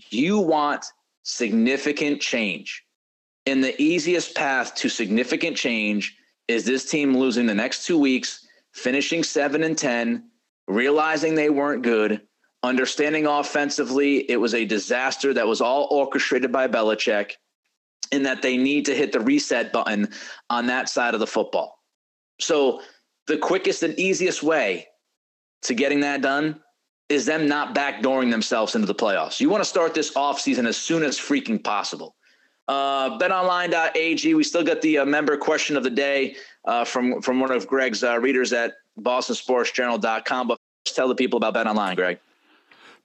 You 0.10 0.40
want 0.40 0.86
significant 1.28 2.22
change. 2.22 2.84
And 3.46 3.64
the 3.64 3.80
easiest 3.82 4.34
path 4.34 4.74
to 4.76 4.90
significant 4.90 5.58
change 5.58 6.18
is 6.48 6.64
this 6.66 6.90
team 6.90 7.16
losing 7.16 7.46
the 7.46 7.54
next 7.54 7.86
two 7.86 8.00
weeks, 8.00 8.48
finishing 8.74 9.24
seven 9.24 9.64
and 9.64 9.78
10, 9.78 10.24
realizing 10.68 11.36
they 11.36 11.50
weren't 11.50 11.84
good, 11.84 12.22
understanding 12.64 13.26
offensively 13.26 14.30
it 14.32 14.38
was 14.38 14.54
a 14.54 14.66
disaster 14.66 15.34
that 15.34 15.48
was 15.48 15.60
all 15.60 15.88
orchestrated 15.92 16.52
by 16.52 16.68
Belichick, 16.68 17.34
and 18.14 18.26
that 18.26 18.42
they 18.42 18.56
need 18.56 18.86
to 18.86 18.96
hit 18.96 19.12
the 19.12 19.20
reset 19.20 19.74
button 19.74 20.08
on 20.50 20.68
that 20.68 20.88
side 20.88 21.14
of 21.14 21.20
the 21.20 21.28
football. 21.28 21.84
So, 22.40 22.82
the 23.28 23.38
quickest 23.38 23.84
and 23.84 24.00
easiest 24.00 24.42
way 24.42 24.88
to 25.64 25.74
getting 25.74 26.00
that 26.02 26.22
done 26.22 26.62
is 27.10 27.26
them 27.26 27.48
not 27.48 27.74
backdooring 27.74 28.32
themselves 28.32 28.76
into 28.76 28.88
the 28.88 28.96
playoffs. 28.96 29.40
You 29.40 29.50
want 29.50 29.62
to 29.64 29.70
start 29.70 29.94
this 29.94 30.14
offseason 30.14 30.68
as 30.68 30.78
soon 30.78 31.04
as 31.04 31.18
freaking 31.18 31.64
possible. 31.64 32.16
Uh, 32.68 33.18
betonline.ag. 33.18 34.34
We 34.34 34.44
still 34.44 34.64
got 34.64 34.82
the 34.82 35.00
uh, 35.00 35.06
member 35.06 35.38
question 35.38 35.78
of 35.78 35.84
the 35.84 35.90
day 35.90 36.36
uh, 36.66 36.84
from 36.84 37.22
from 37.22 37.40
one 37.40 37.52
of 37.52 37.66
Greg's 37.66 38.04
uh, 38.04 38.20
readers 38.20 38.52
at 38.52 38.74
BostonSportsJournal.com. 39.00 40.50
But 40.50 40.60
tell 40.84 41.08
the 41.08 41.16
people 41.16 41.38
about 41.38 41.54
BetOnline, 41.54 41.96
Greg. 41.96 42.20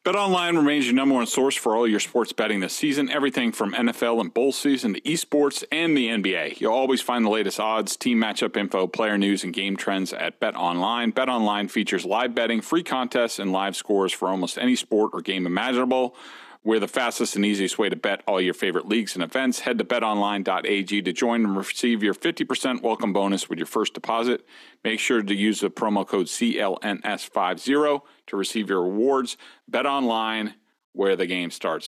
BetOnline 0.05 0.57
remains 0.57 0.84
your 0.84 0.96
number 0.96 1.14
one 1.14 1.26
source 1.26 1.55
for 1.55 1.76
all 1.76 1.86
your 1.86 2.00
sports 2.00 2.32
betting 2.32 2.59
this 2.59 2.74
season. 2.74 3.09
Everything 3.09 3.53
from 3.53 3.72
NFL 3.72 4.20
and 4.20 4.34
bowl 4.34 4.50
season 4.50 4.94
to 4.94 5.00
esports 5.03 5.62
and 5.70 5.96
the 5.96 6.09
NBA. 6.09 6.61
You'll 6.61 6.72
always 6.72 7.00
find 7.00 7.24
the 7.24 7.30
latest 7.30 7.61
odds, 7.61 7.96
team 7.96 8.18
matchup 8.18 8.57
info, 8.57 8.88
player 8.88 9.16
news, 9.16 9.44
and 9.44 9.55
game 9.55 9.76
trends 9.76 10.12
at 10.12 10.40
BetOnline. 10.40 11.12
BetOnline 11.12 11.70
features 11.70 12.05
live 12.05 12.34
betting, 12.34 12.61
free 12.61 12.82
contests, 12.82 13.38
and 13.38 13.53
live 13.53 13.76
scores 13.76 14.12
for 14.12 14.26
almost 14.26 14.59
any 14.59 14.74
sport 14.74 15.12
or 15.14 15.20
game 15.20 15.46
imaginable. 15.46 16.16
We're 16.65 16.79
the 16.79 16.87
fastest 16.87 17.35
and 17.35 17.45
easiest 17.45 17.77
way 17.77 17.89
to 17.89 17.97
bet 17.97 18.23
all 18.25 18.41
your 18.41 18.55
favorite 18.55 18.87
leagues 18.87 19.17
and 19.17 19.25
events. 19.25 19.61
Head 19.61 19.79
to 19.79 19.85
betonline.ag 19.85 21.03
to 21.03 21.13
join 21.13 21.45
and 21.45 21.57
receive 21.57 22.05
your 22.05 22.15
50% 22.15 22.83
welcome 22.83 23.13
bonus 23.13 23.49
with 23.49 23.59
your 23.59 23.67
first 23.67 23.95
deposit. 23.95 24.47
Make 24.85 25.01
sure 25.01 25.23
to 25.23 25.35
use 25.35 25.59
the 25.59 25.71
promo 25.71 26.07
code 26.07 26.27
CLNS50 26.27 28.03
to 28.29 28.37
receive 28.37 28.69
your 28.69 28.83
rewards. 28.83 29.37
Bet 29.67 29.87
online 29.87 30.55
where 30.93 31.17
the 31.17 31.27
game 31.27 31.51
starts. 31.51 31.89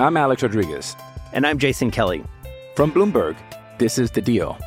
I'm 0.00 0.16
Alex 0.16 0.42
Rodriguez. 0.42 0.96
And 1.32 1.46
I'm 1.46 1.58
Jason 1.58 1.92
Kelly. 1.92 2.24
From 2.74 2.90
Bloomberg, 2.90 3.36
this 3.78 3.96
is 3.96 4.10
The 4.10 4.22
Deal. 4.22 4.58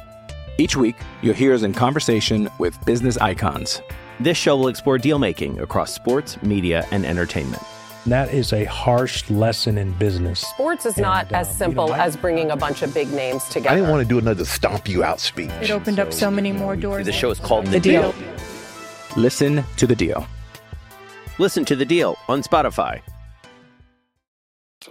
Each 0.57 0.77
week, 0.77 0.95
you'll 1.21 1.33
hear 1.33 1.53
us 1.53 1.63
in 1.63 1.73
conversation 1.73 2.49
with 2.59 2.83
business 2.85 3.17
icons. 3.17 3.81
This 4.21 4.37
show 4.37 4.55
will 4.55 4.69
explore 4.69 4.97
deal 4.97 5.19
making 5.19 5.59
across 5.59 5.93
sports, 5.93 6.41
media, 6.41 6.87
and 6.91 7.05
entertainment. 7.05 7.61
That 8.07 8.33
is 8.33 8.53
a 8.53 8.63
harsh 8.65 9.29
lesson 9.29 9.77
in 9.77 9.91
business. 9.93 10.39
Sports 10.39 10.85
is 10.85 10.97
not 10.97 11.25
And, 11.27 11.35
as 11.35 11.49
um, 11.49 11.53
simple 11.55 11.85
you 11.87 11.91
know, 11.91 11.97
I- 11.97 12.05
as 12.05 12.15
bringing 12.15 12.51
a 12.51 12.55
bunch 12.55 12.81
of 12.81 12.93
big 12.93 13.11
names 13.11 13.43
together. 13.49 13.69
I 13.71 13.75
didn't 13.75 13.89
want 13.89 14.01
to 14.01 14.07
do 14.07 14.17
another 14.17 14.45
stomp 14.45 14.87
you 14.87 15.03
out 15.03 15.19
speech. 15.19 15.51
It 15.61 15.71
opened 15.71 15.99
up 15.99 16.13
so 16.13 16.31
many 16.31 16.53
more 16.53 16.77
doors. 16.77 17.05
The 17.05 17.11
show 17.11 17.29
is 17.31 17.39
called 17.39 17.67
The 17.67 17.79
Deal. 17.81 18.15
Listen 19.17 19.63
to 19.75 19.85
The 19.87 19.95
Deal. 19.95 20.25
Listen 21.39 21.65
to 21.65 21.75
the 21.75 21.85
deal 21.85 22.17
on 22.27 22.41
Spotify. 22.41 23.01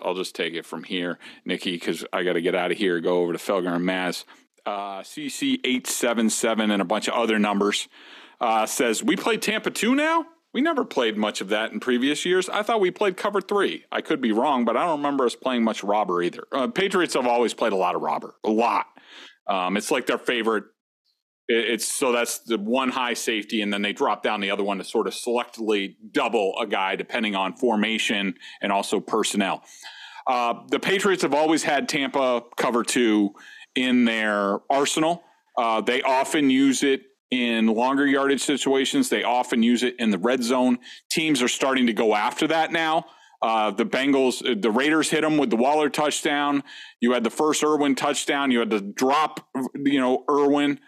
I'll 0.01 0.15
just 0.15 0.37
take 0.37 0.55
it 0.55 0.65
from 0.65 0.85
here, 0.85 1.19
Nikki, 1.45 1.73
because 1.73 2.05
I 2.13 2.23
got 2.23 2.35
to 2.35 2.41
get 2.41 2.55
out 2.55 2.71
of 2.71 2.77
here, 2.79 3.01
go 3.01 3.23
over 3.23 3.33
to 3.33 3.39
Felger 3.39 3.75
and 3.75 3.85
Maz. 3.85 4.25
Uh, 4.65 5.01
CC877 5.03 6.73
and 6.73 6.81
a 6.83 6.85
bunch 6.85 7.09
of 7.09 7.15
other 7.15 7.39
numbers 7.41 7.89
uh, 8.41 8.67
says, 8.67 9.03
We 9.03 9.17
play 9.17 9.39
Tampa 9.39 9.71
2 9.73 9.95
now? 9.97 10.27
We 10.57 10.63
never 10.63 10.87
played 10.87 11.19
much 11.19 11.43
of 11.43 11.51
that 11.51 11.73
in 11.73 11.81
previous 11.81 12.25
years. 12.25 12.49
I 12.49 12.63
thought 12.63 12.81
we 12.81 12.91
played 12.91 13.19
cover 13.19 13.43
three. 13.43 13.85
I 13.93 14.01
could 14.01 14.23
be 14.23 14.33
wrong, 14.33 14.65
but 14.65 14.75
I 14.75 14.87
don't 14.87 15.01
remember 15.01 15.27
us 15.27 15.35
playing 15.35 15.63
much 15.63 15.85
robber 15.85 16.23
either. 16.23 16.45
Uh, 16.51 16.67
Patriots 16.69 17.13
have 17.13 17.27
always 17.27 17.53
played 17.53 17.75
a 17.75 17.77
lot 17.77 17.95
of 17.95 18.01
robber, 18.01 18.37
a 18.43 18.49
lot. 18.49 18.87
Um, 19.47 19.77
it's 19.77 19.91
like 19.91 20.07
their 20.07 20.17
favorite. 20.17 20.65
it- 21.47 21.73
It's 21.73 21.85
so 21.95 22.11
that's 22.11 22.39
the 22.39 22.57
one 22.57 22.89
high 22.89 23.13
safety, 23.13 23.61
and 23.61 23.71
then 23.71 23.83
they 23.83 23.93
drop 23.93 24.23
down 24.23 24.41
the 24.41 24.51
other 24.51 24.65
one 24.65 24.79
to 24.79 24.85
sort 24.85 25.07
of 25.07 25.13
selectively 25.13 25.97
double 26.11 26.55
a 26.59 26.67
guy 26.67 26.97
depending 26.97 27.37
on 27.37 27.53
formation 27.55 28.35
and 28.63 28.73
also 28.73 28.99
personnel. 28.99 29.63
Uh, 30.27 30.55
the 30.71 30.81
Patriots 30.81 31.21
have 31.21 31.35
always 31.35 31.65
had 31.65 31.87
Tampa 31.87 32.45
cover 32.57 32.83
two 32.83 33.35
in 33.75 34.07
their 34.07 34.61
arsenal. 34.71 35.23
Uh, 35.59 35.83
they 35.83 36.01
often 36.01 36.49
use 36.49 36.83
it 36.83 37.03
in 37.31 37.67
longer 37.67 38.07
yardage 38.07 38.43
situations. 38.43 39.09
They 39.09 39.25
often 39.25 39.63
use 39.63 39.83
it 39.83 39.97
in 39.99 40.11
the 40.11 40.19
red 40.19 40.43
zone. 40.43 40.79
Teams 41.11 41.43
are 41.43 41.49
starting 41.49 41.87
to 41.87 41.93
go 41.93 42.15
after 42.15 42.47
that 42.49 42.73
now. 42.73 43.07
Uh, 43.43 43.71
the 43.71 43.85
Bengals, 43.85 44.45
uh, 44.49 44.55
the 44.59 44.71
Raiders 44.71 45.11
hit 45.11 45.21
them 45.21 45.37
with 45.37 45.51
the 45.51 45.57
Waller 45.57 45.91
touchdown. 45.91 46.63
You 47.01 47.13
had 47.13 47.25
the 47.25 47.31
first 47.31 47.63
Irwin 47.63 47.95
touchdown. 47.95 48.51
You 48.51 48.61
had 48.61 48.71
the 48.71 48.81
drop, 48.81 49.47
you 49.75 50.01
know, 50.01 50.25
Irwin 50.31 50.81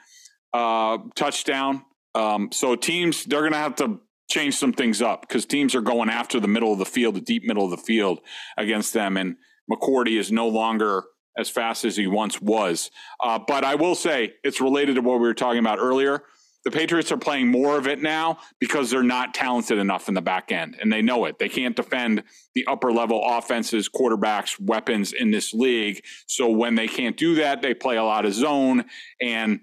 uh, 0.54 0.98
touchdown. 1.14 1.84
Um, 2.14 2.50
so 2.52 2.74
teams, 2.74 3.24
they're 3.24 3.40
going 3.40 3.52
to 3.52 3.58
have 3.58 3.76
to 3.76 4.00
change 4.30 4.56
some 4.56 4.72
things 4.72 5.02
up 5.02 5.22
because 5.22 5.44
teams 5.46 5.74
are 5.74 5.80
going 5.80 6.08
after 6.08 6.40
the 6.40 6.48
middle 6.48 6.72
of 6.72 6.78
the 6.78 6.86
field, 6.86 7.16
the 7.16 7.20
deep 7.20 7.44
middle 7.44 7.64
of 7.64 7.70
the 7.70 7.76
field 7.76 8.20
against 8.56 8.92
them. 8.92 9.16
And 9.16 9.36
McCourty 9.70 10.18
is 10.18 10.32
no 10.32 10.48
longer 10.48 11.04
as 11.38 11.48
fast 11.48 11.84
as 11.84 11.96
he 11.96 12.06
once 12.06 12.42
was. 12.42 12.90
Uh, 13.22 13.38
but 13.38 13.64
I 13.64 13.76
will 13.76 13.94
say 13.94 14.34
it's 14.42 14.60
related 14.60 14.96
to 14.96 15.00
what 15.00 15.20
we 15.20 15.26
were 15.26 15.34
talking 15.34 15.60
about 15.60 15.78
earlier. 15.78 16.24
The 16.64 16.72
Patriots 16.72 17.12
are 17.12 17.16
playing 17.16 17.48
more 17.48 17.78
of 17.78 17.86
it 17.86 18.02
now 18.02 18.38
because 18.58 18.90
they're 18.90 19.02
not 19.02 19.32
talented 19.32 19.78
enough 19.78 20.08
in 20.08 20.14
the 20.14 20.20
back 20.20 20.50
end, 20.50 20.76
and 20.80 20.92
they 20.92 21.00
know 21.00 21.24
it. 21.24 21.38
They 21.38 21.48
can't 21.48 21.76
defend 21.76 22.24
the 22.54 22.66
upper 22.66 22.92
level 22.92 23.22
offenses, 23.24 23.88
quarterbacks, 23.88 24.60
weapons 24.60 25.12
in 25.12 25.30
this 25.30 25.54
league. 25.54 26.04
So 26.26 26.50
when 26.50 26.74
they 26.74 26.88
can't 26.88 27.16
do 27.16 27.36
that, 27.36 27.62
they 27.62 27.72
play 27.72 27.96
a 27.96 28.04
lot 28.04 28.26
of 28.26 28.34
zone. 28.34 28.84
And, 29.20 29.60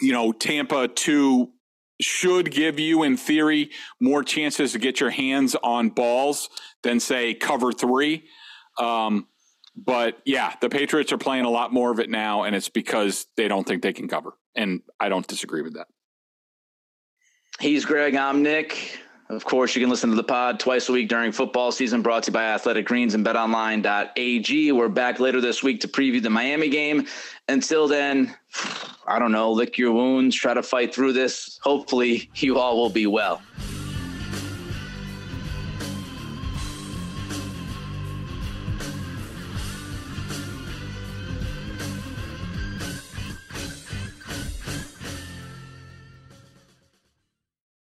you 0.00 0.12
know, 0.12 0.32
Tampa 0.32 0.88
2 0.88 1.48
should 2.00 2.50
give 2.50 2.78
you, 2.78 3.04
in 3.04 3.16
theory, 3.16 3.70
more 4.00 4.22
chances 4.22 4.72
to 4.72 4.78
get 4.78 5.00
your 5.00 5.10
hands 5.10 5.56
on 5.62 5.90
balls 5.90 6.50
than, 6.82 7.00
say, 7.00 7.34
cover 7.34 7.72
three. 7.72 8.24
Um, 8.78 9.26
but 9.84 10.18
yeah, 10.24 10.54
the 10.60 10.68
Patriots 10.68 11.12
are 11.12 11.18
playing 11.18 11.44
a 11.44 11.50
lot 11.50 11.72
more 11.72 11.90
of 11.90 12.00
it 12.00 12.10
now, 12.10 12.42
and 12.42 12.56
it's 12.56 12.68
because 12.68 13.26
they 13.36 13.48
don't 13.48 13.66
think 13.66 13.82
they 13.82 13.92
can 13.92 14.08
cover. 14.08 14.32
And 14.54 14.82
I 14.98 15.08
don't 15.08 15.26
disagree 15.26 15.62
with 15.62 15.74
that. 15.74 15.86
He's 17.60 17.84
Greg. 17.84 18.14
I'm 18.16 18.42
Nick. 18.42 18.98
Of 19.28 19.44
course, 19.44 19.76
you 19.76 19.82
can 19.82 19.90
listen 19.90 20.08
to 20.08 20.16
the 20.16 20.24
pod 20.24 20.58
twice 20.58 20.88
a 20.88 20.92
week 20.92 21.08
during 21.08 21.32
football 21.32 21.70
season, 21.70 22.00
brought 22.00 22.22
to 22.22 22.30
you 22.30 22.32
by 22.32 22.44
Athletic 22.44 22.86
Greens 22.86 23.14
and 23.14 23.24
betonline.ag. 23.24 24.72
We're 24.72 24.88
back 24.88 25.20
later 25.20 25.42
this 25.42 25.62
week 25.62 25.80
to 25.82 25.88
preview 25.88 26.22
the 26.22 26.30
Miami 26.30 26.70
game. 26.70 27.06
Until 27.46 27.86
then, 27.86 28.34
I 29.06 29.18
don't 29.18 29.32
know, 29.32 29.52
lick 29.52 29.76
your 29.76 29.92
wounds, 29.92 30.34
try 30.34 30.54
to 30.54 30.62
fight 30.62 30.94
through 30.94 31.12
this. 31.12 31.60
Hopefully, 31.62 32.30
you 32.36 32.58
all 32.58 32.78
will 32.78 32.90
be 32.90 33.06
well. 33.06 33.42